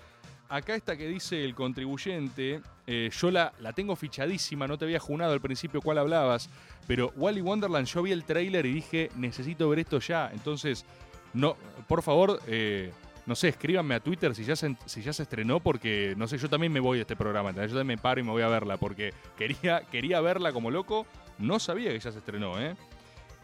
Acá 0.51 0.75
esta 0.75 0.97
que 0.97 1.07
dice 1.07 1.45
el 1.45 1.55
contribuyente, 1.55 2.63
eh, 2.87 3.11
yo 3.13 3.31
la, 3.31 3.53
la 3.61 3.75
tengo 3.75 3.95
fichadísima, 3.97 4.67
no 4.67 4.79
te 4.79 4.87
había 4.87 4.99
junado 4.99 5.35
al 5.35 5.43
principio 5.43 5.83
cuál 5.83 5.99
hablabas, 5.99 6.49
pero 6.87 7.13
Wally 7.17 7.43
Wonderland, 7.43 7.87
yo 7.87 8.03
vi 8.03 8.13
el 8.13 8.25
tráiler 8.25 8.65
y 8.65 8.73
dije, 8.73 9.11
necesito 9.17 9.69
ver 9.69 9.81
esto 9.81 9.99
ya. 9.99 10.31
Entonces, 10.33 10.87
no, 11.35 11.57
por 11.87 12.03
favor, 12.03 12.41
eh, 12.47 12.93
no 13.29 13.37
sé, 13.37 13.49
escríbanme 13.49 13.95
a 13.95 14.01
Twitter 14.01 14.35
si 14.35 14.43
ya, 14.43 14.57
se, 14.57 14.75
estrenó, 15.23 15.61
porque, 15.61 16.15
no 16.17 16.27
sé, 16.27 16.39
yo 16.39 16.49
también 16.49 16.73
me 16.73 16.81
voy 16.81 16.97
de 16.97 17.03
este 17.03 17.15
programa, 17.15 17.51
¿entendés? 17.51 17.71
yo 17.71 17.77
también 17.77 17.99
me 17.99 18.03
paro 18.03 18.21
y 18.23 18.25
me 18.25 18.31
voy 18.31 18.41
a 18.41 18.49
verla, 18.49 18.79
porque 18.79 19.13
quería, 19.37 19.83
quería 19.83 20.23
verla 20.23 20.51
como 20.51 20.71
loco, 20.71 21.07
no 21.37 21.59
sabía 21.59 21.91
que 21.91 22.01
ya 22.01 22.11
se 22.11 22.21
estrenó, 22.21 22.59
¿eh? 22.59 22.75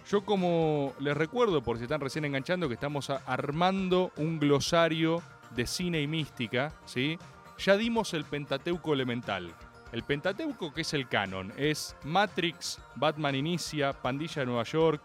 Yo 0.09 0.25
como 0.25 0.95
les 1.01 1.15
recuerdo, 1.15 1.63
por 1.63 1.77
si 1.77 1.83
están 1.83 2.01
recién 2.01 2.25
enganchando, 2.25 2.67
que 2.69 2.75
estamos 2.75 3.11
armando 3.11 4.11
un 4.17 4.39
glosario 4.39 5.23
de 5.55 5.67
cine 5.67 6.01
y 6.01 6.07
mística, 6.07 6.73
¿sí? 6.87 7.19
Ya 7.59 7.77
dimos 7.77 8.15
el 8.15 8.25
Pentateuco 8.25 8.95
elemental. 8.95 9.55
El 9.93 10.03
Pentateuco, 10.03 10.73
que 10.73 10.81
es 10.81 10.95
el 10.95 11.09
canon, 11.09 11.53
es 11.59 11.95
Matrix, 12.05 12.81
Batman 12.97 13.35
Inicia, 13.35 13.93
Pandilla 13.93 14.41
de 14.41 14.47
Nueva 14.47 14.65
York, 14.65 15.03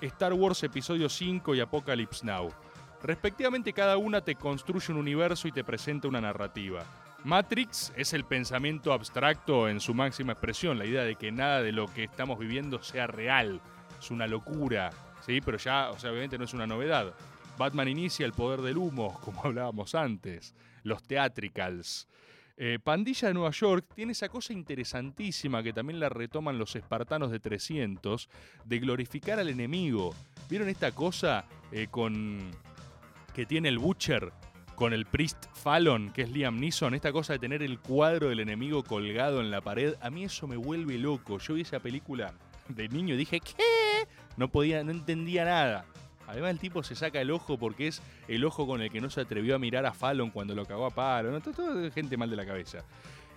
Star 0.00 0.32
Wars 0.32 0.62
Episodio 0.62 1.10
5 1.10 1.54
y 1.54 1.60
Apocalypse 1.60 2.24
Now. 2.24 2.50
Respectivamente, 3.04 3.74
cada 3.74 3.98
una 3.98 4.22
te 4.22 4.34
construye 4.34 4.90
un 4.90 4.98
universo 4.98 5.46
y 5.46 5.52
te 5.52 5.62
presenta 5.62 6.08
una 6.08 6.22
narrativa. 6.22 6.86
Matrix 7.22 7.92
es 7.96 8.14
el 8.14 8.24
pensamiento 8.24 8.94
abstracto 8.94 9.68
en 9.68 9.78
su 9.80 9.92
máxima 9.92 10.32
expresión, 10.32 10.78
la 10.78 10.86
idea 10.86 11.02
de 11.02 11.16
que 11.16 11.30
nada 11.30 11.60
de 11.60 11.72
lo 11.72 11.86
que 11.86 12.04
estamos 12.04 12.38
viviendo 12.38 12.82
sea 12.82 13.06
real. 13.06 13.60
Es 13.98 14.10
una 14.10 14.26
locura, 14.26 14.90
¿sí? 15.20 15.42
Pero 15.44 15.58
ya, 15.58 15.90
o 15.90 15.98
sea, 15.98 16.12
obviamente 16.12 16.38
no 16.38 16.44
es 16.44 16.54
una 16.54 16.66
novedad. 16.66 17.12
Batman 17.58 17.88
inicia 17.88 18.24
el 18.24 18.32
poder 18.32 18.62
del 18.62 18.78
humo, 18.78 19.20
como 19.24 19.44
hablábamos 19.44 19.94
antes. 19.94 20.54
Los 20.82 21.02
theatricals. 21.02 22.08
Eh, 22.56 22.78
Pandilla 22.82 23.28
de 23.28 23.34
Nueva 23.34 23.50
York 23.50 23.84
tiene 23.94 24.12
esa 24.12 24.30
cosa 24.30 24.54
interesantísima 24.54 25.62
que 25.62 25.74
también 25.74 26.00
la 26.00 26.08
retoman 26.08 26.56
los 26.56 26.74
espartanos 26.74 27.30
de 27.30 27.38
300, 27.38 28.30
de 28.64 28.78
glorificar 28.78 29.38
al 29.38 29.50
enemigo. 29.50 30.14
¿Vieron 30.48 30.70
esta 30.70 30.92
cosa 30.92 31.44
eh, 31.70 31.88
con 31.90 32.50
que 33.34 33.44
tiene 33.44 33.68
el 33.68 33.78
Butcher 33.78 34.32
con 34.76 34.92
el 34.92 35.06
Priest 35.06 35.46
Fallon, 35.52 36.10
que 36.12 36.22
es 36.22 36.30
Liam 36.30 36.58
Neeson? 36.58 36.94
Esta 36.94 37.12
cosa 37.12 37.34
de 37.34 37.40
tener 37.40 37.62
el 37.62 37.80
cuadro 37.80 38.28
del 38.28 38.40
enemigo 38.40 38.84
colgado 38.84 39.40
en 39.40 39.50
la 39.50 39.60
pared, 39.60 39.96
a 40.00 40.08
mí 40.08 40.24
eso 40.24 40.46
me 40.46 40.56
vuelve 40.56 40.96
loco. 40.98 41.38
Yo 41.38 41.54
vi 41.54 41.62
esa 41.62 41.80
película 41.80 42.32
de 42.68 42.88
niño 42.88 43.14
y 43.14 43.18
dije, 43.18 43.40
¿qué? 43.40 44.06
No 44.36 44.48
podía, 44.48 44.82
no 44.84 44.92
entendía 44.92 45.44
nada. 45.44 45.84
Además 46.26 46.52
el 46.52 46.58
tipo 46.58 46.82
se 46.82 46.94
saca 46.94 47.20
el 47.20 47.30
ojo 47.30 47.58
porque 47.58 47.88
es 47.88 48.00
el 48.28 48.44
ojo 48.44 48.66
con 48.66 48.80
el 48.80 48.90
que 48.90 49.00
no 49.00 49.10
se 49.10 49.20
atrevió 49.20 49.56
a 49.56 49.58
mirar 49.58 49.84
a 49.84 49.92
Fallon 49.92 50.30
cuando 50.30 50.54
lo 50.54 50.64
cagó 50.64 50.86
a 50.86 50.90
palo. 50.90 51.30
¿no? 51.30 51.40
Todo, 51.40 51.54
todo 51.54 51.90
gente 51.90 52.16
mal 52.16 52.30
de 52.30 52.36
la 52.36 52.46
cabeza. 52.46 52.84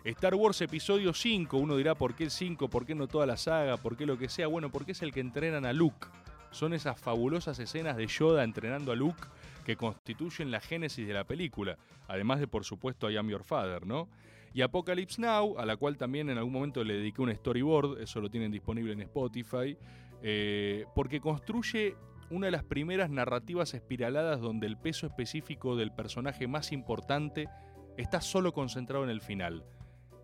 Star 0.04 0.36
Wars 0.36 0.62
Episodio 0.62 1.14
5, 1.14 1.58
uno 1.58 1.76
dirá 1.76 1.96
por 1.96 2.16
qué 2.16 2.24
el 2.24 2.32
5, 2.32 2.70
por 2.70 2.86
qué 2.86 2.96
no 2.96 3.08
toda 3.08 3.26
la 3.26 3.36
saga, 3.36 3.76
por 3.78 3.98
qué 3.98 4.06
lo 4.06 4.18
que 4.18 4.30
sea. 4.30 4.48
Bueno, 4.48 4.70
porque 4.70 4.94
es 4.94 5.02
el 5.02 5.12
que 5.12 5.20
entrenan 5.20 5.66
a 5.66 5.74
Luke. 5.74 6.08
Son 6.52 6.74
esas 6.74 7.00
fabulosas 7.00 7.60
escenas 7.60 7.98
de 7.98 8.08
Yoda 8.08 8.44
entrenando 8.44 8.94
a 8.94 8.96
Luke 8.96 9.22
que 9.68 9.76
constituyen 9.76 10.50
la 10.50 10.62
génesis 10.62 11.06
de 11.06 11.14
la 11.14 11.26
película. 11.26 11.78
Además 12.08 12.40
de, 12.40 12.48
por 12.48 12.64
supuesto, 12.64 13.12
I 13.12 13.18
Am 13.18 13.28
Your 13.28 13.44
Father, 13.44 13.86
¿no? 13.86 14.08
Y 14.54 14.62
Apocalypse 14.62 15.22
Now, 15.22 15.60
a 15.60 15.66
la 15.66 15.76
cual 15.76 15.98
también 15.98 16.30
en 16.30 16.38
algún 16.38 16.54
momento 16.54 16.86
le 16.86 16.94
dediqué 16.94 17.22
un 17.22 17.36
storyboard, 17.36 18.00
eso 18.00 18.22
lo 18.22 18.30
tienen 18.30 18.50
disponible 18.50 18.94
en 18.94 19.02
Spotify, 19.02 19.78
eh, 20.24 20.86
porque 20.96 21.20
construye 21.20 21.98
una 22.30 22.48
de 22.48 22.52
las 22.52 22.64
primeras 22.64 23.10
narrativas 23.10 23.74
espiraladas 23.74 24.40
donde 24.40 24.68
el 24.68 24.78
peso 24.78 25.06
específico 25.06 25.76
del 25.76 25.92
personaje 25.92 26.48
más 26.48 26.72
importante 26.72 27.50
está 27.98 28.22
solo 28.22 28.54
concentrado 28.54 29.04
en 29.04 29.10
el 29.10 29.20
final. 29.20 29.66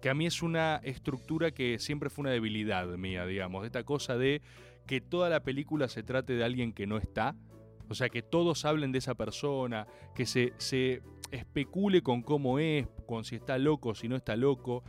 Que 0.02 0.10
a 0.10 0.14
mí 0.14 0.26
es 0.26 0.42
una 0.42 0.78
estructura 0.86 1.52
que 1.52 1.80
siempre 1.80 2.10
fue 2.10 2.22
una 2.24 2.32
debilidad 2.32 2.88
mía, 2.96 3.26
digamos, 3.26 3.66
esta 3.66 3.84
cosa 3.84 4.18
de 4.18 4.42
que 4.88 5.02
toda 5.02 5.30
la 5.30 5.42
película 5.44 5.90
se 5.90 6.02
trate 6.02 6.32
de 6.32 6.46
alguien 6.46 6.72
que 6.72 6.88
no 6.88 6.98
está, 6.98 7.36
o 7.89 7.96
sea, 7.96 8.10
que 8.10 8.22
todos 8.22 8.65
hablen 8.65 8.91
de 8.91 9.00
esa 9.00 9.15
persona, 9.15 9.88
que 10.15 10.26
se, 10.26 10.54
se 10.58 11.02
especule 11.32 12.02
con 12.02 12.22
cómo 12.22 12.60
es, 12.60 12.88
con 13.06 13.24
si 13.24 13.36
está 13.36 13.58
loco, 13.58 13.96
si 13.96 14.08
no 14.08 14.15
está 14.15 14.36
loco. 14.36 14.84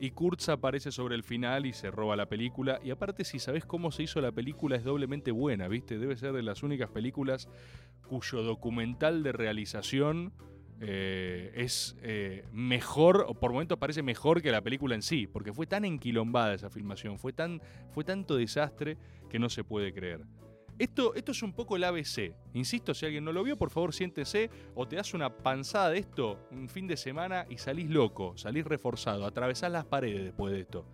Y 0.00 0.12
Kurtz 0.12 0.48
aparece 0.48 0.92
sobre 0.92 1.16
el 1.16 1.24
final 1.24 1.66
y 1.66 1.72
se 1.72 1.90
roba 1.90 2.14
la 2.14 2.26
película. 2.26 2.78
Y 2.84 2.90
aparte, 2.90 3.24
si 3.24 3.40
sabes 3.40 3.64
cómo 3.64 3.90
se 3.90 4.04
hizo 4.04 4.20
la 4.20 4.30
película, 4.30 4.76
es 4.76 4.84
doblemente 4.84 5.32
buena, 5.32 5.66
¿viste? 5.66 5.98
Debe 5.98 6.16
ser 6.16 6.32
de 6.32 6.42
las 6.42 6.62
únicas 6.62 6.88
películas 6.90 7.48
cuyo 8.08 8.42
documental 8.42 9.24
de 9.24 9.32
realización 9.32 10.32
eh, 10.80 11.50
es 11.56 11.96
eh, 12.02 12.44
mejor, 12.52 13.26
o 13.28 13.34
por 13.34 13.52
momentos 13.52 13.78
parece 13.78 14.02
mejor 14.02 14.40
que 14.40 14.52
la 14.52 14.62
película 14.62 14.94
en 14.94 15.02
sí, 15.02 15.26
porque 15.26 15.52
fue 15.52 15.66
tan 15.66 15.84
enquilombada 15.84 16.54
esa 16.54 16.70
filmación, 16.70 17.18
fue, 17.18 17.32
tan, 17.32 17.60
fue 17.90 18.04
tanto 18.04 18.36
desastre 18.36 18.96
que 19.28 19.40
no 19.40 19.48
se 19.48 19.64
puede 19.64 19.92
creer. 19.92 20.20
Esto, 20.78 21.14
esto 21.14 21.32
es 21.32 21.42
un 21.42 21.52
poco 21.52 21.76
el 21.76 21.84
ABC. 21.84 22.32
Insisto, 22.54 22.94
si 22.94 23.04
alguien 23.04 23.24
no 23.24 23.32
lo 23.32 23.42
vio, 23.42 23.56
por 23.56 23.70
favor 23.70 23.92
siéntese 23.92 24.48
o 24.74 24.86
te 24.86 24.96
das 24.96 25.12
una 25.12 25.28
panzada 25.28 25.90
de 25.90 25.98
esto 25.98 26.38
un 26.52 26.68
fin 26.68 26.86
de 26.86 26.96
semana 26.96 27.46
y 27.50 27.58
salís 27.58 27.90
loco, 27.90 28.36
salís 28.36 28.64
reforzado, 28.64 29.26
atravesás 29.26 29.72
las 29.72 29.84
paredes 29.84 30.22
después 30.24 30.52
de 30.52 30.60
esto. 30.60 30.84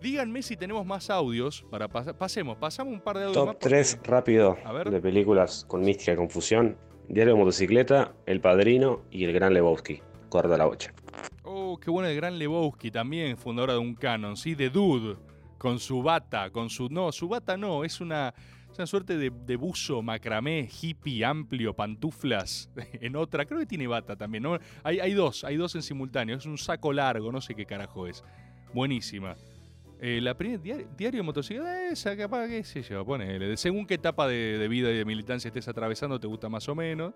Díganme 0.00 0.42
si 0.42 0.56
tenemos 0.56 0.84
más 0.84 1.08
audios 1.08 1.64
para 1.70 1.88
pasar. 1.88 2.18
Pasemos, 2.18 2.56
pasamos 2.58 2.92
un 2.94 3.00
par 3.00 3.18
de 3.18 3.24
audios 3.24 3.46
más. 3.46 3.54
Top 3.54 3.62
3 3.62 4.00
rápido 4.02 4.56
A 4.64 4.72
ver. 4.72 4.90
de 4.90 5.00
películas 5.00 5.64
con 5.66 5.82
mística 5.82 6.12
y 6.12 6.16
confusión. 6.16 6.76
Diario 7.08 7.34
de 7.34 7.38
motocicleta, 7.38 8.12
El 8.26 8.40
Padrino 8.40 9.04
y 9.10 9.24
El 9.24 9.32
Gran 9.32 9.54
Lebowski. 9.54 10.02
Corda 10.28 10.58
la 10.58 10.66
bocha. 10.66 10.92
Oh, 11.44 11.78
qué 11.78 11.90
bueno 11.90 12.08
el 12.08 12.16
gran 12.16 12.38
Lebowski 12.38 12.90
también, 12.90 13.36
fundadora 13.36 13.74
de 13.74 13.78
un 13.78 13.94
canon, 13.94 14.36
sí, 14.36 14.56
de 14.56 14.68
Dude, 14.68 15.16
con 15.56 15.78
su 15.78 16.02
bata, 16.02 16.50
con 16.50 16.68
su... 16.68 16.88
No, 16.88 17.12
su 17.12 17.28
bata 17.28 17.56
no, 17.56 17.84
es 17.84 18.00
una, 18.00 18.34
una 18.78 18.86
suerte 18.86 19.16
de, 19.16 19.56
buzo 19.56 20.02
macramé, 20.02 20.68
hippie, 20.80 21.24
amplio, 21.24 21.74
pantuflas, 21.74 22.70
en 23.00 23.16
otra, 23.16 23.44
creo 23.46 23.60
que 23.60 23.66
tiene 23.66 23.86
bata 23.86 24.16
también. 24.16 24.44
Hay, 24.82 25.12
dos, 25.12 25.44
hay 25.44 25.56
dos 25.56 25.74
en 25.74 25.82
simultáneo, 25.82 26.36
es 26.36 26.46
un 26.46 26.58
saco 26.58 26.92
largo, 26.92 27.32
no 27.32 27.40
sé 27.40 27.54
qué 27.54 27.66
carajo 27.66 28.06
es. 28.06 28.24
Buenísima. 28.72 29.36
Eh, 30.00 30.20
diario, 30.62 31.18
de 31.18 31.22
motocicleta, 31.22 31.88
esa 31.88 32.16
capaz, 32.16 32.48
qué 32.48 32.62
sé 32.64 32.82
yo. 32.82 33.04
Según 33.56 33.86
qué 33.86 33.94
etapa 33.94 34.28
de 34.28 34.66
vida 34.68 34.90
y 34.90 34.98
de 34.98 35.04
militancia 35.04 35.48
estés 35.48 35.68
atravesando, 35.68 36.20
te 36.20 36.26
gusta 36.26 36.48
más 36.48 36.68
o 36.68 36.74
menos. 36.74 37.14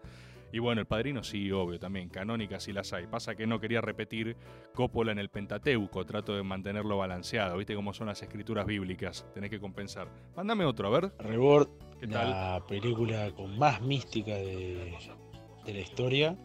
Y 0.53 0.59
bueno, 0.59 0.81
el 0.81 0.87
padrino 0.87 1.23
sí, 1.23 1.51
obvio, 1.53 1.79
también. 1.79 2.09
Canónicas 2.09 2.65
sí 2.65 2.73
las 2.73 2.93
hay. 2.93 3.07
Pasa 3.07 3.35
que 3.35 3.47
no 3.47 3.61
quería 3.61 3.81
repetir 3.81 4.37
Coppola 4.75 5.13
en 5.13 5.19
el 5.19 5.29
Pentateuco. 5.29 6.05
Trato 6.05 6.35
de 6.35 6.43
mantenerlo 6.43 6.97
balanceado. 6.99 7.57
¿Viste 7.57 7.75
cómo 7.75 7.93
son 7.93 8.09
las 8.09 8.23
escrituras 8.23 8.67
bíblicas? 8.67 9.27
Tenés 9.33 9.51
que 9.51 9.61
compensar. 9.61 10.09
Mándame 10.37 10.65
otro, 10.65 10.89
a 10.89 11.01
ver. 11.01 11.13
Rebord, 11.19 11.69
¿Qué 12.01 12.09
tal? 12.09 12.31
la 12.31 12.65
película 12.67 13.31
con 13.33 13.59
más 13.59 13.81
mística 13.81 14.35
de, 14.35 14.97
de 15.65 15.73
la 15.73 15.81
historia 15.81 16.37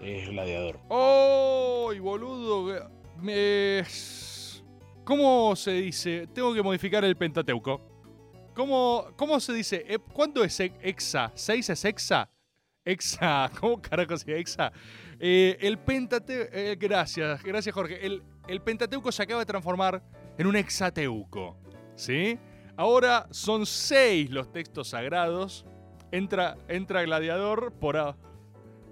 es 0.00 0.28
Gladiador. 0.28 0.80
¡Oh! 0.88 1.92
boludo! 2.00 2.88
Me... 3.20 3.82
¿Cómo 5.04 5.56
se 5.56 5.72
dice? 5.72 6.28
Tengo 6.32 6.54
que 6.54 6.62
modificar 6.62 7.04
el 7.04 7.16
Pentateuco. 7.16 7.80
¿Cómo, 8.54 9.06
cómo 9.16 9.40
se 9.40 9.52
dice? 9.52 9.84
¿Cuánto 10.12 10.44
es 10.44 10.60
hexa? 10.60 11.32
¿6 11.34 11.70
es 11.70 11.84
hexa? 11.84 12.30
Hexa, 12.90 13.50
¿cómo 13.60 13.80
carajo 13.80 14.16
se 14.16 14.38
hexa? 14.38 14.72
Eh, 15.18 15.56
el 15.60 15.78
Pentateuco, 15.78 16.50
gracias, 16.78 17.42
gracias 17.42 17.74
Jorge. 17.74 18.04
El, 18.04 18.60
Pentateuco 18.62 19.12
se 19.12 19.22
acaba 19.22 19.40
de 19.40 19.46
transformar 19.46 20.02
en 20.36 20.46
un 20.46 20.56
hexateuco, 20.56 21.56
¿sí? 21.94 22.38
Ahora 22.76 23.28
son 23.30 23.64
seis 23.66 24.30
los 24.30 24.50
textos 24.50 24.88
sagrados. 24.88 25.64
Entra, 26.10 26.56
entra 26.68 27.02
Gladiador 27.02 27.72
por... 27.74 27.96
a- 27.96 28.16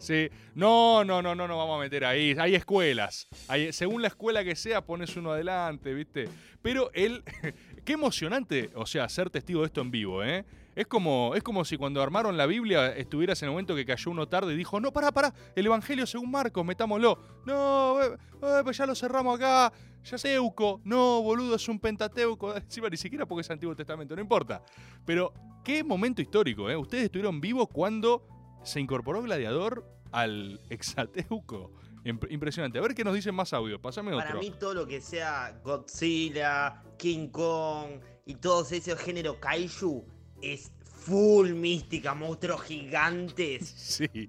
Sí, 0.00 0.30
no, 0.54 1.02
no, 1.02 1.20
no, 1.22 1.34
no, 1.34 1.48
no 1.48 1.58
vamos 1.58 1.76
a 1.76 1.80
meter 1.80 2.04
ahí. 2.04 2.36
Hay 2.38 2.54
escuelas. 2.54 3.26
Según 3.72 4.00
la 4.00 4.06
escuela 4.06 4.44
que 4.44 4.54
sea, 4.54 4.80
pones 4.80 5.16
uno 5.16 5.32
adelante, 5.32 5.92
¿viste? 5.92 6.28
Pero 6.62 6.92
él, 6.94 7.24
qué 7.84 7.94
emocionante, 7.94 8.70
o 8.76 8.86
sea, 8.86 9.08
ser 9.08 9.28
testigo 9.28 9.62
de 9.62 9.66
esto 9.66 9.80
en 9.80 9.90
vivo, 9.90 10.22
¿eh? 10.22 10.44
Es 10.78 10.86
como, 10.86 11.32
es 11.34 11.42
como 11.42 11.64
si 11.64 11.76
cuando 11.76 12.00
armaron 12.00 12.36
la 12.36 12.46
Biblia 12.46 12.94
estuvieras 12.96 13.42
en 13.42 13.46
el 13.46 13.50
momento 13.50 13.74
que 13.74 13.84
cayó 13.84 14.12
uno 14.12 14.28
tarde 14.28 14.54
y 14.54 14.56
dijo, 14.56 14.78
no, 14.78 14.92
pará, 14.92 15.10
pará, 15.10 15.34
el 15.56 15.66
Evangelio 15.66 16.06
según 16.06 16.30
Marcos, 16.30 16.64
metámoslo. 16.64 17.18
No, 17.46 18.00
eh, 18.00 18.16
eh, 18.42 18.60
pues 18.62 18.76
ya 18.76 18.86
lo 18.86 18.94
cerramos 18.94 19.34
acá, 19.36 19.72
ya 20.04 20.14
es 20.16 20.24
Euco. 20.26 20.80
No, 20.84 21.20
boludo, 21.22 21.56
es 21.56 21.68
un 21.68 21.80
Pentateuco. 21.80 22.54
Encima 22.56 22.88
ni 22.88 22.96
siquiera 22.96 23.26
porque 23.26 23.40
es 23.40 23.50
Antiguo 23.50 23.74
Testamento, 23.74 24.14
no 24.14 24.22
importa. 24.22 24.62
Pero 25.04 25.32
qué 25.64 25.82
momento 25.82 26.22
histórico, 26.22 26.70
¿eh? 26.70 26.76
Ustedes 26.76 27.06
estuvieron 27.06 27.40
vivos 27.40 27.66
cuando 27.72 28.24
se 28.62 28.78
incorporó 28.78 29.20
Gladiador 29.22 29.84
al 30.12 30.60
Exateuco. 30.70 31.72
Imp- 32.04 32.30
Impresionante. 32.30 32.78
A 32.78 32.82
ver 32.82 32.94
qué 32.94 33.02
nos 33.02 33.14
dicen 33.16 33.34
más 33.34 33.52
audio. 33.52 33.80
Pásame 33.82 34.12
Para 34.12 34.28
otro. 34.28 34.38
mí 34.40 34.52
todo 34.60 34.74
lo 34.74 34.86
que 34.86 35.00
sea 35.00 35.58
Godzilla, 35.64 36.84
King 36.98 37.30
Kong 37.30 38.00
y 38.24 38.36
todos 38.36 38.70
esos 38.72 38.98
género 39.00 39.40
kaiju 39.40 40.06
es 40.42 40.72
full 40.82 41.52
mística, 41.54 42.14
monstruos 42.14 42.62
gigantes. 42.62 43.68
Sí. 43.68 44.28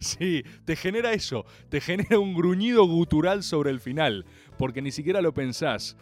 Sí, 0.00 0.44
te 0.66 0.76
genera 0.76 1.12
eso. 1.12 1.46
Te 1.70 1.80
genera 1.80 2.18
un 2.18 2.34
gruñido 2.34 2.84
gutural 2.86 3.42
sobre 3.42 3.70
el 3.70 3.80
final. 3.80 4.26
Porque 4.58 4.82
ni 4.82 4.90
siquiera 4.90 5.22
lo 5.22 5.32
pensás. 5.32 5.96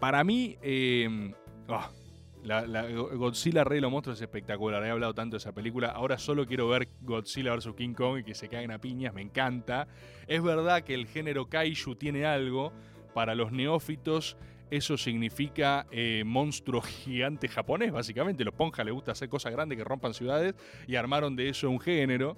Para 0.00 0.24
mí, 0.24 0.56
eh, 0.62 1.32
ah, 1.68 1.90
la, 2.42 2.66
la 2.66 2.88
Godzilla 2.90 3.64
Rey 3.64 3.76
de 3.76 3.82
los 3.82 3.90
Monstruos 3.90 4.18
es 4.18 4.22
espectacular. 4.22 4.84
He 4.84 4.90
hablado 4.90 5.14
tanto 5.14 5.36
de 5.36 5.38
esa 5.38 5.52
película. 5.52 5.88
Ahora 5.88 6.18
solo 6.18 6.46
quiero 6.46 6.68
ver 6.68 6.88
Godzilla 7.02 7.54
vs. 7.54 7.74
King 7.76 7.94
Kong 7.94 8.18
y 8.18 8.24
que 8.24 8.34
se 8.34 8.48
caigan 8.48 8.72
a 8.72 8.80
piñas. 8.80 9.14
Me 9.14 9.22
encanta. 9.22 9.86
Es 10.26 10.42
verdad 10.42 10.82
que 10.82 10.94
el 10.94 11.06
género 11.06 11.48
kaiju 11.48 11.94
tiene 11.94 12.24
algo. 12.24 12.72
Para 13.14 13.34
los 13.34 13.50
neófitos 13.52 14.36
eso 14.70 14.96
significa 14.96 15.86
eh, 15.90 16.22
monstruo 16.26 16.80
gigante 16.82 17.48
japonés, 17.48 17.92
básicamente. 17.92 18.44
Los 18.44 18.54
ponja 18.54 18.82
les 18.84 18.94
gusta 18.94 19.12
hacer 19.12 19.28
cosas 19.28 19.52
grandes 19.52 19.78
que 19.78 19.84
rompan 19.84 20.14
ciudades 20.14 20.54
y 20.86 20.96
armaron 20.96 21.36
de 21.36 21.48
eso 21.48 21.70
un 21.70 21.80
género. 21.80 22.36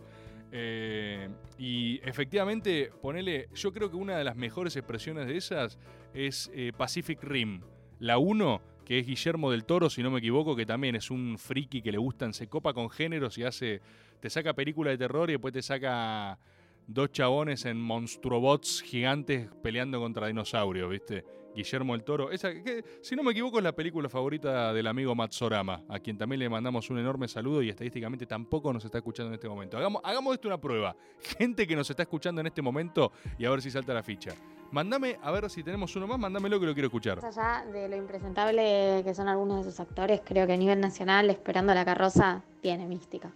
Eh, 0.50 1.28
y 1.58 2.00
efectivamente, 2.04 2.90
ponele, 3.02 3.48
yo 3.54 3.72
creo 3.72 3.90
que 3.90 3.96
una 3.96 4.16
de 4.16 4.24
las 4.24 4.36
mejores 4.36 4.76
expresiones 4.76 5.26
de 5.26 5.36
esas 5.36 5.78
es 6.14 6.50
eh, 6.54 6.72
Pacific 6.76 7.22
Rim. 7.22 7.62
La 7.98 8.18
1, 8.18 8.60
que 8.84 8.98
es 8.98 9.06
Guillermo 9.06 9.50
del 9.50 9.64
Toro, 9.64 9.90
si 9.90 10.02
no 10.02 10.10
me 10.10 10.18
equivoco, 10.18 10.54
que 10.54 10.66
también 10.66 10.96
es 10.96 11.10
un 11.10 11.36
friki 11.38 11.82
que 11.82 11.92
le 11.92 11.98
gustan, 11.98 12.32
se 12.32 12.46
copa 12.46 12.72
con 12.72 12.90
géneros 12.90 13.36
y 13.38 13.44
hace, 13.44 13.80
te 14.20 14.30
saca 14.30 14.54
película 14.54 14.90
de 14.90 14.98
terror 14.98 15.28
y 15.30 15.32
después 15.32 15.52
te 15.52 15.62
saca 15.62 16.38
dos 16.86 17.10
chabones 17.10 17.64
en 17.66 17.80
monstruobots 17.80 18.82
gigantes 18.82 19.50
peleando 19.62 20.00
contra 20.00 20.28
dinosaurios, 20.28 20.88
¿viste? 20.88 21.24
Guillermo 21.58 21.96
el 21.96 22.04
Toro. 22.04 22.30
Esa, 22.30 22.52
que, 22.54 22.84
si 23.02 23.16
no 23.16 23.24
me 23.24 23.32
equivoco, 23.32 23.58
es 23.58 23.64
la 23.64 23.72
película 23.72 24.08
favorita 24.08 24.72
del 24.72 24.86
amigo 24.86 25.14
Matsorama, 25.16 25.82
a 25.88 25.98
quien 25.98 26.16
también 26.16 26.38
le 26.38 26.48
mandamos 26.48 26.88
un 26.88 26.98
enorme 26.98 27.26
saludo 27.26 27.62
y 27.62 27.68
estadísticamente 27.68 28.26
tampoco 28.26 28.72
nos 28.72 28.84
está 28.84 28.98
escuchando 28.98 29.30
en 29.30 29.34
este 29.34 29.48
momento. 29.48 29.76
Hagamos, 29.76 30.00
hagamos 30.04 30.34
esto 30.34 30.46
una 30.46 30.60
prueba. 30.60 30.94
Gente 31.36 31.66
que 31.66 31.74
nos 31.74 31.90
está 31.90 32.04
escuchando 32.04 32.40
en 32.40 32.46
este 32.46 32.62
momento 32.62 33.10
y 33.38 33.44
a 33.44 33.50
ver 33.50 33.60
si 33.60 33.72
salta 33.72 33.92
la 33.92 34.04
ficha. 34.04 34.34
Mándame, 34.70 35.18
a 35.20 35.32
ver 35.32 35.50
si 35.50 35.64
tenemos 35.64 35.96
uno 35.96 36.06
más, 36.06 36.18
mándamelo 36.18 36.60
que 36.60 36.66
lo 36.66 36.74
quiero 36.74 36.86
escuchar. 36.86 37.20
Más 37.20 37.36
allá 37.36 37.64
de 37.72 37.88
lo 37.88 37.96
impresentable 37.96 39.02
que 39.02 39.14
son 39.14 39.26
algunos 39.26 39.64
de 39.64 39.72
sus 39.72 39.80
actores, 39.80 40.20
creo 40.24 40.46
que 40.46 40.52
a 40.52 40.56
nivel 40.56 40.80
nacional, 40.80 41.28
Esperando 41.30 41.74
la 41.74 41.84
carroza, 41.84 42.42
tiene 42.60 42.86
mística. 42.86 43.32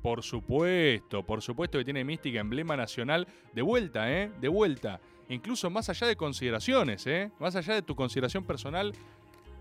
Por 0.00 0.22
supuesto, 0.22 1.24
por 1.24 1.42
supuesto 1.42 1.78
que 1.78 1.84
tiene 1.84 2.04
mística, 2.04 2.40
emblema 2.40 2.76
nacional. 2.76 3.26
De 3.52 3.62
vuelta, 3.62 4.10
¿eh? 4.10 4.30
De 4.40 4.48
vuelta. 4.48 5.00
Incluso 5.28 5.70
más 5.70 5.88
allá 5.88 6.06
de 6.06 6.16
consideraciones, 6.16 7.06
¿eh? 7.06 7.30
Más 7.38 7.56
allá 7.56 7.74
de 7.74 7.82
tu 7.82 7.94
consideración 7.94 8.44
personal. 8.44 8.92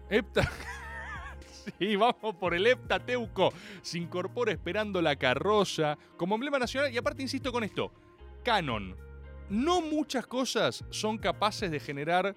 Epta. 0.09 0.49
sí, 1.79 1.95
vamos 1.95 2.35
por 2.35 2.53
el 2.53 2.67
Heptateuco. 2.67 3.53
Se 3.81 3.97
incorpora 3.97 4.51
esperando 4.51 5.01
la 5.01 5.15
carroza 5.15 5.97
como 6.17 6.35
emblema 6.35 6.59
nacional. 6.59 6.93
Y 6.93 6.97
aparte, 6.97 7.21
insisto 7.21 7.51
con 7.51 7.63
esto: 7.63 7.91
canon. 8.43 8.95
No 9.49 9.81
muchas 9.81 10.25
cosas 10.25 10.83
son 10.89 11.17
capaces 11.17 11.69
de 11.71 11.79
generar 11.79 12.35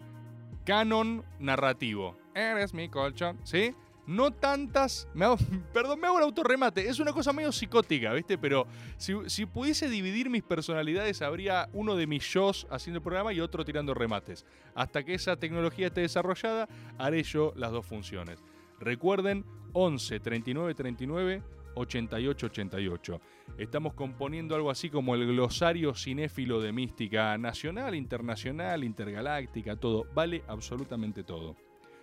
canon 0.64 1.24
narrativo. 1.38 2.16
Eres 2.34 2.74
mi 2.74 2.88
colchón, 2.88 3.38
¿sí? 3.44 3.74
No 4.06 4.30
tantas. 4.30 5.08
Me 5.14 5.24
hago- 5.24 5.36
perdón, 5.72 6.00
me 6.00 6.06
hago 6.06 6.18
el 6.18 6.24
autorremate. 6.24 6.88
Es 6.88 6.98
una 7.00 7.12
cosa 7.12 7.32
medio 7.32 7.50
psicótica, 7.52 8.12
¿viste? 8.12 8.38
Pero 8.38 8.66
si, 8.96 9.14
si 9.26 9.46
pudiese 9.46 9.88
dividir 9.88 10.30
mis 10.30 10.42
personalidades, 10.42 11.22
habría 11.22 11.68
uno 11.72 11.96
de 11.96 12.06
mis 12.06 12.22
shows 12.22 12.66
haciendo 12.70 12.98
el 12.98 13.02
programa 13.02 13.32
y 13.32 13.40
otro 13.40 13.64
tirando 13.64 13.94
remates. 13.94 14.46
Hasta 14.74 15.02
que 15.04 15.14
esa 15.14 15.36
tecnología 15.36 15.88
esté 15.88 16.02
desarrollada, 16.02 16.68
haré 16.98 17.22
yo 17.22 17.52
las 17.56 17.72
dos 17.72 17.84
funciones. 17.84 18.38
Recuerden, 18.78 19.44
11 19.72 20.20
39 20.20 20.74
39 20.74 21.42
88 21.74 22.46
88. 22.46 23.20
Estamos 23.58 23.94
componiendo 23.94 24.54
algo 24.54 24.70
así 24.70 24.88
como 24.88 25.14
el 25.14 25.26
glosario 25.26 25.94
cinéfilo 25.94 26.60
de 26.60 26.72
mística 26.72 27.36
nacional, 27.38 27.94
internacional, 27.94 28.84
intergaláctica, 28.84 29.76
todo. 29.76 30.04
Vale 30.14 30.42
absolutamente 30.48 31.22
todo. 31.22 31.56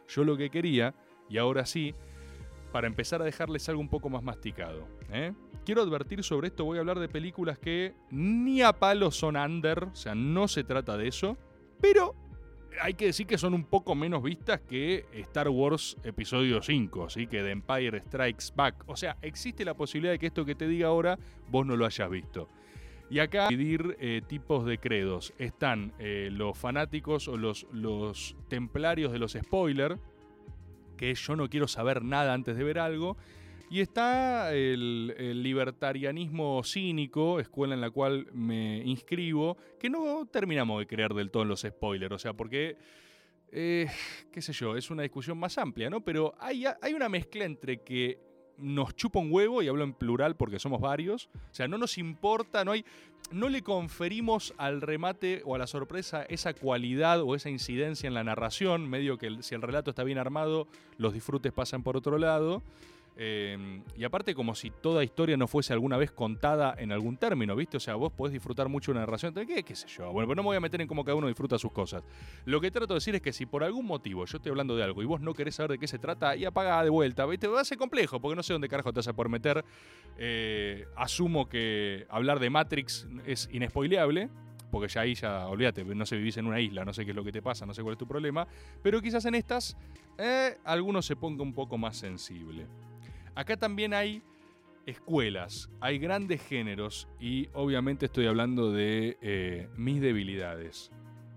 Yo 0.08 0.24
lo 0.24 0.36
que 0.38 0.50
quería, 0.50 0.94
y 1.30 1.38
ahora 1.38 1.66
sí, 1.66 1.94
para 2.72 2.88
empezar 2.88 3.22
a 3.22 3.26
dejarles 3.26 3.70
algo 3.70 3.82
un 3.82 3.90
poco 3.90 4.10
más 4.10 4.24
masticado. 4.24 4.88
¿eh? 5.12 5.34
Quiero 5.66 5.82
advertir 5.82 6.24
sobre 6.24 6.48
esto, 6.48 6.66
voy 6.66 6.78
a 6.78 6.82
hablar 6.82 7.00
de 7.00 7.08
películas 7.08 7.60
que 7.60 7.94
ni 8.10 8.62
a 8.62 8.74
palo 8.74 9.12
son 9.12 9.38
under, 9.38 9.86
o 9.86 9.96
sea, 9.96 10.16
no 10.16 10.48
se 10.48 10.64
trata 10.64 10.98
de 10.98 11.08
eso, 11.08 11.38
pero 11.80 12.16
hay 12.82 12.96
que 12.96 13.06
decir 13.06 13.28
que 13.28 13.38
son 13.38 13.54
un 13.54 13.66
poco 13.66 13.96
menos 13.96 14.24
vistas 14.24 14.62
que 14.62 15.06
Star 15.14 15.50
Wars 15.50 15.98
Episodio 16.04 16.62
5, 16.62 17.10
¿sí? 17.10 17.28
que 17.28 17.42
The 17.42 17.52
Empire 17.52 18.00
Strikes 18.02 18.46
Back. 18.56 18.84
O 18.88 18.96
sea, 18.96 19.18
existe 19.22 19.64
la 19.64 19.76
posibilidad 19.76 20.14
de 20.14 20.20
que 20.20 20.28
esto 20.28 20.46
que 20.46 20.56
te 20.56 20.68
diga 20.68 20.88
ahora 20.88 21.18
vos 21.50 21.66
no 21.66 21.78
lo 21.78 21.86
hayas 21.86 22.10
visto. 22.10 22.50
Y 23.10 23.20
acá 23.20 23.50
dividir 23.50 23.96
eh, 24.00 24.22
tipos 24.26 24.66
de 24.66 24.80
credos. 24.80 25.34
Están 25.38 25.94
eh, 26.00 26.30
los 26.32 26.58
fanáticos 26.58 27.28
o 27.28 27.38
los 27.38 28.36
templarios 28.48 29.12
de 29.12 29.20
los 29.20 29.34
spoilers, 29.34 30.00
que 31.04 31.16
yo 31.16 31.36
no 31.36 31.50
quiero 31.50 31.68
saber 31.68 32.02
nada 32.02 32.34
antes 32.34 32.56
de 32.56 32.64
ver 32.64 32.80
algo. 32.80 33.18
Y 33.70 33.82
está 33.82 34.54
el, 34.54 35.14
el 35.18 35.44
libertarianismo 35.44 36.64
cínico, 36.64 37.42
escuela 37.42 37.74
en 37.74 37.82
la 37.82 37.90
cual 37.90 38.28
me 38.32 38.78
inscribo, 38.86 39.58
que 39.80 39.90
no 39.90 40.26
terminamos 40.32 40.80
de 40.80 40.88
creer 40.88 41.14
del 41.14 41.30
todo 41.30 41.44
en 41.44 41.50
los 41.50 41.62
spoilers, 41.62 42.14
o 42.14 42.20
sea, 42.20 42.34
porque, 42.34 42.78
eh, 43.52 43.88
qué 44.32 44.42
sé 44.42 44.54
yo, 44.54 44.78
es 44.78 44.92
una 44.92 45.04
discusión 45.04 45.38
más 45.38 45.58
amplia, 45.58 45.90
¿no? 45.90 46.02
Pero 46.02 46.36
hay, 46.40 46.66
hay 46.82 46.94
una 46.94 47.10
mezcla 47.10 47.44
entre 47.44 47.82
que 47.82 48.20
nos 48.58 48.96
chupa 48.96 49.20
un 49.20 49.32
huevo, 49.32 49.62
y 49.62 49.68
hablo 49.68 49.84
en 49.84 49.94
plural 49.94 50.36
porque 50.36 50.60
somos 50.60 50.82
varios, 50.82 51.30
o 51.36 51.54
sea, 51.54 51.68
no 51.68 51.78
nos 51.78 51.98
importa, 51.98 52.64
no 52.64 52.72
hay, 52.72 52.86
no 53.32 53.50
le 53.50 53.62
conferimos 53.62 54.54
al 54.58 54.82
remate 54.82 55.42
o 55.46 55.56
a 55.56 55.58
la 55.58 55.68
sorpresa 55.68 56.24
esa 56.24 56.54
cualidad 56.54 57.22
o 57.22 57.36
esa 57.36 57.50
incidencia 57.50 58.08
en 58.08 58.14
la 58.14 58.24
narración, 58.24 58.90
medio 58.90 59.18
que 59.18 59.42
si 59.42 59.56
el 59.56 59.62
relato 59.62 59.90
está 59.90 60.04
bien 60.04 60.18
armado, 60.18 60.68
los 60.98 61.14
disfrutes 61.14 61.52
pasan 61.52 61.84
por 61.84 61.98
otro 61.98 62.18
lado. 62.18 62.62
Eh, 63.16 63.82
y 63.96 64.04
aparte 64.04 64.34
como 64.34 64.56
si 64.56 64.72
toda 64.72 65.04
historia 65.04 65.38
no 65.38 65.48
fuese 65.48 65.72
alguna 65.72 65.98
vez 65.98 66.12
contada 66.12 66.76
en 66.78 66.92
algún 66.92 67.18
término, 67.18 67.56
¿viste? 67.56 67.78
O 67.78 67.80
sea, 67.80 67.96
vos 67.96 68.12
podés 68.12 68.34
disfrutar 68.34 68.70
mucho 68.70 68.92
una 68.92 69.02
narración, 69.02 69.34
¿qué, 69.34 69.64
qué 69.64 69.76
sé 69.76 69.88
yo? 69.88 70.12
Bueno, 70.12 70.28
pero 70.28 70.36
no 70.38 70.44
me 70.44 70.48
voy 70.48 70.58
a 70.58 70.60
meter 70.60 70.82
en 70.82 70.88
cómo 70.88 71.04
cada 71.04 71.16
uno 71.16 71.28
disfruta 71.28 71.60
sus 71.60 71.72
cosas. 71.72 72.04
Lo 72.46 72.60
que 72.60 72.72
trato 72.72 72.94
de 72.94 72.98
decir 72.98 73.16
es 73.16 73.22
que 73.22 73.32
si 73.32 73.46
por 73.46 73.64
algún 73.64 73.86
motivo 73.86 74.26
yo 74.26 74.38
estoy 74.38 74.50
hablando 74.50 74.76
de 74.76 74.84
algo 74.84 75.04
y 75.04 75.06
vos 75.06 75.22
no 75.22 75.34
querés 75.34 75.56
saber 75.56 75.72
de 75.72 75.80
qué 75.80 75.88
se 75.88 76.00
trata, 76.00 76.36
y 76.36 76.46
apaga 76.46 76.84
de 76.84 76.90
vuelta, 76.90 77.26
¿viste? 77.26 77.48
Va 77.48 77.62
a 77.62 77.66
ser 77.66 77.78
complejo, 77.78 78.20
porque 78.20 78.36
no 78.36 78.44
sé 78.44 78.54
dónde 78.54 78.68
carajo 78.68 78.92
te 78.92 79.00
vas 79.00 79.08
a 79.08 79.14
por 79.14 79.30
meter. 79.30 79.64
Eh, 80.18 80.86
asumo 80.96 81.48
que 81.48 82.06
hablar 82.10 82.40
de 82.40 82.50
Matrix 82.50 83.08
es 83.26 83.50
inespoileable, 83.52 84.30
porque 84.72 84.88
ya 84.88 85.02
ahí 85.02 85.14
ya, 85.14 85.48
olvídate, 85.48 85.84
no 85.84 86.06
sé, 86.06 86.18
vivís 86.18 86.38
en 86.38 86.48
una 86.48 86.60
isla, 86.60 86.84
no 86.84 86.94
sé 86.94 87.06
qué 87.06 87.12
es 87.12 87.16
lo 87.16 87.24
que 87.24 87.32
te 87.32 87.44
pasa, 87.44 87.64
no 87.66 87.76
sé 87.76 87.84
cuál 87.84 87.94
es 87.94 88.00
tu 88.00 88.08
problema, 88.08 88.48
pero 88.82 89.02
quizás 89.02 89.24
en 89.26 89.36
estas 89.36 89.78
eh, 90.18 90.58
alguno 90.64 91.04
se 91.04 91.16
ponga 91.16 91.44
un 91.44 91.54
poco 91.54 91.78
más 91.78 91.98
sensible. 91.98 92.66
Acá 93.36 93.58
también 93.58 93.94
hay 93.94 94.22
escuelas, 94.86 95.70
hay 95.80 95.98
grandes 95.98 96.42
géneros 96.46 97.08
y 97.20 97.50
obviamente 97.54 98.06
estoy 98.06 98.28
hablando 98.28 98.72
de 98.72 99.18
eh, 99.22 99.70
mis 99.76 100.02
debilidades. 100.02 100.92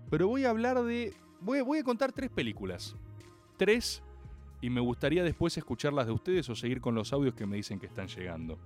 Pero 0.09 0.27
voy 0.27 0.45
a 0.45 0.49
hablar 0.49 0.81
de... 0.83 1.13
Voy, 1.39 1.79
a 1.79 1.83
contar 1.83 2.11
tres 2.11 2.29
películas. 2.29 2.95
Tres 3.57 4.03
y 4.61 4.69
me 4.69 4.81
gustaría 4.81 5.23
después 5.23 5.57
escucharlas 5.57 6.07
de 6.07 6.13
ustedes 6.13 6.49
o 6.49 6.55
seguir 6.55 6.81
con 6.81 6.95
los 6.95 7.13
audios 7.13 7.35
que 7.35 7.45
me 7.45 7.57
dicen 7.57 7.79
que 7.79 7.85
están 7.85 8.07
llegando. 8.07 8.57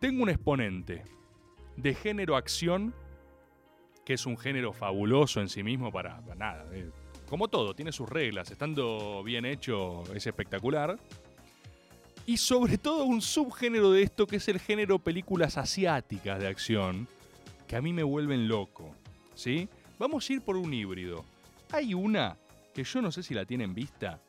Tengo 0.00 0.22
un 0.22 0.30
exponente 0.30 1.04
de 1.76 1.94
género 1.94 2.36
acción, 2.36 2.94
que 4.04 4.14
es 4.14 4.24
un 4.24 4.38
género 4.38 4.72
fabuloso 4.72 5.40
en 5.40 5.48
sí 5.48 5.62
mismo 5.62 5.92
para, 5.92 6.20
para 6.20 6.34
nada. 6.34 6.66
eh, 6.72 6.90
como 7.28 7.48
todo, 7.48 7.74
tiene 7.74 7.92
sus 7.92 8.08
reglas. 8.08 8.50
Estando 8.50 9.22
bien 9.22 9.44
hecho 9.44 10.02
es 10.14 10.26
espectacular. 10.26 10.98
Y 12.28 12.36
sobre 12.36 12.76
todo 12.76 13.04
un 13.04 13.22
subgénero 13.22 13.90
de 13.90 14.02
esto 14.02 14.26
que 14.26 14.36
es 14.36 14.48
el 14.48 14.60
género 14.60 14.98
películas 14.98 15.56
asiáticas 15.56 16.38
de 16.38 16.46
acción, 16.46 17.08
que 17.66 17.74
a 17.74 17.80
mí 17.80 17.94
me 17.94 18.02
vuelven 18.02 18.48
loco. 18.48 18.94
¿Sí? 19.34 19.66
Vamos 19.98 20.28
a 20.28 20.34
ir 20.34 20.42
por 20.42 20.58
un 20.58 20.74
híbrido. 20.74 21.24
Hay 21.72 21.94
una 21.94 22.36
que 22.74 22.84
yo 22.84 23.00
no 23.00 23.10
sé 23.10 23.22
si 23.22 23.32
la 23.32 23.46
tienen 23.46 23.72
vista. 23.72 24.20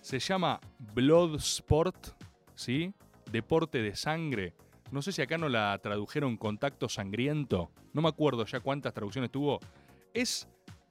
Se 0.00 0.20
llama 0.20 0.60
Bloodsport, 0.94 2.12
¿sí? 2.54 2.94
Deporte 3.32 3.82
de 3.82 3.96
sangre. 3.96 4.54
No 4.92 5.02
sé 5.02 5.10
si 5.10 5.20
acá 5.20 5.36
no 5.36 5.48
la 5.48 5.76
tradujeron 5.82 6.36
contacto 6.36 6.88
sangriento. 6.88 7.72
No 7.92 8.00
me 8.00 8.10
acuerdo 8.10 8.46
ya 8.46 8.60
cuántas 8.60 8.94
traducciones 8.94 9.32
tuvo. 9.32 9.58
Es 10.14 10.46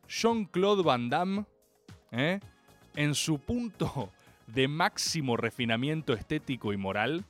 Jean-Claude 0.10 0.84
Van 0.84 1.10
Damme, 1.10 1.46
¿eh? 2.12 2.42
en 2.98 3.16
su 3.16 3.40
punto 3.40 4.12
de 4.54 4.68
máximo 4.68 5.38
refinamiento 5.38 6.14
estético 6.14 6.74
y 6.74 6.78
moral. 6.78 7.26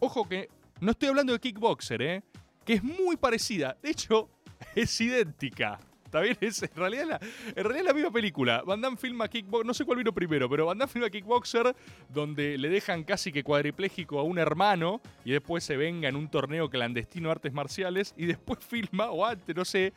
Ojo 0.00 0.28
que 0.28 0.48
no 0.80 0.92
estoy 0.92 1.08
hablando 1.08 1.32
de 1.32 1.40
Kickboxer, 1.40 2.02
¿eh? 2.02 2.22
que 2.64 2.74
es 2.74 2.84
muy 2.84 3.16
parecida. 3.16 3.76
De 3.82 3.90
hecho, 3.90 4.28
es 4.74 5.00
idéntica. 5.00 5.78
¿Está 6.04 6.20
bien? 6.20 6.38
Es 6.40 6.62
en 6.62 6.74
realidad 6.74 7.04
la, 7.06 7.20
en 7.54 7.64
realidad 7.64 7.84
la 7.88 7.92
misma 7.92 8.10
película. 8.10 8.62
Van 8.64 8.80
Damme 8.80 8.96
filma 8.96 9.28
Kickboxer, 9.28 9.66
no 9.66 9.74
sé 9.74 9.84
cuál 9.84 9.98
vino 9.98 10.12
primero, 10.14 10.48
pero 10.48 10.64
Van 10.64 10.78
Damme 10.78 10.90
filma 10.90 11.10
Kickboxer 11.10 11.76
donde 12.08 12.56
le 12.56 12.70
dejan 12.70 13.04
casi 13.04 13.30
que 13.30 13.42
cuadripléjico 13.42 14.18
a 14.18 14.22
un 14.22 14.38
hermano 14.38 15.02
y 15.24 15.32
después 15.32 15.64
se 15.64 15.76
venga 15.76 16.08
en 16.08 16.16
un 16.16 16.30
torneo 16.30 16.70
clandestino 16.70 17.28
de 17.28 17.32
artes 17.32 17.52
marciales 17.52 18.14
y 18.16 18.24
después 18.24 18.58
filma, 18.64 19.10
o 19.10 19.26
antes, 19.26 19.54
no 19.54 19.66
sé, 19.66 19.92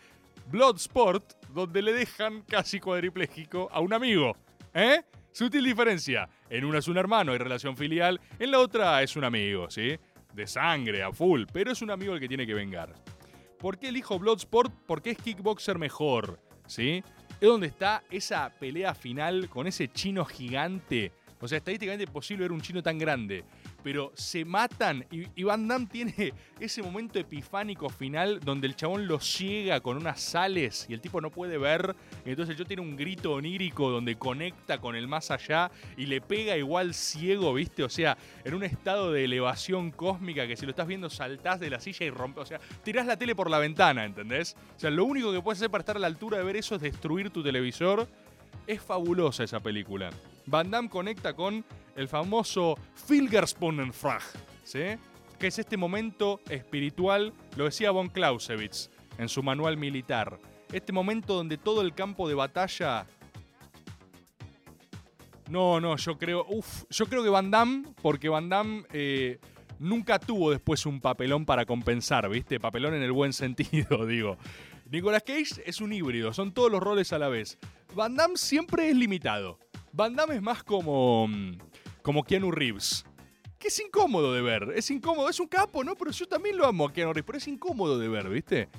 Bloodsport, 0.52 1.46
donde 1.54 1.82
le 1.82 1.94
dejan 1.94 2.42
casi 2.42 2.82
cuadripléjico 2.82 3.70
a 3.72 3.80
un 3.80 3.94
amigo. 3.94 4.36
¿Eh? 4.74 5.02
Sutil 5.32 5.64
diferencia. 5.64 6.30
En 6.50 6.66
una 6.66 6.80
es 6.80 6.88
un 6.88 6.98
hermano 6.98 7.34
y 7.34 7.38
relación 7.38 7.78
filial, 7.78 8.20
en 8.40 8.52
la 8.52 8.60
otra 8.60 9.02
es 9.02 9.16
un 9.16 9.24
amigo, 9.24 9.70
¿sí? 9.70 9.98
De 10.34 10.48
sangre, 10.48 11.04
a 11.04 11.12
full, 11.12 11.44
pero 11.52 11.72
es 11.72 11.82
un 11.82 11.92
amigo 11.92 12.14
el 12.14 12.20
que 12.20 12.28
tiene 12.28 12.46
que 12.46 12.54
vengar. 12.54 12.94
¿Por 13.60 13.78
qué 13.78 13.90
elijo 13.90 14.18
Bloodsport? 14.18 14.74
Porque 14.88 15.12
es 15.12 15.18
kickboxer 15.18 15.78
mejor, 15.78 16.40
¿sí? 16.66 17.04
es 17.42 17.48
donde 17.48 17.68
está 17.68 18.04
esa 18.12 18.52
pelea 18.52 18.94
final 18.94 19.50
con 19.50 19.66
ese 19.66 19.88
chino 19.88 20.24
gigante. 20.24 21.12
O 21.40 21.48
sea, 21.48 21.58
estadísticamente 21.58 22.04
es 22.04 22.10
posible 22.12 22.44
ver 22.44 22.52
un 22.52 22.62
chino 22.62 22.84
tan 22.84 23.00
grande. 23.00 23.44
Pero 23.84 24.12
se 24.16 24.46
matan 24.46 25.06
y, 25.12 25.44
Van 25.44 25.68
Damme 25.68 25.88
tiene 25.88 26.34
ese 26.60 26.82
momento 26.84 27.20
epifánico 27.20 27.90
final 27.90 28.40
donde 28.40 28.68
el 28.68 28.76
chabón 28.76 29.08
lo 29.08 29.20
ciega 29.20 29.82
con 29.82 29.98
unas 29.98 30.22
sales 30.22 30.86
y 30.88 30.94
el 30.94 31.02
tipo 31.02 31.20
no 31.20 31.32
puede 31.32 31.58
ver. 31.58 31.96
Y 32.26 32.30
entonces 32.30 32.58
yo 32.58 32.66
tiene 32.66 32.82
un 32.82 32.96
grito 32.96 33.34
onírico 33.34 33.90
donde 33.90 34.16
conecta 34.16 34.80
con 34.80 34.96
el 34.96 35.08
más 35.08 35.32
allá 35.32 35.72
y 35.98 36.06
le 36.06 36.22
pega 36.22 36.56
igual 36.58 36.94
ciego, 36.94 37.54
¿viste? 37.54 37.84
O 37.84 37.90
sea, 37.90 38.18
en 38.44 38.54
un 38.54 38.64
estado 38.64 39.12
de 39.12 39.26
elevación 39.26 39.92
cósmica 39.92 40.48
que 40.48 40.56
si 40.56 40.66
lo 40.66 40.72
estás 40.72 40.88
viendo 40.88 41.10
saltás 41.10 41.60
de 41.60 41.70
la 41.70 41.80
silla 41.80 42.06
y 42.06 42.10
rompes. 42.10 42.44
O 42.44 42.46
sea, 42.46 42.60
tirás 42.84 43.06
la 43.06 43.18
tele 43.18 43.36
por 43.36 43.50
la 43.50 43.60
ventana, 43.60 44.06
¿entendés? 44.06 44.56
O 44.76 44.80
sea, 44.80 44.90
lo 44.90 45.06
único 45.06 45.32
que 45.32 45.42
puedes 45.42 45.60
hacer 45.60 45.72
para 45.72 45.82
estar 45.82 45.96
a 45.96 46.00
la 46.00 46.08
altura 46.08 46.38
de 46.38 46.44
ver 46.44 46.56
eso 46.56 46.76
es 46.76 46.82
destruir 46.82 47.30
tu 47.30 47.44
televisor. 47.44 48.08
Es 48.68 48.82
fabulosa 48.82 49.44
esa 49.44 49.60
película. 49.60 50.12
Van 50.46 50.70
Damme 50.70 50.90
conecta 50.90 51.34
con 51.34 51.64
el 51.96 52.08
famoso 52.08 52.78
Filgerspunnenfrag, 53.08 54.22
¿sí? 54.64 54.80
que 55.42 55.48
es 55.48 55.58
este 55.58 55.76
momento 55.76 56.40
espiritual, 56.50 57.34
lo 57.58 57.66
decía 57.66 57.90
von 57.90 58.10
Clausewitz 58.10 58.92
en 59.18 59.28
su 59.28 59.42
manual 59.42 59.76
militar. 59.76 60.38
Este 60.72 60.94
momento 60.94 61.34
donde 61.34 61.58
todo 61.58 61.82
el 61.82 61.96
campo 61.96 62.30
de 62.30 62.36
batalla. 62.36 63.08
No, 65.50 65.82
no, 65.82 65.98
yo 65.98 66.18
creo. 66.20 66.46
Uf, 66.48 66.84
yo 66.92 67.08
creo 67.08 67.24
que 67.24 67.30
Van 67.30 67.50
Damme, 67.50 67.92
porque 68.04 68.30
Van 68.30 68.50
Damme 68.50 68.84
eh, 68.94 69.40
nunca 69.80 70.20
tuvo 70.20 70.52
después 70.52 70.86
un 70.86 71.02
papelón 71.02 71.44
para 71.46 71.66
compensar, 71.66 72.30
¿viste? 72.30 72.60
Papelón 72.60 72.94
en 72.94 73.02
el 73.02 73.12
buen 73.12 73.34
sentido, 73.44 74.06
digo. 74.06 74.38
Nicolas 74.92 75.24
Cage 75.24 75.64
es 75.66 75.82
un 75.82 75.92
híbrido, 75.92 76.34
son 76.34 76.54
todos 76.54 76.72
los 76.72 76.82
roles 76.82 77.12
a 77.14 77.18
la 77.18 77.30
vez. 77.30 77.58
Van 77.96 78.16
Damme 78.16 78.38
siempre 78.38 78.90
es 78.90 78.96
limitado. 78.96 79.58
Van 79.94 80.16
es 80.32 80.42
más 80.42 80.64
como. 80.64 81.28
mm, 81.28 81.58
como 82.02 82.24
Keanu 82.24 82.52
Reeves. 82.52 83.06
Que 83.60 83.68
es 83.68 83.80
incómodo 83.80 84.34
de 84.34 84.42
ver. 84.42 84.74
Es 84.76 84.90
incómodo, 84.90 85.30
es 85.30 85.40
un 85.40 85.48
capo, 85.48 85.84
¿no? 85.84 85.96
Pero 85.96 86.12
yo 86.12 86.28
también 86.28 86.58
lo 86.58 86.66
amo 86.66 86.88
a 86.88 86.94
Keanu 86.94 87.14
Reeves, 87.14 87.26
pero 87.26 87.38
es 87.38 87.48
incómodo 87.48 88.00
de 88.00 88.08
ver, 88.08 88.28
¿viste? 88.30 88.70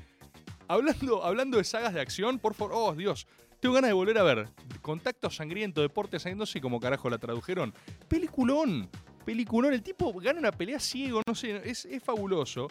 Hablando, 0.68 1.22
hablando 1.24 1.58
de 1.58 1.64
sagas 1.64 1.94
de 1.94 2.00
acción, 2.00 2.38
por 2.38 2.54
favor, 2.54 2.72
oh 2.74 2.94
Dios, 2.94 3.26
tengo 3.60 3.74
ganas 3.74 3.90
de 3.90 3.94
volver 3.94 4.18
a 4.18 4.22
ver. 4.22 4.48
Contacto 4.80 5.30
sangriento, 5.30 5.82
deporte 5.82 6.18
sangriento, 6.18 6.42
no 6.42 6.46
sé 6.46 6.60
cómo 6.60 6.80
carajo 6.80 7.08
la 7.08 7.18
tradujeron. 7.18 7.72
Peliculón, 8.08 8.88
peliculón. 9.24 9.72
El 9.72 9.82
tipo 9.82 10.12
gana 10.14 10.40
una 10.40 10.50
pelea 10.50 10.80
ciego, 10.80 11.22
no 11.26 11.34
sé, 11.34 11.62
es, 11.64 11.84
es 11.84 12.02
fabuloso. 12.02 12.68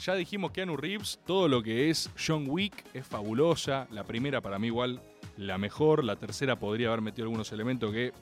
Ya 0.00 0.16
dijimos 0.16 0.50
Keanu 0.50 0.76
Reeves, 0.76 1.20
todo 1.24 1.46
lo 1.46 1.62
que 1.62 1.88
es 1.88 2.10
John 2.18 2.46
Wick 2.48 2.84
es 2.94 3.06
fabulosa. 3.06 3.86
La 3.92 4.02
primera 4.02 4.40
para 4.40 4.58
mí 4.58 4.66
igual 4.66 5.00
la 5.36 5.58
mejor, 5.58 6.04
la 6.04 6.16
tercera 6.16 6.56
podría 6.58 6.88
haber 6.88 7.00
metido 7.00 7.24
algunos 7.24 7.52
elementos 7.52 7.92
que 7.92 8.12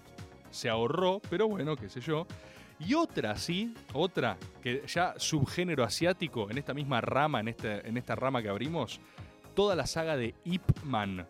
se 0.51 0.69
ahorró, 0.69 1.21
pero 1.31 1.49
bueno, 1.49 1.77
qué 1.77 1.89
sé 1.89 2.01
yo. 2.01 2.27
Y 2.79 2.95
otra, 2.95 3.37
sí, 3.37 3.75
otra, 3.93 4.37
que 4.63 4.83
ya 4.87 5.15
subgénero 5.17 5.85
asiático, 5.85 6.51
en 6.51 6.59
esta 6.59 6.75
misma 6.75 7.01
rama, 7.01 7.41
en, 7.41 7.49
este, 7.49 7.87
en 7.87 7.97
esta 7.97 8.17
rama 8.17 8.43
que 8.43 8.49
abrimos, 8.49 9.01
toda 9.55 9.77
la 9.77 9.87
saga 9.87 10.17
de 10.17 10.35
Ip 10.45 10.63
Man. 10.85 11.27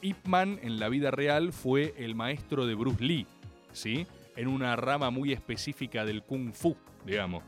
Ip 0.00 0.26
Man 0.26 0.58
en 0.62 0.80
la 0.80 0.88
vida 0.88 1.10
real 1.10 1.52
fue 1.52 1.94
el 1.98 2.14
maestro 2.14 2.66
de 2.66 2.74
Bruce 2.74 3.04
Lee, 3.04 3.26
¿sí? 3.72 4.06
En 4.36 4.48
una 4.48 4.74
rama 4.76 5.10
muy 5.10 5.32
específica 5.32 6.04
del 6.04 6.22
Kung 6.22 6.52
Fu, 6.52 6.76
digamos. 7.04 7.44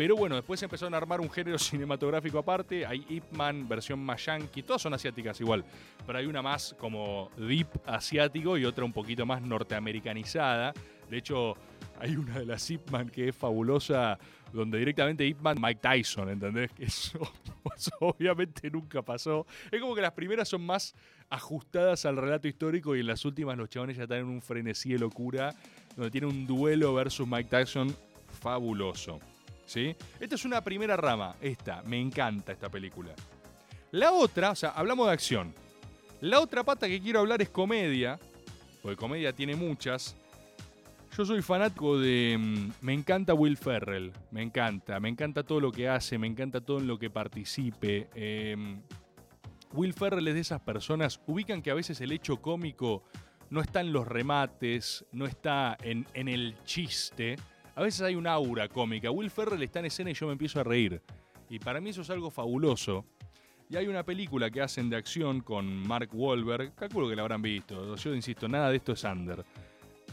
Pero 0.00 0.16
bueno, 0.16 0.36
después 0.36 0.62
empezaron 0.62 0.94
a 0.94 0.96
armar 0.96 1.20
un 1.20 1.30
género 1.30 1.58
cinematográfico 1.58 2.38
aparte. 2.38 2.86
Hay 2.86 3.04
Ip 3.10 3.32
Man, 3.32 3.68
versión 3.68 3.98
más 3.98 4.24
yankee, 4.24 4.62
todas 4.62 4.80
son 4.80 4.94
asiáticas 4.94 5.38
igual. 5.42 5.62
Pero 6.06 6.18
hay 6.18 6.24
una 6.24 6.40
más 6.40 6.74
como 6.78 7.30
deep 7.36 7.68
asiático 7.84 8.56
y 8.56 8.64
otra 8.64 8.86
un 8.86 8.94
poquito 8.94 9.26
más 9.26 9.42
norteamericanizada. 9.42 10.72
De 11.10 11.18
hecho, 11.18 11.54
hay 11.98 12.16
una 12.16 12.38
de 12.38 12.46
las 12.46 12.70
Ip 12.70 12.88
Man 12.90 13.10
que 13.10 13.28
es 13.28 13.36
fabulosa, 13.36 14.18
donde 14.54 14.78
directamente 14.78 15.26
Ip 15.26 15.42
Man, 15.42 15.58
Mike 15.60 15.80
Tyson, 15.82 16.30
¿entendés? 16.30 16.70
Eso, 16.78 17.20
eso 17.76 17.92
obviamente 18.00 18.70
nunca 18.70 19.02
pasó. 19.02 19.46
Es 19.70 19.82
como 19.82 19.94
que 19.94 20.00
las 20.00 20.12
primeras 20.12 20.48
son 20.48 20.62
más 20.62 20.94
ajustadas 21.28 22.06
al 22.06 22.16
relato 22.16 22.48
histórico 22.48 22.96
y 22.96 23.00
en 23.00 23.06
las 23.06 23.26
últimas 23.26 23.58
los 23.58 23.68
chabones 23.68 23.98
ya 23.98 24.04
están 24.04 24.20
en 24.20 24.28
un 24.28 24.40
frenesí 24.40 24.92
de 24.92 24.98
locura, 24.98 25.54
donde 25.94 26.10
tiene 26.10 26.26
un 26.26 26.46
duelo 26.46 26.94
versus 26.94 27.28
Mike 27.28 27.50
Tyson 27.50 27.94
fabuloso. 28.40 29.20
Esta 30.18 30.34
es 30.34 30.44
una 30.44 30.62
primera 30.62 30.96
rama, 30.96 31.36
esta, 31.40 31.82
me 31.82 32.00
encanta 32.00 32.52
esta 32.52 32.68
película. 32.68 33.14
La 33.92 34.12
otra, 34.12 34.50
o 34.50 34.54
sea, 34.56 34.70
hablamos 34.70 35.06
de 35.06 35.12
acción. 35.12 35.54
La 36.20 36.40
otra 36.40 36.64
pata 36.64 36.86
que 36.88 37.00
quiero 37.00 37.20
hablar 37.20 37.40
es 37.42 37.48
comedia, 37.50 38.18
porque 38.82 38.96
comedia 38.96 39.32
tiene 39.32 39.54
muchas. 39.56 40.16
Yo 41.16 41.24
soy 41.24 41.42
fanático 41.42 41.98
de... 41.98 42.36
mm, 42.38 42.70
Me 42.82 42.94
encanta 42.94 43.34
Will 43.34 43.56
Ferrell, 43.56 44.12
me 44.30 44.42
encanta, 44.42 45.00
me 45.00 45.08
encanta 45.08 45.42
todo 45.42 45.60
lo 45.60 45.72
que 45.72 45.88
hace, 45.88 46.18
me 46.18 46.26
encanta 46.26 46.60
todo 46.60 46.78
en 46.78 46.86
lo 46.86 46.98
que 46.98 47.10
participe. 47.10 48.08
Em, 48.14 48.80
Will 49.72 49.94
Ferrell 49.94 50.26
es 50.28 50.34
de 50.34 50.40
esas 50.40 50.60
personas, 50.60 51.20
ubican 51.26 51.62
que 51.62 51.70
a 51.70 51.74
veces 51.74 52.00
el 52.00 52.12
hecho 52.12 52.36
cómico 52.42 53.04
no 53.50 53.60
está 53.60 53.80
en 53.80 53.92
los 53.92 54.06
remates, 54.06 55.04
no 55.12 55.26
está 55.26 55.76
en 55.82 56.06
el 56.28 56.56
chiste. 56.64 57.36
A 57.74 57.82
veces 57.82 58.02
hay 58.02 58.14
un 58.14 58.26
aura 58.26 58.68
cómica. 58.68 59.10
Will 59.10 59.30
Ferrell 59.30 59.62
está 59.62 59.78
en 59.80 59.86
escena 59.86 60.10
y 60.10 60.14
yo 60.14 60.26
me 60.26 60.32
empiezo 60.32 60.60
a 60.60 60.64
reír. 60.64 61.00
Y 61.48 61.58
para 61.58 61.80
mí 61.80 61.90
eso 61.90 62.02
es 62.02 62.10
algo 62.10 62.30
fabuloso. 62.30 63.04
Y 63.68 63.76
hay 63.76 63.86
una 63.86 64.02
película 64.02 64.50
que 64.50 64.60
hacen 64.60 64.90
de 64.90 64.96
acción 64.96 65.40
con 65.40 65.66
Mark 65.86 66.08
Wahlberg, 66.12 66.74
calculo 66.74 67.08
que 67.08 67.14
la 67.16 67.22
habrán 67.22 67.40
visto. 67.42 67.94
Yo 67.96 68.14
insisto, 68.14 68.48
nada 68.48 68.70
de 68.70 68.76
esto 68.76 68.92
es 68.92 69.04
under. 69.04 69.44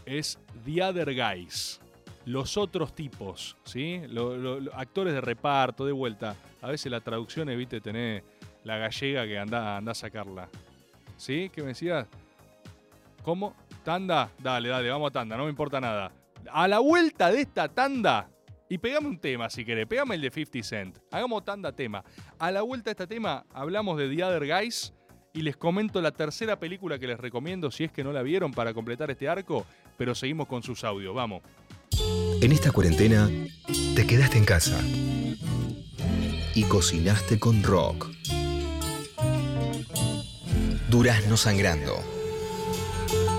Es 0.06 0.40
The 0.66 0.84
Other 0.84 1.14
Guys. 1.16 1.82
Los 2.26 2.58
otros 2.58 2.94
tipos, 2.94 3.56
¿sí? 3.64 4.02
Lo- 4.10 4.36
lo- 4.38 4.60
lo- 4.60 4.74
actores 4.76 5.14
de 5.14 5.22
reparto, 5.22 5.86
de 5.86 5.92
vuelta. 5.94 6.36
A 6.62 6.68
veces 6.70 6.92
la 6.92 7.00
traducción 7.02 7.50
es, 7.50 7.58
viste, 7.58 7.80
tenés 7.82 8.22
la 8.64 8.78
gallega 8.78 9.26
que 9.26 9.40
anda, 9.40 9.78
anda 9.78 9.94
a 9.94 9.96
sacarla. 9.96 10.50
¿Sí? 11.16 11.50
¿Qué 11.54 11.62
me 11.62 11.70
decías? 11.70 12.06
¿Cómo? 13.24 13.56
¿Tanda? 13.84 14.30
Dale, 14.40 14.70
dale, 14.70 14.90
vamos 14.90 15.10
a 15.10 15.14
tanda, 15.14 15.38
no 15.38 15.46
me 15.46 15.50
importa 15.50 15.80
nada. 15.82 16.12
A 16.52 16.68
la 16.68 16.80
vuelta 16.80 17.32
de 17.32 17.42
esta 17.42 17.68
tanda, 17.68 18.30
y 18.70 18.78
pegame 18.78 19.08
un 19.08 19.20
tema 19.20 19.50
si 19.50 19.64
querés, 19.66 19.88
pegame 19.88 20.16
el 20.16 20.22
de 20.22 20.32
50 20.32 20.64
Cent. 20.64 20.98
Hagamos 21.12 21.46
tanda 21.46 21.72
tema. 21.72 22.04
A 22.40 22.52
la 22.52 22.62
vuelta 22.62 22.86
de 22.86 22.92
este 22.92 23.08
tema 23.08 23.46
hablamos 23.54 23.98
de 23.98 24.14
The 24.14 24.24
Other 24.24 24.48
Guys 24.48 24.94
y 25.34 25.42
les 25.42 25.56
comento 25.56 26.02
la 26.02 26.12
tercera 26.12 26.60
película 26.60 27.00
que 27.00 27.08
les 27.08 27.20
recomiendo 27.20 27.72
si 27.72 27.86
es 27.86 27.92
que 27.92 28.04
no 28.04 28.12
la 28.12 28.24
vieron 28.24 28.52
para 28.52 28.74
completar 28.74 29.12
este 29.12 29.30
arco, 29.30 29.66
pero 29.98 30.16
seguimos 30.16 30.48
con 30.48 30.64
sus 30.64 30.84
audios, 30.84 31.14
vamos. 31.14 31.42
En 32.42 32.52
esta 32.52 32.72
cuarentena, 32.72 33.30
te 33.96 34.06
quedaste 34.06 34.38
en 34.38 34.46
casa 34.46 34.80
y 36.54 36.64
cocinaste 36.64 37.40
con 37.40 37.64
rock. 37.64 38.08
Durazno 40.90 41.38
sangrando. 41.38 42.17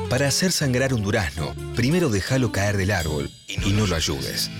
Para 0.09 0.27
hacer 0.27 0.53
sangrar 0.53 0.95
un 0.95 1.03
durazno, 1.03 1.55
primero 1.77 2.09
déjalo 2.09 2.51
caer 2.51 2.79
del 2.79 2.93
árbol 2.93 3.31
y 3.47 3.73
no 3.73 3.87
lo 3.87 3.95
ayudes. 3.95 4.51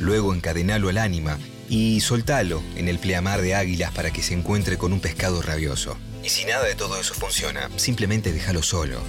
Luego 0.00 0.34
encadenalo 0.34 0.90
al 0.90 0.98
ánima 0.98 1.38
y 1.66 2.00
soltalo 2.00 2.62
en 2.76 2.88
el 2.88 2.98
pleamar 2.98 3.40
de 3.40 3.54
águilas 3.54 3.90
para 3.92 4.10
que 4.10 4.22
se 4.22 4.34
encuentre 4.34 4.76
con 4.76 4.92
un 4.92 5.00
pescado 5.00 5.40
rabioso. 5.40 5.96
Y 6.22 6.28
si 6.28 6.44
nada 6.44 6.64
de 6.64 6.74
todo 6.74 7.00
eso 7.00 7.14
funciona, 7.14 7.70
simplemente 7.76 8.34
déjalo 8.34 8.62
solo, 8.62 9.00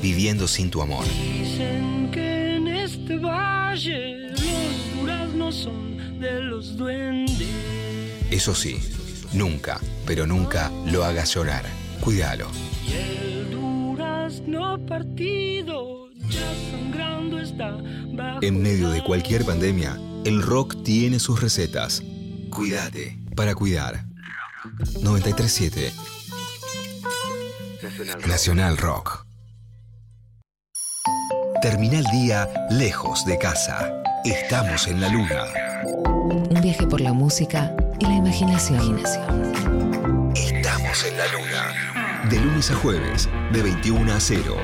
viviendo 0.00 0.46
sin 0.46 0.70
tu 0.70 0.80
amor. 0.80 1.04
Dicen 1.06 2.08
que 2.12 2.54
en 2.54 2.68
este 2.68 3.16
valle 3.16 4.30
los 4.30 5.00
duraznos 5.00 5.56
son 5.56 6.20
de 6.20 6.40
los 6.40 6.76
duendes. 6.76 7.48
Eso 8.30 8.54
sí, 8.54 8.78
nunca, 9.32 9.80
pero 10.06 10.24
nunca 10.24 10.70
lo 10.86 11.04
hagas 11.04 11.34
llorar. 11.34 11.64
Cuídalo. 12.00 12.48
Durazno 14.38 14.86
partido 14.86 16.10
ya 16.14 16.52
sangrando 16.70 17.40
está 17.40 17.76
bajo 18.12 18.42
En 18.42 18.62
medio 18.62 18.90
de 18.90 19.02
cualquier 19.02 19.44
pandemia, 19.44 19.98
el 20.24 20.42
rock 20.42 20.82
tiene 20.84 21.18
sus 21.18 21.40
recetas. 21.40 22.02
Cuídate 22.50 23.18
para 23.34 23.54
cuidar. 23.54 24.04
937 25.02 25.92
Nacional 28.26 28.76
Rock. 28.76 29.26
Termina 31.62 31.98
el 31.98 32.04
día 32.06 32.48
lejos 32.70 33.24
de 33.24 33.38
casa. 33.38 34.02
Estamos 34.24 34.86
en 34.86 35.00
la 35.00 35.08
luna. 35.08 35.44
Un 36.50 36.60
viaje 36.60 36.86
por 36.86 37.00
la 37.00 37.12
música 37.12 37.74
y 37.98 38.04
la 38.04 38.14
imaginación. 38.14 39.00
Estamos 40.34 41.04
en 41.04 41.16
la 41.16 41.26
luna. 41.32 42.07
De 42.24 42.38
lunes 42.40 42.70
a 42.70 42.74
jueves, 42.74 43.28
de 43.52 43.62
21 43.62 44.12
a 44.12 44.20
0. 44.20 44.56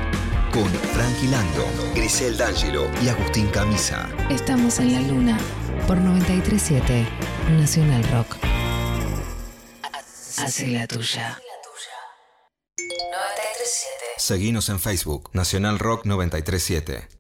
Con 0.52 0.68
Frankie 0.68 1.28
Lando, 1.28 1.64
Grisel 1.94 2.36
D'Angelo 2.36 2.90
y 3.00 3.08
Agustín 3.08 3.46
Camisa. 3.46 4.08
Estamos 4.28 4.80
en 4.80 4.92
la 4.92 5.00
luna 5.00 5.38
por 5.86 5.96
937 5.96 7.06
Nacional 7.52 8.02
Rock. 8.10 8.36
Hace 10.36 10.66
la 10.66 10.86
tuya. 10.88 11.38
937. 12.76 14.04
Seguinos 14.18 14.68
en 14.68 14.80
Facebook, 14.80 15.30
Nacional 15.32 15.78
Rock 15.78 16.04
937. 16.06 17.13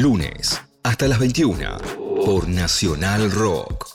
Lunes, 0.00 0.58
hasta 0.82 1.08
las 1.08 1.18
21, 1.18 1.76
por 2.24 2.48
Nacional 2.48 3.30
Rock. 3.30 3.89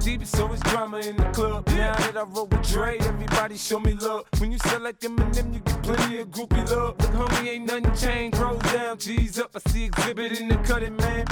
Roll 0.00 0.06
20 0.06 0.10
deep, 0.10 0.22
it's 0.22 0.38
always 0.40 0.60
drama 0.60 0.98
in 0.98 1.16
the 1.16 1.24
club. 1.30 1.66
Now 1.68 1.94
that 1.94 2.16
I 2.16 2.22
roll 2.22 2.46
with 2.46 2.68
Dre, 2.68 2.98
everybody 2.98 3.56
show 3.56 3.80
me 3.80 3.94
love. 3.94 4.24
When 4.38 4.52
you 4.52 4.58
sell 4.58 4.80
like 4.80 5.00
Eminem, 5.00 5.54
you 5.54 5.60
get 5.60 5.82
plenty 5.82 6.18
of 6.20 6.28
groupie 6.30 6.68
love. 6.70 6.96
Look, 7.00 7.28
homie, 7.28 7.48
ain't 7.48 7.66
nothing 7.66 7.94
changed. 7.94 8.38
Rolls 8.38 8.62
down, 8.72 8.98
G's 8.98 9.38
up. 9.38 9.50
I 9.54 9.70
see 9.70 9.84
exhibit 9.84 10.40
in 10.40 10.48
the 10.48 10.56
cutting, 10.56 10.96
man. 10.96 11.26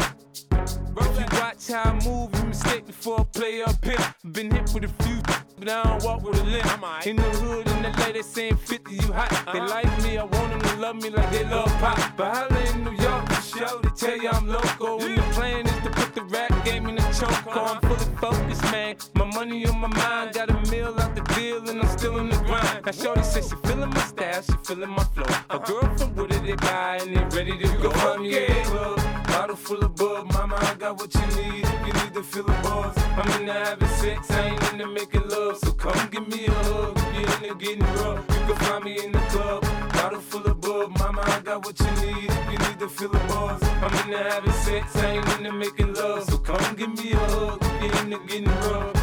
If 0.97 1.19
you 1.19 1.27
watch 1.39 1.69
how 1.69 1.91
I 1.91 1.93
move, 2.05 2.31
you 2.39 2.45
mistake 2.45 2.87
before 2.87 3.21
I 3.21 3.25
play 3.25 3.63
up 3.63 3.85
here. 3.85 4.15
Been 4.33 4.51
hit 4.51 4.71
with 4.75 4.85
a 4.85 5.03
few, 5.03 5.21
but 5.59 5.69
I 5.69 5.83
don't 5.83 6.05
walk 6.05 6.23
with 6.23 6.41
a 6.41 6.45
limp. 6.45 7.07
In 7.07 7.17
the 7.17 7.23
hood, 7.23 7.69
in 7.69 7.83
the 7.83 7.91
lady 8.01 8.23
saying 8.23 8.57
50, 8.57 8.95
you 8.95 9.13
hot. 9.13 9.31
They 9.53 9.61
like 9.61 10.03
me, 10.03 10.19
I 10.19 10.25
want 10.25 10.51
them 10.51 10.61
to 10.61 10.77
love 10.77 10.97
me 10.97 11.11
like 11.11 11.31
they 11.31 11.45
love 11.45 11.73
pop. 11.81 11.99
But 12.17 12.35
holla 12.35 12.61
in 12.73 12.85
New 12.85 12.97
York, 13.03 13.31
show, 13.43 13.81
they 13.83 13.91
tell 13.91 14.17
you 14.17 14.29
I'm 14.31 14.49
local. 14.49 15.01
And 15.03 15.19
the 15.19 15.23
plan 15.35 15.67
is 15.67 15.83
to 15.85 15.91
put 15.91 16.15
the 16.15 16.23
rap 16.23 16.65
game 16.65 16.89
in 16.89 16.97
the 16.97 17.03
choke. 17.19 17.57
I'm 17.57 17.81
fully 17.81 18.17
focused, 18.21 18.63
man. 18.65 18.97
My 19.15 19.25
money 19.25 19.67
on 19.67 19.79
my 19.79 19.89
mind, 19.89 20.35
got 20.35 20.51
a 20.51 20.71
meal 20.71 20.95
out 20.99 21.15
the 21.15 21.23
deal, 21.35 21.69
and 21.69 21.81
I'm 21.81 21.99
still 21.99 22.19
in 22.19 22.29
the 22.29 22.37
grind. 22.39 22.85
Now, 22.85 22.93
Shorty 22.93 23.23
says 23.23 23.49
she 23.49 23.57
feeling 23.69 23.91
my 23.91 24.01
style, 24.01 24.43
she 24.43 24.53
feeling 24.65 24.91
my 24.91 25.05
flow. 25.05 25.27
A 25.51 25.59
girl 25.59 25.97
from 25.97 26.15
Wooded, 26.17 26.45
they 26.45 26.55
buy, 26.55 26.99
and 27.03 27.17
they 27.17 27.37
ready 27.37 27.59
to 27.59 27.69
go. 27.79 27.91
Find 27.91 28.23
me 28.23 28.37
in 28.37 28.47
the 28.47 28.63
club, 28.71 29.18
bottle 29.39 29.55
full 29.55 29.85
of 29.85 29.95
bub. 29.95 30.33
Mama, 30.33 30.57
I 30.59 30.75
got 30.75 30.97
what 30.99 31.15
you 31.15 31.27
need 31.41 31.65
you 31.87 31.93
need 31.99 32.15
to 32.15 32.23
feel 32.25 32.43
the 32.43 32.59
buzz. 32.65 32.95
I'm 33.19 33.41
into 33.41 33.53
having 33.53 33.89
sex, 34.01 34.31
I 34.33 34.49
ain't 34.49 34.73
into 34.73 34.87
making 34.89 35.29
love. 35.29 35.57
So 35.59 35.71
come 35.73 36.09
give 36.11 36.27
me 36.27 36.47
a 36.47 36.51
hug 36.51 36.99
if 36.99 37.15
you're 37.15 37.51
into 37.51 37.55
getting 37.65 37.87
rough. 37.99 38.25
You 38.35 38.41
can 38.47 38.57
find 38.67 38.85
me 38.85 39.05
in 39.05 39.13
the 39.13 39.23
club, 39.33 39.63
bottle 39.93 40.21
full 40.21 40.45
of 40.53 40.61
bub. 40.61 40.99
Mama, 40.99 41.23
I 41.25 41.41
got 41.41 41.65
what 41.65 41.79
you 41.79 41.93
need 42.05 42.31
you 42.53 42.59
need 42.65 42.79
to 42.81 42.89
feel 42.89 43.11
the 43.11 43.23
buzz. 43.31 43.63
I'm 43.85 43.95
into 44.01 44.19
having 44.31 44.59
sex, 44.67 44.97
I 44.97 45.07
ain't 45.17 45.29
into 45.37 45.53
making 45.53 45.95
love. 45.95 46.25
So 46.25 46.39
come 46.39 46.75
give 46.75 46.93
me 46.99 47.13
a 47.13 47.17
hug 47.17 47.59
if 47.63 47.95
you're 47.95 48.03
into 48.05 48.19
getting 48.27 48.55
rough. 48.67 48.95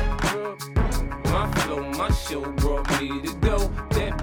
My 1.31 1.45
flow, 1.59 1.81
my 1.99 2.11
show 2.11 2.41
brought 2.61 2.85
me 2.99 3.07
to 3.21 3.33
go. 3.47 3.57
That 3.95 4.13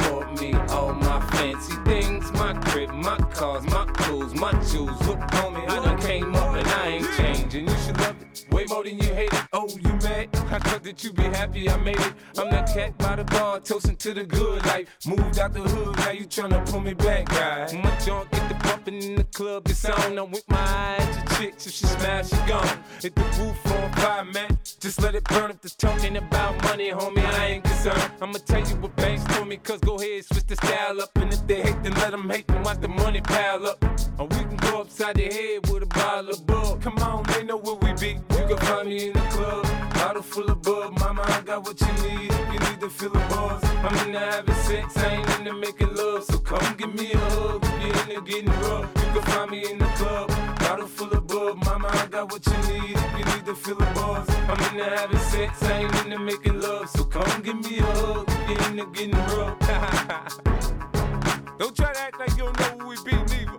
me 0.41 0.55
all 0.71 0.93
my 0.93 1.21
fancy 1.31 1.75
things. 1.85 2.31
My 2.33 2.55
crib, 2.55 2.91
my 2.91 3.17
cars, 3.35 3.65
my 3.65 3.85
clothes, 3.87 4.35
my 4.35 4.53
jewels. 4.65 5.01
Look, 5.07 5.19
homie, 5.19 5.69
I 5.69 5.77
done 5.85 6.01
came 6.01 6.35
up 6.35 6.55
and 6.55 6.69
I 6.69 6.87
ain't 6.89 7.11
changing. 7.17 7.69
You 7.69 7.77
should 7.85 7.99
love 7.99 8.17
it 8.21 8.33
way 8.53 8.65
more 8.69 8.85
than 8.85 8.99
you 8.99 9.13
hate 9.15 9.33
it. 9.33 9.45
Oh, 9.53 9.69
you 9.69 9.93
mad? 10.03 10.29
I 10.51 10.59
thought 10.59 10.83
that 10.85 11.03
you'd 11.03 11.17
be 11.17 11.23
happy 11.23 11.69
I 11.69 11.77
made 11.79 11.99
it. 11.99 12.13
I'm 12.39 12.51
that 12.51 12.73
cat 12.73 12.97
by 12.99 13.17
the 13.17 13.25
bar, 13.25 13.61
toasting 13.61 13.97
to 13.97 14.15
the 14.15 14.25
good 14.25 14.65
life. 14.67 14.89
Moved 15.07 15.39
out 15.39 15.53
the 15.53 15.61
hood, 15.61 15.97
now 15.97 16.11
you 16.11 16.27
tryna 16.27 16.65
pull 16.71 16.81
me 16.81 16.95
back, 16.95 17.27
guy. 17.27 17.69
My 17.83 17.97
junk 17.99 18.31
get 18.31 18.49
the 18.49 18.55
bumping 18.67 19.03
in 19.03 19.15
the 19.17 19.25
club, 19.25 19.69
it's 19.69 19.85
on. 19.85 20.19
I'm 20.19 20.31
with 20.31 20.49
my 20.49 20.59
eyes 20.59 21.17
to 21.17 21.37
chicks, 21.37 21.67
if 21.67 21.73
she 21.73 21.87
smash, 21.87 22.29
she 22.29 22.37
gone. 22.49 22.79
Hit 23.01 23.15
the 23.15 23.23
roof 23.23 23.67
on 23.73 23.93
fire, 23.93 24.25
man. 24.25 24.59
Just 24.81 25.01
let 25.03 25.15
it 25.15 25.25
burn 25.25 25.51
if 25.51 25.61
the 25.61 25.71
talking 25.71 26.17
about 26.17 26.63
money, 26.65 26.91
homie. 26.91 27.25
I 27.25 27.47
ain't 27.47 27.65
concerned. 27.65 28.13
I'ma 28.21 28.39
tell 28.45 28.61
you 28.61 28.77
what 28.77 28.95
banks 28.97 29.25
told 29.35 29.49
me, 29.49 29.57
cause 29.57 29.81
go 29.81 29.97
ahead, 29.97 30.22
switch 30.23 30.47
the 30.47 30.57
style 30.57 31.01
up. 31.01 31.11
And 31.17 31.33
if 31.33 31.47
they 31.47 31.63
hate, 31.63 31.83
then 31.83 31.95
let 31.95 32.13
them 32.13 32.29
hate, 32.29 32.47
then 32.49 32.63
watch 32.63 32.81
the 32.81 32.89
money 32.89 33.21
pile 33.21 33.67
up. 33.67 33.85
Or 34.19 34.27
we 34.27 34.37
can 34.37 34.57
go 34.57 34.83
upside 34.83 35.17
the 35.17 35.25
head 35.25 35.69
with 35.69 35.83
a 35.83 35.87
bottle 35.87 36.31
of 36.31 36.47
bug. 36.47 36.83
Come 36.83 36.99
on, 36.99 37.25
they 37.25 37.45
know 37.45 37.59
where 37.59 37.77
we 37.77 37.93
be. 37.95 38.21
You 38.37 38.47
can 38.49 38.57
find 38.59 38.89
me 38.89 39.09
in 39.09 39.13
the 39.13 39.21
club, 39.35 39.65
bottle 39.95 40.23
full 40.23 40.51
of 40.51 40.63
bug. 40.63 40.99
Mama, 40.99 41.23
I 41.27 41.41
got 41.43 41.65
what 41.65 41.81
you 41.81 41.93
need 42.09 42.33
you 42.53 42.59
need 42.59 42.81
to 42.81 42.91
feel 42.91 43.11
the 43.11 43.19
buzz. 43.31 43.65
I'm 43.65 44.07
into 44.07 44.19
having 44.19 44.55
sex, 44.55 44.97
I 44.97 45.17
ain't 45.17 45.39
into 45.39 45.55
making 45.55 45.95
love. 45.95 46.25
So 46.25 46.39
come 46.39 46.77
give 46.77 46.95
me 46.95 47.13
a 47.13 47.19
hug 47.19 47.65
if 47.65 48.09
you're 48.09 48.17
into 48.17 48.31
getting 48.31 48.61
rough. 48.63 48.91
You 48.97 49.21
can 49.21 49.23
find 49.23 49.51
me 49.51 49.71
in 49.71 49.79
the 49.79 49.87
club, 49.97 50.29
bottle 50.59 50.87
full 50.87 51.13
of 51.13 51.27
bug. 51.27 51.65
Mama, 51.65 51.89
I 51.93 52.07
got 52.07 52.31
what 52.31 52.45
you 52.47 52.59
need 52.73 52.97
if 52.97 53.19
you 53.19 53.25
need 53.25 53.47
to 53.47 53.55
feel 53.55 53.77
the 53.77 53.87
buzz. 53.95 54.29
I'm 54.31 54.61
into 54.71 54.85
having 54.85 55.19
sex, 55.19 55.63
I 55.63 55.79
ain't 55.81 56.05
into 56.05 56.19
making 56.19 56.61
love. 56.61 56.89
So 56.91 57.05
come 57.05 57.43
give 57.43 57.59
me 57.65 57.79
a 57.79 57.85
hug 57.85 58.32
if 58.53 58.75
you're 58.75 58.87
getting 58.87 59.13
rough. 59.13 59.59
don't 61.59 61.77
try 61.77 61.93
to 61.93 62.01
act 62.01 62.19
like 62.19 62.31
you 62.31 62.45
don't 62.45 62.59
know 62.59 62.79
who 62.79 62.89
we 62.89 62.97
be, 63.05 63.13
neither. 63.13 63.59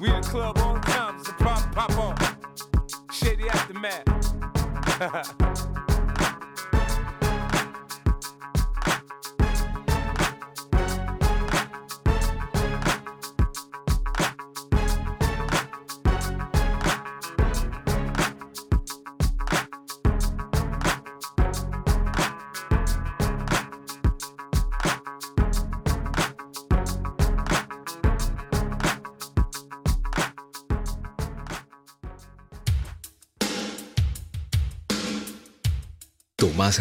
We 0.00 0.08
in 0.08 0.20
the 0.20 0.28
club 0.28 0.58
all 0.58 0.74
the 0.74 0.80
time, 0.80 1.16
it's 1.18 1.28
a 1.28 1.32
problem, 1.32 1.70
pop 1.70 1.98
on. 1.98 2.16
Shady 3.12 3.48
aftermath. 3.48 4.04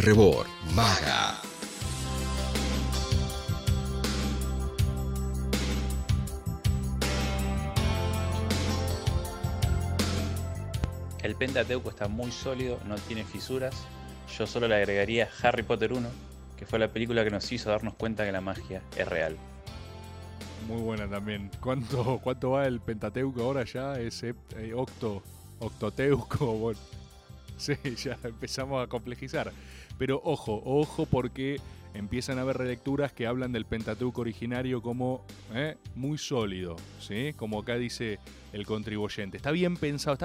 Rebor, 0.02 0.48
Maga. 0.74 1.40
El 11.22 11.36
Pentateuco 11.36 11.90
está 11.90 12.08
muy 12.08 12.32
sólido, 12.32 12.80
no 12.88 12.96
tiene 12.96 13.24
fisuras. 13.24 13.76
Yo 14.38 14.48
solo 14.48 14.68
le 14.68 14.76
agregaría 14.76 15.30
Harry 15.44 15.64
Potter 15.64 15.94
1, 15.94 16.10
que 16.58 16.66
fue 16.66 16.80
la 16.80 16.88
película 16.88 17.24
que 17.24 17.30
nos 17.30 17.52
hizo 17.52 17.70
darnos 17.70 17.94
cuenta 17.94 18.26
que 18.26 18.32
la 18.32 18.42
magia 18.42 18.82
es 18.98 19.08
real. 19.08 19.38
Muy 20.68 20.82
buena 20.82 21.08
también. 21.08 21.52
¿Cuánto, 21.62 22.20
cuánto 22.24 22.52
va 22.52 22.66
el 22.66 22.80
Pentateuco 22.80 23.44
ahora 23.44 23.64
ya? 23.64 24.00
Es 24.00 24.24
eh, 24.24 24.34
octo, 24.76 25.22
octoteuco. 25.60 26.46
Bueno, 26.54 26.80
sí, 27.58 27.76
ya 27.96 28.18
empezamos 28.24 28.84
a 28.84 28.88
complejizar. 28.88 29.52
Pero 29.98 30.22
ojo, 30.24 30.62
ojo 30.66 31.06
porque 31.06 31.60
empiezan 31.94 32.40
a 32.40 32.42
haber 32.42 32.58
relecturas 32.58 33.14
que 33.14 33.28
hablan 33.28 33.52
del 33.52 33.66
Pentateuco 33.66 34.22
originario 34.22 34.82
como 34.82 35.26
eh, 35.54 35.78
muy 35.96 36.18
sólido, 36.18 36.76
¿sí? 37.00 37.34
Como 37.36 37.60
acá 37.60 37.78
dice 37.78 38.20
el 38.52 38.66
contribuyente. 38.66 39.38
Está 39.38 39.52
bien 39.52 39.78
pensado, 39.78 40.18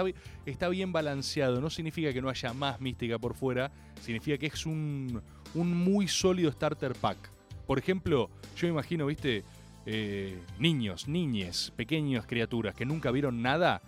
está 0.46 0.68
bien, 0.68 0.92
balanceado. 0.92 1.60
No 1.60 1.70
significa 1.70 2.12
que 2.12 2.22
no 2.22 2.28
haya 2.28 2.52
más 2.52 2.80
mística 2.80 3.18
por 3.18 3.34
fuera, 3.34 3.70
significa 4.00 4.38
que 4.38 4.46
es 4.46 4.66
un, 4.66 5.22
muy 5.54 6.08
sólido 6.08 6.50
starter 6.50 6.94
pack. 6.94 7.18
Por 7.66 7.78
ejemplo, 7.78 8.30
yo 8.56 8.66
imagino, 8.66 9.06
viste, 9.06 9.44
eh, 9.84 10.38
niños, 10.58 11.06
niñes, 11.06 11.72
pequeñas 11.76 12.26
criaturas 12.26 12.74
que 12.74 12.86
nunca 12.86 13.10
vieron 13.10 13.42
nada, 13.42 13.82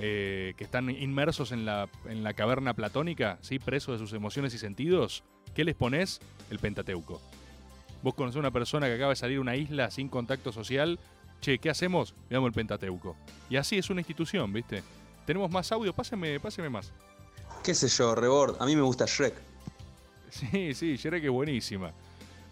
eh, 0.00 0.54
que 0.56 0.64
están 0.64 0.90
inmersos 0.90 1.50
en 1.50 1.64
la, 1.64 1.88
en 2.06 2.22
la 2.22 2.32
caverna 2.32 2.72
platónica, 2.74 3.38
¿sí? 3.40 3.58
presos 3.58 3.98
de 3.98 4.06
sus 4.06 4.14
emociones 4.14 4.54
y 4.54 4.58
sentidos, 4.58 5.24
¿qué 5.54 5.64
les 5.64 5.74
pones? 5.74 6.20
El 6.50 6.60
Pentateuco. 6.60 7.20
Vos 8.02 8.14
conocés 8.14 8.36
a 8.36 8.40
una 8.40 8.52
persona 8.52 8.86
que 8.86 8.94
acaba 8.94 9.10
de 9.10 9.16
salir 9.16 9.38
a 9.38 9.40
una 9.40 9.56
isla 9.56 9.90
sin 9.90 10.08
contacto 10.08 10.52
social, 10.52 11.00
che, 11.40 11.58
¿qué 11.58 11.68
hacemos? 11.68 12.14
Le 12.28 12.34
damos 12.34 12.48
el 12.48 12.54
Pentateuco. 12.54 13.16
Y 13.50 13.56
así 13.56 13.76
es 13.76 13.90
una 13.90 14.00
institución, 14.00 14.52
¿viste? 14.52 14.84
Tenemos 15.26 15.50
más 15.50 15.72
audio, 15.72 15.92
páseme, 15.92 16.38
páseme 16.38 16.68
más. 16.68 16.92
¿Qué 17.64 17.74
sé 17.74 17.88
yo, 17.88 18.14
Rebord? 18.14 18.56
A 18.60 18.66
mí 18.66 18.76
me 18.76 18.82
gusta 18.82 19.04
Shrek. 19.06 19.34
Sí, 20.30 20.74
sí, 20.74 20.96
Shrek 20.96 21.24
es 21.24 21.30
buenísima. 21.30 21.90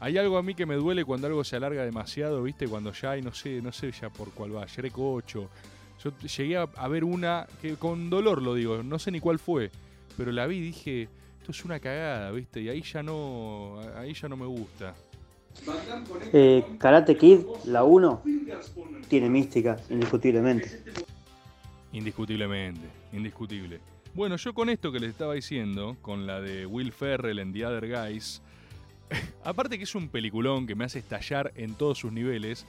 Hay 0.01 0.19
algo 0.19 0.39
a 0.39 0.43
mí 0.43 0.55
que 0.55 0.67
me 0.67 0.75
duele 0.75 1.05
cuando 1.05 1.27
algo 1.27 1.45
se 1.45 1.57
alarga 1.57 1.85
demasiado, 1.85 2.43
¿viste? 2.43 2.67
Cuando 2.67 2.93
ya 2.93 3.13
hay, 3.13 3.23
no 3.23 3.33
sé, 3.33 3.63
no 3.63 3.71
sé 3.71 3.93
ya 3.93 4.11
por 4.11 4.31
cuál 4.33 4.57
va, 4.57 4.67
Shrek 4.67 4.95
8. 4.97 5.49
Yo 6.03 6.13
llegué 6.19 6.57
a, 6.57 6.89
ver 6.89 7.05
una 7.05 7.47
que 7.61 7.77
con 7.77 8.11
dolor 8.11 8.43
lo 8.43 8.55
digo, 8.55 8.83
no 8.83 8.99
sé 8.99 9.11
ni 9.11 9.21
cuál 9.21 9.39
fue, 9.39 9.71
pero 10.17 10.31
la 10.31 10.47
vi 10.47 10.57
y 10.57 10.61
dije, 10.61 11.09
esto 11.39 11.53
es 11.53 11.65
una 11.65 11.81
cagada, 11.81 12.31
¿viste? 12.33 12.61
Y 12.61 12.69
ahí 12.69 12.83
ya 12.83 13.03
no, 13.03 13.81
ahí 13.97 14.13
ya 14.13 14.29
no 14.29 14.37
me 14.37 14.47
gusta. 14.47 14.95
Eh, 16.33 16.65
Karate 16.79 17.17
Kid, 17.17 17.41
la 17.65 17.85
1, 17.85 18.23
tiene 19.09 19.31
mística, 19.31 19.77
indiscutiblemente. 19.89 20.83
Indiscutiblemente, 21.93 22.87
indiscutible. 23.13 23.81
Bueno, 24.15 24.37
yo 24.37 24.55
con 24.55 24.69
esto 24.69 24.93
que 24.93 25.01
les 25.01 25.11
estaba 25.11 25.35
diciendo, 25.35 25.97
con 26.03 26.27
la 26.27 26.41
de 26.41 26.67
Will 26.67 26.93
Ferrell 26.93 27.39
en 27.39 27.53
The 27.53 27.67
Other 27.67 27.89
Guys, 27.89 28.43
aparte 29.45 29.79
que 29.79 29.85
es 29.85 29.95
un 29.95 30.09
peliculón 30.09 30.67
que 30.67 30.75
me 30.75 30.85
hace 30.85 30.99
estallar 30.99 31.53
en 31.57 31.75
todos 31.75 31.99
sus 31.99 32.13
niveles, 32.13 32.67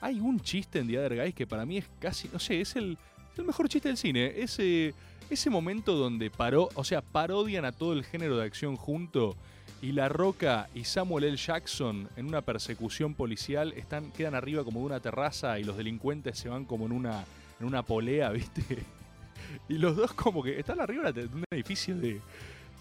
hay 0.00 0.20
un 0.20 0.40
chiste 0.40 0.78
en 0.78 0.88
The 0.88 0.98
Other 0.98 1.16
Guys 1.16 1.34
que 1.34 1.46
para 1.46 1.66
mí 1.66 1.78
es 1.78 1.86
casi, 1.98 2.28
no 2.32 2.38
sé, 2.38 2.60
es 2.60 2.76
el, 2.76 2.96
el 3.36 3.44
mejor 3.44 3.68
chiste 3.68 3.88
del 3.88 3.96
cine. 3.96 4.34
Ese, 4.36 4.94
ese 5.28 5.50
momento 5.50 5.94
donde 5.94 6.30
paró, 6.30 6.68
o 6.74 6.84
sea, 6.84 7.02
parodian 7.02 7.64
a 7.64 7.72
todo 7.72 7.92
el 7.92 8.04
género 8.04 8.38
de 8.38 8.44
acción 8.44 8.76
junto 8.76 9.36
y 9.82 9.92
La 9.92 10.08
Roca 10.08 10.68
y 10.74 10.84
Samuel 10.84 11.24
L. 11.24 11.36
Jackson 11.36 12.08
en 12.16 12.26
una 12.26 12.42
persecución 12.42 13.14
policial 13.14 13.72
están, 13.76 14.10
quedan 14.12 14.34
arriba 14.34 14.64
como 14.64 14.80
de 14.80 14.86
una 14.86 15.00
terraza 15.00 15.58
y 15.58 15.64
los 15.64 15.76
delincuentes 15.76 16.38
se 16.38 16.48
van 16.48 16.64
como 16.64 16.86
en 16.86 16.92
una, 16.92 17.24
en 17.58 17.66
una 17.66 17.82
polea, 17.82 18.30
¿viste? 18.30 18.62
Y 19.68 19.78
los 19.78 19.96
dos 19.96 20.12
como 20.12 20.42
que 20.42 20.58
están 20.58 20.80
arriba 20.80 21.12
de 21.12 21.24
un 21.24 21.44
edificio 21.50 21.96
de, 21.96 22.20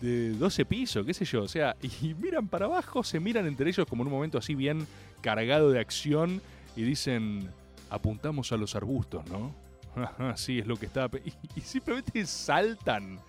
de 0.01 0.31
12 0.31 0.65
pisos, 0.65 1.05
qué 1.05 1.13
sé 1.13 1.25
yo. 1.25 1.43
O 1.43 1.47
sea, 1.47 1.75
y 2.01 2.13
miran 2.13 2.47
para 2.47 2.65
abajo, 2.65 3.03
se 3.03 3.19
miran 3.19 3.47
entre 3.47 3.69
ellos 3.69 3.87
como 3.87 4.03
en 4.03 4.07
un 4.07 4.13
momento 4.13 4.37
así 4.37 4.55
bien 4.55 4.87
cargado 5.21 5.71
de 5.71 5.79
acción 5.79 6.41
y 6.75 6.83
dicen, 6.83 7.49
apuntamos 7.89 8.51
a 8.51 8.57
los 8.57 8.75
arbustos, 8.75 9.25
¿no? 9.29 9.55
sí, 10.35 10.59
es 10.59 10.67
lo 10.67 10.77
que 10.77 10.85
está... 10.85 11.09
Y, 11.55 11.61
simplemente 11.61 12.25
saltan. 12.25 13.19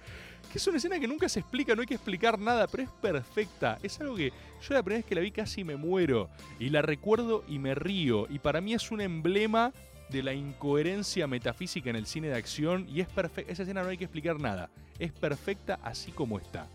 Que 0.51 0.59
es 0.59 0.67
una 0.67 0.79
escena 0.79 0.99
que 0.99 1.07
nunca 1.07 1.29
se 1.29 1.41
explica, 1.41 1.75
no 1.75 1.83
hay 1.83 1.87
que 1.87 1.95
explicar 1.95 2.39
nada, 2.39 2.67
pero 2.67 2.83
es 2.83 2.91
perfecta. 2.91 3.79
Es 3.83 4.01
algo 4.01 4.17
que 4.17 4.33
yo 4.63 4.75
la 4.75 4.83
primera 4.83 4.99
vez 4.99 5.07
que 5.07 5.15
la 5.15 5.21
vi 5.21 5.31
casi 5.31 5.65
me 5.65 5.77
muero. 5.77 6.29
Y 6.59 6.71
la 6.71 6.83
recuerdo 6.83 7.45
y 7.49 7.59
me 7.59 7.75
río. 7.75 8.27
Y 8.29 8.41
para 8.41 8.61
mí 8.61 8.75
es 8.75 8.91
un 8.91 9.01
emblema 9.01 9.73
de 10.11 10.23
la 10.23 10.35
incoherencia 10.35 11.27
metafísica 11.27 11.89
en 11.89 11.97
el 11.97 12.07
cine 12.07 12.29
de 12.29 12.37
acción 12.37 12.87
y 12.89 13.01
es 13.01 13.09
perfecta. 13.09 13.53
Esa 13.53 13.63
escena 13.63 13.83
no 13.83 13.91
hay 13.91 13.97
que 13.97 14.05
explicar 14.05 14.41
nada. 14.41 14.71
Es 14.99 15.13
perfecta 15.13 15.79
así 15.83 16.11
como 16.11 16.39
está. 16.39 16.69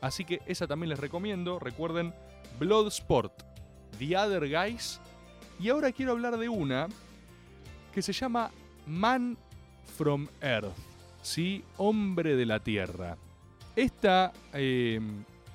Así 0.00 0.24
que 0.24 0.40
esa 0.46 0.66
también 0.66 0.90
les 0.90 0.98
recomiendo. 0.98 1.58
Recuerden 1.58 2.14
Bloodsport, 2.58 3.42
The 3.98 4.16
Other 4.16 4.48
Guys. 4.48 5.00
Y 5.58 5.68
ahora 5.70 5.92
quiero 5.92 6.12
hablar 6.12 6.36
de 6.36 6.48
una 6.48 6.88
que 7.94 8.02
se 8.02 8.12
llama 8.12 8.50
Man 8.86 9.36
from 9.96 10.28
Earth. 10.40 10.74
¿Sí? 11.22 11.64
Hombre 11.78 12.36
de 12.36 12.46
la 12.46 12.60
Tierra. 12.60 13.16
Esta, 13.74 14.32
eh, 14.52 15.00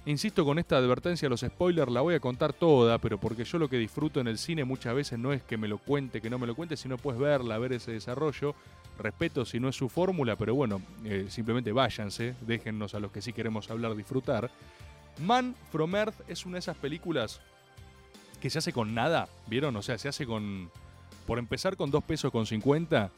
insisto 0.05 0.43
con 0.43 0.59
esta 0.59 0.77
advertencia, 0.77 1.29
los 1.29 1.41
spoilers 1.41 1.91
la 1.91 2.01
voy 2.01 2.15
a 2.15 2.19
contar 2.19 2.51
toda, 2.51 2.97
pero 2.97 3.19
porque 3.19 3.43
yo 3.43 3.57
lo 3.57 3.69
que 3.69 3.77
disfruto 3.77 4.19
en 4.19 4.27
el 4.27 4.37
cine 4.37 4.63
muchas 4.63 4.95
veces 4.95 5.19
no 5.19 5.33
es 5.33 5.43
que 5.43 5.57
me 5.57 5.67
lo 5.67 5.77
cuente, 5.77 6.19
que 6.19 6.29
no 6.29 6.39
me 6.39 6.47
lo 6.47 6.55
cuente, 6.55 6.77
sino 6.77 6.97
puedes 6.97 7.21
verla, 7.21 7.57
ver 7.57 7.73
ese 7.73 7.91
desarrollo. 7.91 8.55
Respeto 8.97 9.45
si 9.45 9.59
no 9.59 9.69
es 9.69 9.75
su 9.75 9.87
fórmula, 9.87 10.35
pero 10.35 10.53
bueno, 10.55 10.81
eh, 11.05 11.27
simplemente 11.29 11.71
váyanse, 11.71 12.35
déjennos 12.41 12.93
a 12.95 12.99
los 12.99 13.11
que 13.11 13.21
sí 13.21 13.33
queremos 13.33 13.69
hablar 13.69 13.95
disfrutar. 13.95 14.51
Man 15.25 15.55
from 15.71 15.95
Earth 15.95 16.21
es 16.27 16.45
una 16.45 16.55
de 16.55 16.59
esas 16.59 16.77
películas 16.77 17.39
que 18.41 18.49
se 18.49 18.59
hace 18.59 18.73
con 18.73 18.93
nada, 18.93 19.29
¿vieron? 19.47 19.75
O 19.77 19.81
sea, 19.81 19.97
se 19.97 20.09
hace 20.09 20.25
con, 20.25 20.69
por 21.25 21.39
empezar 21.39 21.77
con 21.77 21.91
dos 21.91 22.03
pesos 22.03 22.31
con 22.31 22.45
50 22.45 23.11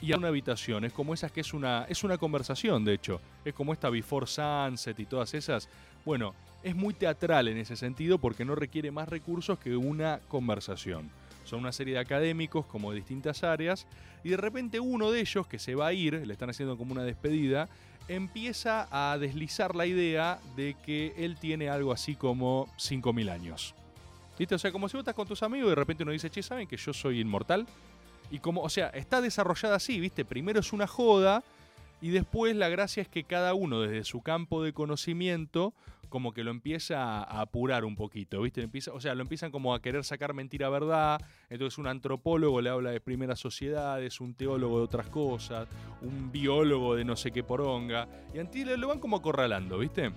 y 0.00 0.12
a 0.12 0.16
una 0.16 0.28
habitación. 0.28 0.84
Es 0.84 0.92
como 0.92 1.14
esas 1.14 1.32
que 1.32 1.40
es 1.40 1.52
una, 1.52 1.86
es 1.88 2.04
una 2.04 2.18
conversación, 2.18 2.84
de 2.84 2.94
hecho. 2.94 3.20
Es 3.44 3.54
como 3.54 3.72
esta 3.72 3.90
Before 3.90 4.26
Sunset 4.26 5.00
y 5.00 5.06
todas 5.06 5.34
esas. 5.34 5.68
Bueno, 6.04 6.34
es 6.62 6.76
muy 6.76 6.94
teatral 6.94 7.48
en 7.48 7.58
ese 7.58 7.76
sentido 7.76 8.18
porque 8.18 8.44
no 8.44 8.54
requiere 8.54 8.90
más 8.90 9.08
recursos 9.08 9.58
que 9.58 9.76
una 9.76 10.20
conversación. 10.28 11.10
Son 11.44 11.60
una 11.60 11.72
serie 11.72 11.94
de 11.94 12.00
académicos 12.00 12.66
como 12.66 12.90
de 12.90 12.96
distintas 12.96 13.42
áreas 13.42 13.86
y 14.22 14.28
de 14.28 14.36
repente 14.36 14.80
uno 14.80 15.10
de 15.10 15.20
ellos 15.20 15.46
que 15.46 15.58
se 15.58 15.74
va 15.74 15.88
a 15.88 15.92
ir, 15.94 16.14
le 16.26 16.32
están 16.32 16.50
haciendo 16.50 16.76
como 16.76 16.92
una 16.92 17.04
despedida, 17.04 17.68
empieza 18.06 18.86
a 18.90 19.16
deslizar 19.18 19.74
la 19.74 19.86
idea 19.86 20.40
de 20.56 20.76
que 20.84 21.14
él 21.16 21.36
tiene 21.38 21.70
algo 21.70 21.92
así 21.92 22.16
como 22.16 22.66
5.000 22.76 23.30
años. 23.30 23.74
¿Viste? 24.38 24.54
O 24.54 24.58
sea, 24.58 24.70
como 24.70 24.88
si 24.88 24.96
vos 24.96 25.02
estás 25.02 25.14
con 25.14 25.26
tus 25.26 25.42
amigos 25.42 25.66
y 25.66 25.70
de 25.70 25.74
repente 25.74 26.02
uno 26.04 26.12
dice, 26.12 26.30
che, 26.30 26.42
¿saben 26.42 26.68
que 26.68 26.76
yo 26.76 26.92
soy 26.92 27.20
inmortal? 27.20 27.66
Y 28.30 28.38
como, 28.38 28.62
o 28.62 28.68
sea, 28.68 28.88
está 28.88 29.20
desarrollada 29.20 29.76
así, 29.76 29.98
¿viste? 29.98 30.24
Primero 30.24 30.60
es 30.60 30.72
una 30.72 30.86
joda 30.86 31.42
y 32.00 32.10
después 32.10 32.54
la 32.54 32.68
gracia 32.68 33.02
es 33.02 33.08
que 33.08 33.24
cada 33.24 33.54
uno 33.54 33.80
desde 33.80 34.04
su 34.04 34.22
campo 34.22 34.62
de 34.62 34.72
conocimiento 34.72 35.74
como 36.08 36.32
que 36.32 36.42
lo 36.42 36.50
empieza 36.50 37.22
a 37.22 37.40
apurar 37.40 37.84
un 37.84 37.96
poquito, 37.96 38.40
¿viste? 38.42 38.62
Empieza, 38.62 38.92
o 38.92 39.00
sea, 39.00 39.14
lo 39.14 39.22
empiezan 39.22 39.50
como 39.50 39.74
a 39.74 39.82
querer 39.82 40.04
sacar 40.04 40.34
mentira 40.34 40.68
verdad, 40.70 41.20
entonces 41.50 41.78
un 41.78 41.86
antropólogo 41.86 42.60
le 42.60 42.70
habla 42.70 42.90
de 42.90 43.00
primeras 43.00 43.38
sociedades, 43.38 44.20
un 44.20 44.34
teólogo 44.34 44.78
de 44.78 44.84
otras 44.84 45.08
cosas, 45.08 45.68
un 46.00 46.32
biólogo 46.32 46.94
de 46.94 47.04
no 47.04 47.14
sé 47.14 47.30
qué 47.30 47.42
poronga, 47.42 48.08
y 48.34 48.38
a 48.38 48.44
ti 48.44 48.64
lo 48.64 48.88
van 48.88 49.00
como 49.00 49.16
acorralando, 49.16 49.78
¿viste? 49.78 50.10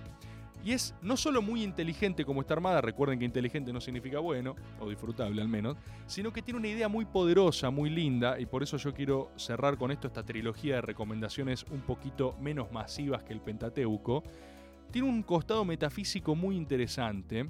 Y 0.64 0.74
es 0.74 0.94
no 1.02 1.18
solo 1.18 1.42
muy 1.42 1.64
inteligente 1.64 2.24
como 2.24 2.42
está 2.42 2.54
armada, 2.54 2.82
recuerden 2.82 3.18
que 3.18 3.26
inteligente 3.26 3.74
no 3.74 3.82
significa 3.82 4.20
bueno, 4.20 4.56
o 4.80 4.90
disfrutable 4.90 5.42
al 5.42 5.48
menos, 5.48 5.78
sino 6.06 6.32
que 6.32 6.42
tiene 6.42 6.60
una 6.60 6.68
idea 6.68 6.88
muy 6.88 7.06
poderosa, 7.06 7.72
muy 7.72 7.90
linda, 7.90 8.40
y 8.40 8.46
por 8.46 8.62
eso 8.62 8.78
yo 8.78 8.94
quiero 8.94 9.32
cerrar 9.38 9.78
con 9.78 9.92
esto 9.92 10.08
esta 10.08 10.24
trilogía 10.24 10.76
de 10.76 10.82
recomendaciones 10.82 11.66
un 11.72 11.82
poquito 11.82 12.36
menos 12.40 12.72
masivas 12.72 13.24
que 13.24 13.34
el 13.34 13.42
Pentateuco. 13.42 14.24
Tiene 14.92 15.08
un 15.08 15.24
costado 15.24 15.66
metafísico 15.66 16.36
muy 16.36 16.56
interesante, 16.56 17.50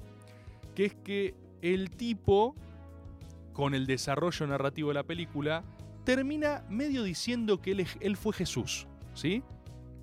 que 0.74 0.86
es 0.86 0.94
que 0.94 1.34
el 1.60 1.90
tipo, 1.90 2.56
con 3.52 3.74
el 3.74 3.86
desarrollo 3.86 4.46
narrativo 4.46 4.88
de 4.88 4.94
la 4.94 5.02
película, 5.02 5.64
termina 6.04 6.64
medio 6.70 7.02
diciendo 7.02 7.60
que 7.60 7.72
él, 7.72 7.86
él 8.00 8.16
fue 8.16 8.32
Jesús, 8.32 8.86
¿sí? 9.12 9.42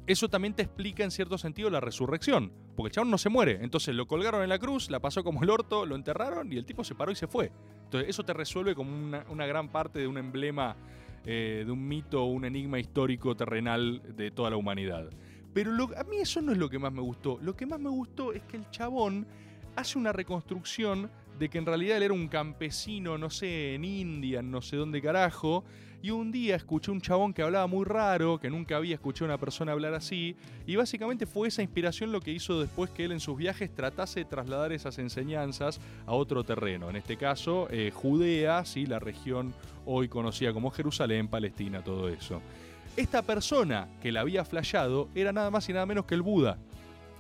Eso 0.06 0.28
también 0.28 0.54
te 0.54 0.64
explica 0.64 1.04
en 1.04 1.12
cierto 1.12 1.38
sentido 1.38 1.70
la 1.70 1.80
resurrección, 1.80 2.52
porque 2.80 2.92
el 2.92 2.94
chabón 2.94 3.12
no 3.12 3.18
se 3.18 3.28
muere. 3.28 3.60
Entonces 3.62 3.94
lo 3.94 4.08
colgaron 4.08 4.42
en 4.42 4.48
la 4.48 4.58
cruz, 4.58 4.90
la 4.90 5.02
pasó 5.02 5.22
como 5.22 5.44
el 5.44 5.50
orto, 5.50 5.86
lo 5.86 5.98
enterraron 5.98 6.50
y 6.54 6.56
el 6.56 6.64
tipo 6.64 6.86
se 6.86 6.96
paró 6.96 7.12
y 7.12 7.16
se 7.16 7.28
fue. 7.28 7.52
Entonces 7.84 8.10
eso 8.10 8.24
te 8.24 8.32
resuelve 8.32 8.74
como 8.74 8.90
una, 8.96 9.46
gran 9.46 9.68
parte 9.68 10.00
de 10.00 10.08
un 10.08 10.18
emblema, 10.18 10.78
eh, 11.26 11.64
de 11.66 11.72
un 11.74 11.86
mito 11.86 12.24
un 12.24 12.46
enigma 12.46 12.80
histórico 12.80 13.36
terrenal 13.36 14.02
de 14.16 14.32
toda 14.32 14.52
la 14.52 14.56
humanidad. 14.56 15.10
Pero 15.54 15.72
a 15.98 16.04
mí 16.06 16.20
eso 16.22 16.42
no 16.42 16.54
es 16.54 16.58
lo 16.58 16.70
que 16.70 16.80
más 16.80 16.94
me 16.94 17.02
gustó. 17.02 17.38
Lo 17.42 17.54
que 17.54 17.66
más 17.66 17.82
me 17.82 17.90
gustó 17.90 18.32
es 18.32 18.44
que 18.44 18.56
el 18.56 18.70
chabón 18.70 19.28
hace 19.76 19.98
una 19.98 20.14
reconstrucción 20.14 21.12
de 21.38 21.50
que 21.50 21.58
en 21.58 21.66
realidad 21.66 21.98
él 21.98 22.04
era 22.04 22.14
un 22.14 22.30
campesino, 22.30 23.18
no 23.18 23.30
sé, 23.30 23.76
en 23.76 23.84
India, 23.84 24.42
no 24.42 24.62
sé 24.62 24.78
dónde 24.78 25.02
carajo, 25.02 25.66
y 26.02 26.12
un 26.12 26.32
día 26.32 26.56
escuché 26.56 26.92
un 26.92 27.02
chabón 27.02 27.34
que 27.34 27.42
hablaba 27.42 27.68
muy 27.68 27.86
raro, 27.86 28.40
que 28.40 28.50
nunca 28.50 28.78
había 28.78 28.96
escuchado 28.96 29.26
a 29.26 29.34
una 29.34 29.38
persona 29.40 29.74
hablar 29.74 29.94
así, 29.94 30.36
y 30.66 30.76
básicamente 30.76 31.26
fue 31.26 31.50
esa 31.50 31.62
inspiración 31.62 32.12
lo 32.12 32.22
que 32.22 32.32
hizo 32.32 32.60
después 32.60 32.90
que 32.92 33.06
él 33.06 33.12
en 33.12 33.20
sus 33.20 33.38
viajes 33.38 33.74
tratase 33.74 34.22
de 34.22 34.26
trasladar 34.26 34.72
esas 34.72 34.98
enseñanzas 35.00 35.80
a 36.06 36.14
otro 36.14 36.44
terreno, 36.44 36.90
en 36.90 36.96
este 36.96 37.18
caso 37.18 37.68
eh, 37.70 37.92
Judea, 37.94 38.64
¿sí? 38.66 38.86
la 38.86 39.00
región 39.00 39.54
hoy 39.86 40.08
conocida 40.08 40.54
como 40.54 40.72
Jerusalén, 40.72 41.28
Palestina, 41.28 41.84
todo 41.84 42.08
eso. 42.08 42.42
Esta 42.96 43.22
persona 43.22 43.88
que 44.02 44.12
la 44.12 44.22
había 44.22 44.46
flayado 44.46 45.10
era 45.16 45.32
nada 45.32 45.52
más 45.52 45.68
y 45.70 45.74
nada 45.74 45.86
menos 45.86 46.06
que 46.06 46.16
el 46.16 46.22
Buda. 46.22 46.58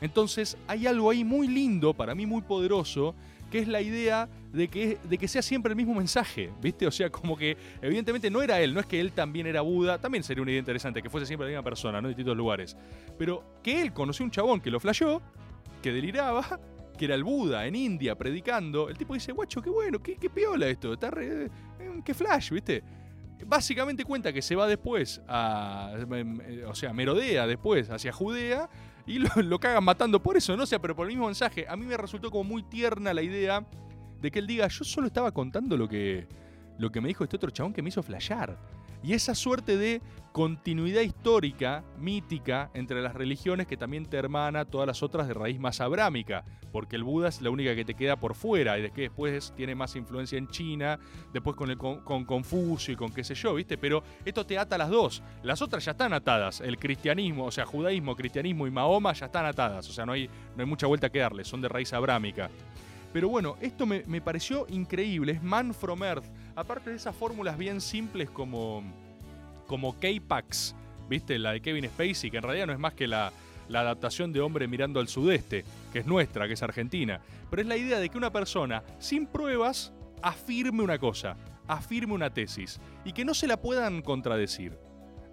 Entonces 0.01 0.57
hay 0.67 0.87
algo 0.87 1.09
ahí 1.09 1.23
muy 1.23 1.47
lindo, 1.47 1.93
para 1.93 2.15
mí 2.15 2.25
muy 2.25 2.41
poderoso, 2.41 3.15
que 3.49 3.59
es 3.59 3.67
la 3.67 3.81
idea 3.81 4.29
de 4.53 4.67
que, 4.67 4.97
de 5.03 5.17
que 5.17 5.27
sea 5.27 5.41
siempre 5.41 5.71
el 5.71 5.75
mismo 5.75 5.93
mensaje, 5.93 6.51
¿viste? 6.61 6.87
O 6.87 6.91
sea, 6.91 7.09
como 7.09 7.37
que 7.37 7.57
evidentemente 7.81 8.29
no 8.29 8.41
era 8.41 8.59
él, 8.61 8.73
no 8.73 8.79
es 8.79 8.85
que 8.85 8.99
él 8.99 9.11
también 9.11 9.47
era 9.47 9.61
Buda, 9.61 9.97
también 9.97 10.23
sería 10.23 10.41
una 10.41 10.51
idea 10.51 10.59
interesante, 10.59 11.01
que 11.01 11.09
fuese 11.09 11.25
siempre 11.25 11.47
la 11.47 11.51
misma 11.51 11.63
persona, 11.63 12.01
¿no? 12.01 12.07
En 12.07 12.11
distintos 12.15 12.37
lugares. 12.37 12.75
Pero 13.17 13.59
que 13.63 13.81
él 13.81 13.93
conoció 13.93 14.25
un 14.25 14.31
chabón 14.31 14.61
que 14.61 14.71
lo 14.71 14.79
flayó, 14.79 15.21
que 15.81 15.91
deliraba, 15.91 16.59
que 16.97 17.05
era 17.05 17.15
el 17.15 17.23
Buda 17.23 17.65
en 17.65 17.75
India 17.75 18.15
predicando, 18.15 18.89
el 18.89 18.97
tipo 18.97 19.13
dice, 19.13 19.31
guacho, 19.31 19.61
qué 19.61 19.69
bueno, 19.69 20.01
qué, 20.01 20.15
qué 20.17 20.29
piola 20.29 20.67
esto, 20.67 20.93
está 20.93 21.11
re, 21.11 21.47
mm, 21.47 22.01
qué 22.03 22.13
flash, 22.13 22.51
¿viste? 22.51 22.83
Básicamente 23.45 24.03
cuenta 24.03 24.33
que 24.33 24.41
se 24.41 24.55
va 24.55 24.67
después 24.67 25.21
a. 25.27 25.93
em, 26.11 26.41
eh, 26.41 26.65
O 26.65 26.75
sea, 26.75 26.91
merodea 26.91 27.47
después 27.47 27.89
hacia 27.89 28.11
Judea 28.11 28.69
y 29.09 29.17
lo, 29.17 29.29
lo 29.41 29.59
cagan 29.59 29.83
matando 29.83 30.21
por 30.21 30.37
eso, 30.37 30.55
¿no? 30.55 30.63
O 30.63 30.65
sea, 30.67 30.79
pero 30.79 30.95
por 30.95 31.07
el 31.07 31.13
mismo 31.13 31.25
mensaje. 31.25 31.65
A 31.67 31.75
mí 31.75 31.83
me 31.83 31.97
resultó 31.97 32.29
como 32.29 32.43
muy 32.43 32.61
tierna 32.61 33.11
la 33.11 33.23
idea 33.23 33.65
de 34.21 34.29
que 34.29 34.37
él 34.37 34.45
diga, 34.45 34.67
yo 34.67 34.83
solo 34.83 35.07
estaba 35.07 35.31
contando 35.31 35.75
lo 35.75 35.89
que, 35.89 36.27
lo 36.77 36.91
que 36.91 37.01
me 37.01 37.07
dijo 37.07 37.23
este 37.23 37.35
otro 37.35 37.49
chabón 37.49 37.73
que 37.73 37.81
me 37.81 37.89
hizo 37.89 38.03
flashear. 38.03 38.55
Y 39.01 39.13
esa 39.13 39.33
suerte 39.33 39.77
de 39.77 40.01
continuidad 40.31 41.01
histórica, 41.01 41.83
mítica, 41.97 42.69
entre 42.73 43.01
las 43.01 43.13
religiones 43.13 43.67
que 43.67 43.77
también 43.77 44.05
te 44.05 44.17
hermana 44.17 44.65
todas 44.65 44.87
las 44.87 45.01
otras 45.01 45.27
de 45.27 45.33
raíz 45.33 45.59
más 45.59 45.81
abrámica, 45.81 46.45
porque 46.71 46.95
el 46.95 47.03
Buda 47.03 47.29
es 47.29 47.41
la 47.41 47.49
única 47.49 47.75
que 47.75 47.85
te 47.85 47.95
queda 47.95 48.17
por 48.17 48.35
fuera 48.35 48.77
y 48.77 48.89
que 48.91 49.03
después 49.03 49.53
tiene 49.55 49.73
más 49.75 49.95
influencia 49.95 50.37
en 50.37 50.47
China, 50.47 50.99
después 51.33 51.55
con, 51.55 51.71
el, 51.71 51.77
con 51.77 52.25
Confucio 52.25 52.93
y 52.93 52.97
con 52.97 53.11
qué 53.11 53.23
sé 53.23 53.35
yo, 53.35 53.55
¿viste? 53.55 53.77
Pero 53.77 54.03
esto 54.23 54.45
te 54.45 54.57
ata 54.57 54.75
a 54.75 54.79
las 54.79 54.89
dos. 54.89 55.23
Las 55.43 55.61
otras 55.61 55.83
ya 55.83 55.91
están 55.91 56.13
atadas. 56.13 56.61
El 56.61 56.77
cristianismo, 56.77 57.45
o 57.45 57.51
sea, 57.51 57.65
judaísmo, 57.65 58.15
cristianismo 58.15 58.67
y 58.67 58.71
Mahoma 58.71 59.13
ya 59.13 59.27
están 59.27 59.45
atadas. 59.45 59.89
O 59.89 59.93
sea, 59.93 60.05
no 60.05 60.11
hay, 60.11 60.27
no 60.27 60.61
hay 60.61 60.65
mucha 60.65 60.87
vuelta 60.87 61.09
que 61.09 61.19
darle, 61.19 61.43
son 61.43 61.61
de 61.61 61.69
raíz 61.69 61.91
abrámica. 61.93 62.49
Pero 63.11 63.29
bueno, 63.29 63.57
esto 63.61 63.85
me, 63.85 64.03
me 64.05 64.21
pareció 64.21 64.65
increíble. 64.69 65.33
Es 65.33 65.43
Man 65.43 65.73
from 65.73 66.03
Earth. 66.03 66.25
Aparte 66.55 66.89
de 66.91 66.95
esas 66.95 67.15
fórmulas 67.15 67.57
bien 67.57 67.81
simples 67.81 68.29
como, 68.29 68.83
como 69.67 69.97
K-Pax, 69.99 70.75
¿viste? 71.09 71.39
La 71.39 71.53
de 71.53 71.61
Kevin 71.61 71.85
Spacey, 71.85 72.29
que 72.29 72.37
en 72.37 72.43
realidad 72.43 72.67
no 72.67 72.73
es 72.73 72.79
más 72.79 72.93
que 72.93 73.07
la, 73.07 73.31
la 73.69 73.81
adaptación 73.81 74.33
de 74.33 74.41
Hombre 74.41 74.67
mirando 74.67 74.99
al 74.99 75.07
sudeste, 75.07 75.63
que 75.93 75.99
es 75.99 76.05
nuestra, 76.05 76.47
que 76.47 76.53
es 76.53 76.63
argentina. 76.63 77.21
Pero 77.49 77.61
es 77.61 77.67
la 77.67 77.77
idea 77.77 77.99
de 77.99 78.09
que 78.09 78.17
una 78.17 78.31
persona, 78.31 78.83
sin 78.99 79.25
pruebas, 79.25 79.93
afirme 80.21 80.83
una 80.83 80.99
cosa, 80.99 81.37
afirme 81.67 82.13
una 82.13 82.31
tesis, 82.31 82.79
y 83.05 83.13
que 83.13 83.23
no 83.25 83.33
se 83.33 83.47
la 83.47 83.57
puedan 83.57 84.01
contradecir. 84.01 84.77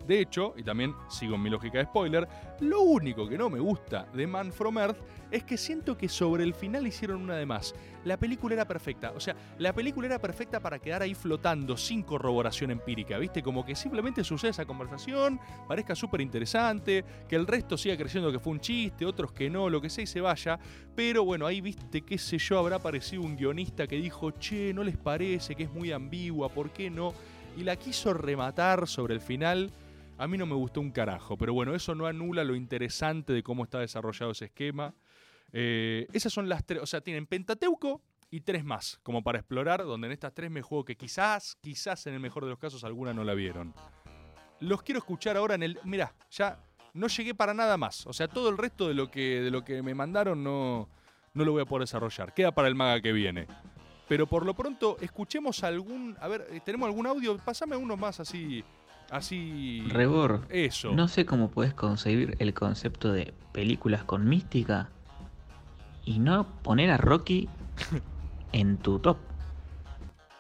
De 0.07 0.21
hecho, 0.21 0.55
y 0.57 0.63
también 0.63 0.95
sigo 1.09 1.35
en 1.35 1.43
mi 1.43 1.51
lógica 1.51 1.79
de 1.79 1.85
spoiler, 1.85 2.29
lo 2.61 2.83
único 2.83 3.29
que 3.29 3.37
no 3.37 3.51
me 3.51 3.59
gusta 3.59 4.07
de 4.15 4.27
Man 4.27 4.53
from 4.53 4.79
Earth 4.79 4.99
es 5.31 5.45
que 5.45 5.57
siento 5.57 5.99
que 5.99 6.09
sobre 6.09 6.45
el 6.45 6.55
final 6.55 6.87
hicieron 6.87 7.23
una 7.23 7.37
de 7.37 7.47
más. 7.47 7.75
La 8.05 8.17
película 8.17 8.55
era 8.55 8.69
perfecta, 8.69 9.13
o 9.17 9.21
sea, 9.21 9.35
la 9.59 9.73
película 9.73 10.07
era 10.07 10.21
perfecta 10.21 10.61
para 10.61 10.79
quedar 10.79 11.03
ahí 11.03 11.15
flotando 11.15 11.77
sin 11.77 12.05
corroboración 12.05 12.71
empírica, 12.71 13.19
¿viste? 13.19 13.43
Como 13.43 13.65
que 13.67 13.75
simplemente 13.75 14.23
sucede 14.23 14.53
esa 14.53 14.65
conversación, 14.65 15.41
parezca 15.67 15.97
súper 15.97 16.21
interesante, 16.21 17.05
que 17.29 17.35
el 17.35 17.49
resto 17.49 17.77
siga 17.77 17.97
creyendo 17.97 18.31
que 18.31 18.39
fue 18.39 18.53
un 18.53 18.61
chiste, 18.61 19.05
otros 19.05 19.33
que 19.33 19.51
no, 19.51 19.69
lo 19.69 19.81
que 19.81 19.91
sea 19.91 20.05
y 20.05 20.07
se 20.07 20.21
vaya. 20.21 20.59
Pero 20.95 21.25
bueno, 21.25 21.47
ahí 21.47 21.61
viste, 21.61 22.03
qué 22.03 22.17
sé 22.17 22.39
yo, 22.39 22.59
habrá 22.59 22.77
aparecido 22.77 23.23
un 23.23 23.37
guionista 23.37 23.87
que 23.87 23.97
dijo, 23.97 24.31
che, 24.31 24.73
¿no 24.73 24.85
les 24.85 24.97
parece 24.97 25.57
que 25.57 25.65
es 25.65 25.73
muy 25.73 25.91
ambigua? 25.91 26.49
¿Por 26.49 26.71
qué 26.71 26.91
no? 26.91 27.13
Y 27.57 27.65
la 27.65 27.75
quiso 27.75 28.15
rematar 28.15 28.87
sobre 28.87 29.15
el 29.15 29.21
final. 29.21 29.73
A 30.19 30.27
mí 30.27 30.39
no 30.39 30.47
me 30.47 30.55
gustó 30.55 30.81
un 30.81 30.91
carajo, 30.91 31.37
pero 31.37 31.53
bueno, 31.53 31.75
eso 31.75 31.95
no 31.95 32.07
anula 32.07 32.43
lo 32.43 32.55
interesante 32.55 33.35
de 33.35 33.43
cómo 33.43 33.65
está 33.65 33.81
desarrollado 33.81 34.33
ese 34.33 34.47
esquema. 34.47 34.95
Eh, 35.53 36.07
esas 36.13 36.33
son 36.33 36.49
las 36.49 36.65
tres, 36.65 36.83
o 36.83 36.87
sea, 36.87 37.03
tienen 37.03 37.27
Pentateuco 37.27 38.03
y 38.31 38.41
tres 38.41 38.65
más, 38.65 38.99
como 39.03 39.23
para 39.23 39.39
explorar, 39.39 39.85
donde 39.85 40.07
en 40.07 40.13
estas 40.13 40.33
tres 40.33 40.51
me 40.51 40.63
juego 40.63 40.85
que 40.87 40.97
quizás, 40.97 41.59
quizás 41.61 42.07
en 42.07 42.15
el 42.15 42.21
mejor 42.21 42.45
de 42.45 42.51
los 42.51 42.59
casos 42.59 42.83
alguna 42.85 43.13
no 43.13 43.25
la 43.25 43.35
vieron. 43.35 43.75
Los 44.61 44.83
quiero 44.83 45.01
escuchar 45.01 45.37
ahora 45.37 45.55
en 45.55 45.63
el... 45.63 45.79
Mirá, 45.85 46.15
ya 46.31 46.59
no 46.95 47.09
llegué 47.09 47.35
para 47.35 47.53
nada 47.53 47.77
más. 47.77 48.07
O 48.07 48.15
sea, 48.15 48.27
todo 48.27 48.49
el 48.49 48.57
resto 48.57 48.89
de 48.89 48.95
lo 48.95 49.11
que, 49.11 49.43
de 49.43 49.51
lo 49.51 49.65
que 49.65 49.83
me 49.83 49.95
mandaron 49.95 50.43
no, 50.43 50.89
no 51.35 51.45
lo 51.45 51.53
voy 51.53 51.61
a 51.61 51.67
poder 51.67 51.83
desarrollar. 51.83 52.33
Queda 52.33 52.53
para 52.53 52.69
el 52.69 52.75
maga 52.75 53.03
que 53.03 53.13
viene. 53.13 53.47
Pero 54.09 54.27
por 54.27 54.47
lo 54.47 54.55
pronto, 54.55 54.97
escuchemos 55.01 55.63
algún... 55.63 56.17
A 56.21 56.29
ver, 56.29 56.47
eh, 56.51 56.61
¿tenemos 56.65 56.87
algún 56.87 57.07
audio? 57.07 57.37
Pásame 57.37 57.77
uno 57.77 57.99
más 57.99 58.19
así... 58.19 58.65
Así... 59.11 59.85
Rebor, 59.89 60.43
Eso. 60.51 60.93
no 60.93 61.07
sé 61.09 61.25
cómo 61.27 61.49
puedes 61.51 61.75
concebir 61.75 62.37
el 62.41 62.55
concepto 62.55 63.13
de 63.13 63.33
películas 63.53 64.03
con 64.05 64.29
mística 64.29 64.89
y 66.05 66.19
no 66.19 66.47
poner 66.63 66.91
a 66.91 66.97
Rocky 66.97 67.49
en 68.53 68.77
tu 68.79 68.99
top. 68.99 69.17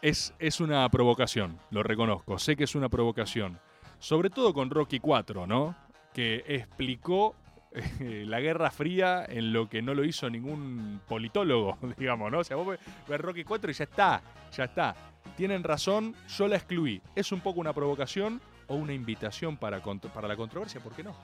Es, 0.02 0.34
es 0.38 0.60
una 0.60 0.88
provocación, 0.88 1.58
lo 1.70 1.82
reconozco. 1.82 2.38
Sé 2.38 2.56
que 2.56 2.64
es 2.64 2.74
una 2.74 2.88
provocación. 2.88 3.58
Sobre 3.98 4.30
todo 4.30 4.52
con 4.52 4.70
Rocky 4.70 5.00
4, 5.00 5.46
¿no? 5.46 5.74
Que 6.12 6.44
explicó 6.46 7.34
eh, 7.72 8.24
la 8.26 8.40
Guerra 8.40 8.70
Fría 8.70 9.24
en 9.26 9.52
lo 9.52 9.68
que 9.68 9.80
no 9.82 9.94
lo 9.94 10.04
hizo 10.04 10.28
ningún 10.28 11.00
politólogo, 11.08 11.78
digamos, 11.98 12.30
¿no? 12.30 12.40
O 12.40 12.44
sea, 12.44 12.56
vos 12.56 12.66
ves- 12.68 12.80
ves 13.08 13.20
Rocky 13.20 13.42
4 13.44 13.70
y 13.70 13.74
ya 13.74 13.84
está, 13.84 14.22
ya 14.52 14.64
está. 14.64 14.94
Tienen 15.36 15.64
razón, 15.64 16.14
yo 16.36 16.46
la 16.46 16.56
excluí. 16.56 17.00
¿Es 17.14 17.32
un 17.32 17.40
poco 17.40 17.60
una 17.60 17.72
provocación 17.72 18.40
o 18.68 18.76
una 18.76 18.92
invitación 18.92 19.56
para, 19.56 19.82
para 19.82 20.28
la 20.28 20.36
controversia? 20.36 20.80
¿Por 20.80 20.92
qué 20.94 21.02
no? 21.02 21.14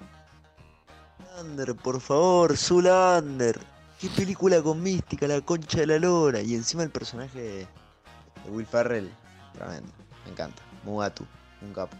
Zulander, 1.18 1.74
por 1.76 2.00
favor, 2.00 2.56
Zulander. 2.56 3.58
Qué 4.00 4.08
película 4.08 4.60
con 4.62 4.82
mística, 4.82 5.26
la 5.26 5.40
concha 5.40 5.80
de 5.80 5.86
la 5.86 5.98
lora. 5.98 6.40
Y 6.40 6.54
encima 6.54 6.82
el 6.82 6.90
personaje 6.90 7.40
de, 7.40 7.58
de 7.58 8.50
Will 8.50 8.66
Ferrell, 8.66 9.10
tremendo. 9.54 9.92
Me 10.24 10.32
encanta. 10.32 10.62
Mugatu, 10.84 11.24
un 11.60 11.72
capo. 11.72 11.96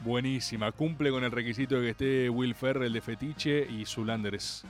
Buenísima, 0.00 0.72
cumple 0.72 1.10
con 1.10 1.24
el 1.24 1.30
requisito 1.30 1.76
de 1.76 1.82
que 1.82 1.90
esté 1.90 2.30
Will 2.30 2.54
Ferrell 2.54 2.92
de 2.92 3.00
fetiche 3.00 3.66
y 3.66 3.86
Zulander 3.86 4.34
es, 4.34 4.64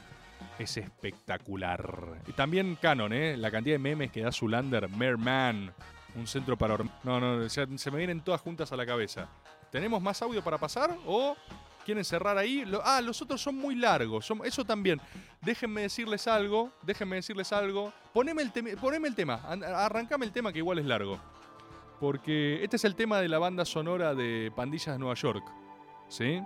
es 0.58 0.76
espectacular. 0.76 2.22
Y 2.26 2.32
también 2.32 2.76
canon, 2.76 3.12
¿eh? 3.12 3.36
La 3.36 3.50
cantidad 3.50 3.74
de 3.74 3.78
memes 3.78 4.12
que 4.12 4.22
da 4.22 4.30
Zulander, 4.30 4.88
Merman, 4.88 5.72
un 6.14 6.26
centro 6.26 6.56
para... 6.56 6.78
No, 7.02 7.18
no, 7.20 7.48
se, 7.48 7.66
se 7.78 7.90
me 7.90 7.98
vienen 7.98 8.20
todas 8.20 8.40
juntas 8.40 8.70
a 8.72 8.76
la 8.76 8.86
cabeza. 8.86 9.28
¿Tenemos 9.70 10.00
más 10.02 10.20
audio 10.22 10.42
para 10.42 10.58
pasar 10.58 10.96
o 11.06 11.36
quieren 11.84 12.04
cerrar 12.04 12.38
ahí? 12.38 12.64
Ah, 12.84 13.00
los 13.00 13.20
otros 13.22 13.40
son 13.40 13.56
muy 13.56 13.74
largos, 13.74 14.30
eso 14.44 14.64
también. 14.64 15.00
Déjenme 15.42 15.82
decirles 15.82 16.26
algo, 16.26 16.72
déjenme 16.82 17.16
decirles 17.16 17.52
algo. 17.52 17.92
Poneme 18.12 18.42
el, 18.42 18.52
el 19.04 19.14
tema, 19.14 19.40
an- 19.46 19.62
arrancame 19.64 20.24
el 20.26 20.32
tema 20.32 20.52
que 20.52 20.58
igual 20.58 20.78
es 20.78 20.86
largo. 20.86 21.18
Porque 22.00 22.62
este 22.62 22.76
es 22.76 22.84
el 22.84 22.94
tema 22.94 23.20
de 23.20 23.28
la 23.28 23.38
banda 23.38 23.64
sonora 23.64 24.14
de 24.14 24.52
Pandillas 24.54 24.94
de 24.94 24.98
Nueva 24.98 25.14
York, 25.14 25.44
¿sí? 26.08 26.42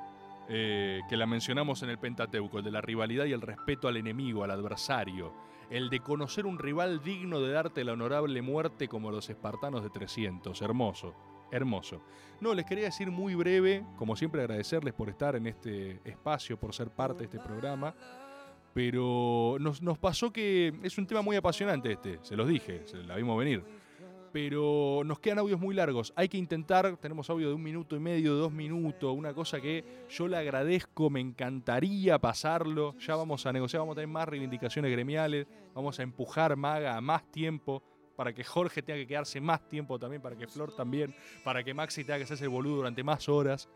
Eh, 0.48 1.00
que 1.08 1.16
la 1.16 1.26
mencionamos 1.26 1.82
en 1.82 1.90
el 1.90 1.98
Pentateuco, 1.98 2.58
el 2.58 2.64
de 2.64 2.70
la 2.70 2.80
rivalidad 2.80 3.24
y 3.24 3.32
el 3.32 3.40
respeto 3.40 3.88
al 3.88 3.96
enemigo, 3.96 4.44
al 4.44 4.50
adversario. 4.52 5.32
El 5.70 5.88
de 5.90 6.00
conocer 6.00 6.46
un 6.46 6.58
rival 6.58 7.02
digno 7.02 7.40
de 7.40 7.52
darte 7.52 7.84
la 7.84 7.92
honorable 7.92 8.42
muerte 8.42 8.88
como 8.88 9.10
los 9.12 9.28
espartanos 9.30 9.82
de 9.84 9.90
300. 9.90 10.60
Hermoso, 10.62 11.14
hermoso. 11.50 12.02
No, 12.40 12.54
les 12.54 12.64
quería 12.64 12.84
decir 12.84 13.10
muy 13.10 13.34
breve, 13.34 13.84
como 13.96 14.16
siempre 14.16 14.40
agradecerles 14.40 14.94
por 14.94 15.08
estar 15.08 15.36
en 15.36 15.46
este 15.46 16.00
espacio, 16.04 16.58
por 16.58 16.74
ser 16.74 16.90
parte 16.90 17.20
de 17.20 17.24
este 17.24 17.38
programa. 17.38 17.94
Pero 18.72 19.56
nos, 19.58 19.98
pasó 19.98 20.32
que 20.32 20.72
es 20.82 20.96
un 20.96 21.06
tema 21.06 21.22
muy 21.22 21.36
apasionante 21.36 21.92
este, 21.92 22.20
se 22.22 22.36
los 22.36 22.46
dije, 22.48 22.82
se 22.86 22.98
la 22.98 23.16
vimos 23.16 23.36
venir 23.38 23.64
pero 24.32 25.02
nos 25.04 25.18
quedan 25.18 25.40
audios 25.40 25.60
muy 25.60 25.74
largos. 25.74 26.12
Hay 26.16 26.28
que 26.28 26.38
intentar, 26.38 26.96
tenemos 26.98 27.28
audio 27.30 27.48
de 27.48 27.54
un 27.54 27.62
minuto 27.62 27.96
y 27.96 28.00
medio, 28.00 28.34
dos 28.34 28.52
minutos, 28.52 29.14
una 29.16 29.34
cosa 29.34 29.60
que 29.60 29.84
yo 30.08 30.28
le 30.28 30.36
agradezco, 30.36 31.10
me 31.10 31.20
encantaría 31.20 32.18
pasarlo. 32.18 32.94
Ya 32.98 33.16
vamos 33.16 33.46
a 33.46 33.52
negociar, 33.52 33.80
vamos 33.80 33.94
a 33.94 33.96
tener 33.96 34.08
más 34.08 34.28
reivindicaciones 34.28 34.90
gremiales, 34.92 35.46
vamos 35.74 35.98
a 35.98 36.02
empujar 36.02 36.56
Maga 36.56 36.96
a 36.96 37.00
más 37.00 37.24
tiempo 37.30 37.82
para 38.20 38.34
que 38.34 38.44
Jorge 38.44 38.82
tenga 38.82 38.98
que 38.98 39.06
quedarse 39.06 39.40
más 39.40 39.66
tiempo 39.66 39.98
también, 39.98 40.20
para 40.20 40.36
que 40.36 40.46
Flor 40.46 40.76
también, 40.76 41.14
para 41.42 41.64
que 41.64 41.72
Maxi 41.72 42.04
tenga 42.04 42.18
que 42.18 42.24
hacerse 42.24 42.44
el 42.44 42.50
boludo 42.50 42.76
durante 42.76 43.02
más 43.02 43.26
horas. 43.30 43.66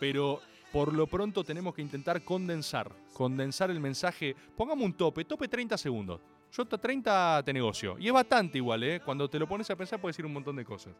Pero 0.00 0.40
por 0.72 0.94
lo 0.94 1.06
pronto 1.06 1.44
tenemos 1.44 1.74
que 1.74 1.82
intentar 1.82 2.22
condensar, 2.22 2.90
condensar 3.12 3.70
el 3.70 3.78
mensaje. 3.78 4.34
Pongamos 4.56 4.82
un 4.82 4.94
tope, 4.94 5.26
tope 5.26 5.46
30 5.46 5.76
segundos. 5.76 6.22
Yo 6.50 6.62
hasta 6.62 6.78
30 6.78 7.42
te 7.44 7.52
negocio. 7.52 7.98
Y 7.98 8.06
es 8.06 8.14
bastante 8.14 8.56
igual, 8.56 8.82
¿eh? 8.82 9.02
Cuando 9.04 9.28
te 9.28 9.38
lo 9.38 9.46
pones 9.46 9.68
a 9.68 9.76
pensar 9.76 10.00
puedes 10.00 10.16
decir 10.16 10.24
un 10.24 10.32
montón 10.32 10.56
de 10.56 10.64
cosas. 10.64 10.94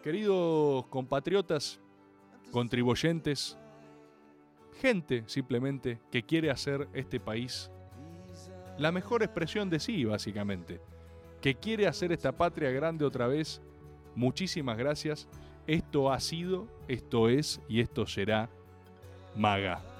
Queridos 0.00 0.86
compatriotas, 0.86 1.80
contribuyentes, 2.52 3.58
gente 4.80 5.24
simplemente 5.26 5.98
que 6.12 6.22
quiere 6.22 6.52
hacer 6.52 6.86
este 6.94 7.18
país 7.18 7.68
la 8.78 8.92
mejor 8.92 9.24
expresión 9.24 9.68
de 9.70 9.80
sí, 9.80 10.04
básicamente. 10.04 10.80
Que 11.44 11.54
quiere 11.54 11.86
hacer 11.86 12.10
esta 12.10 12.32
patria 12.32 12.70
grande 12.70 13.04
otra 13.04 13.26
vez. 13.26 13.60
Muchísimas 14.14 14.78
gracias. 14.78 15.28
Esto 15.66 16.10
ha 16.10 16.18
sido, 16.18 16.66
esto 16.88 17.28
es 17.28 17.60
y 17.68 17.80
esto 17.80 18.06
será 18.06 18.48
Maga. 19.36 19.93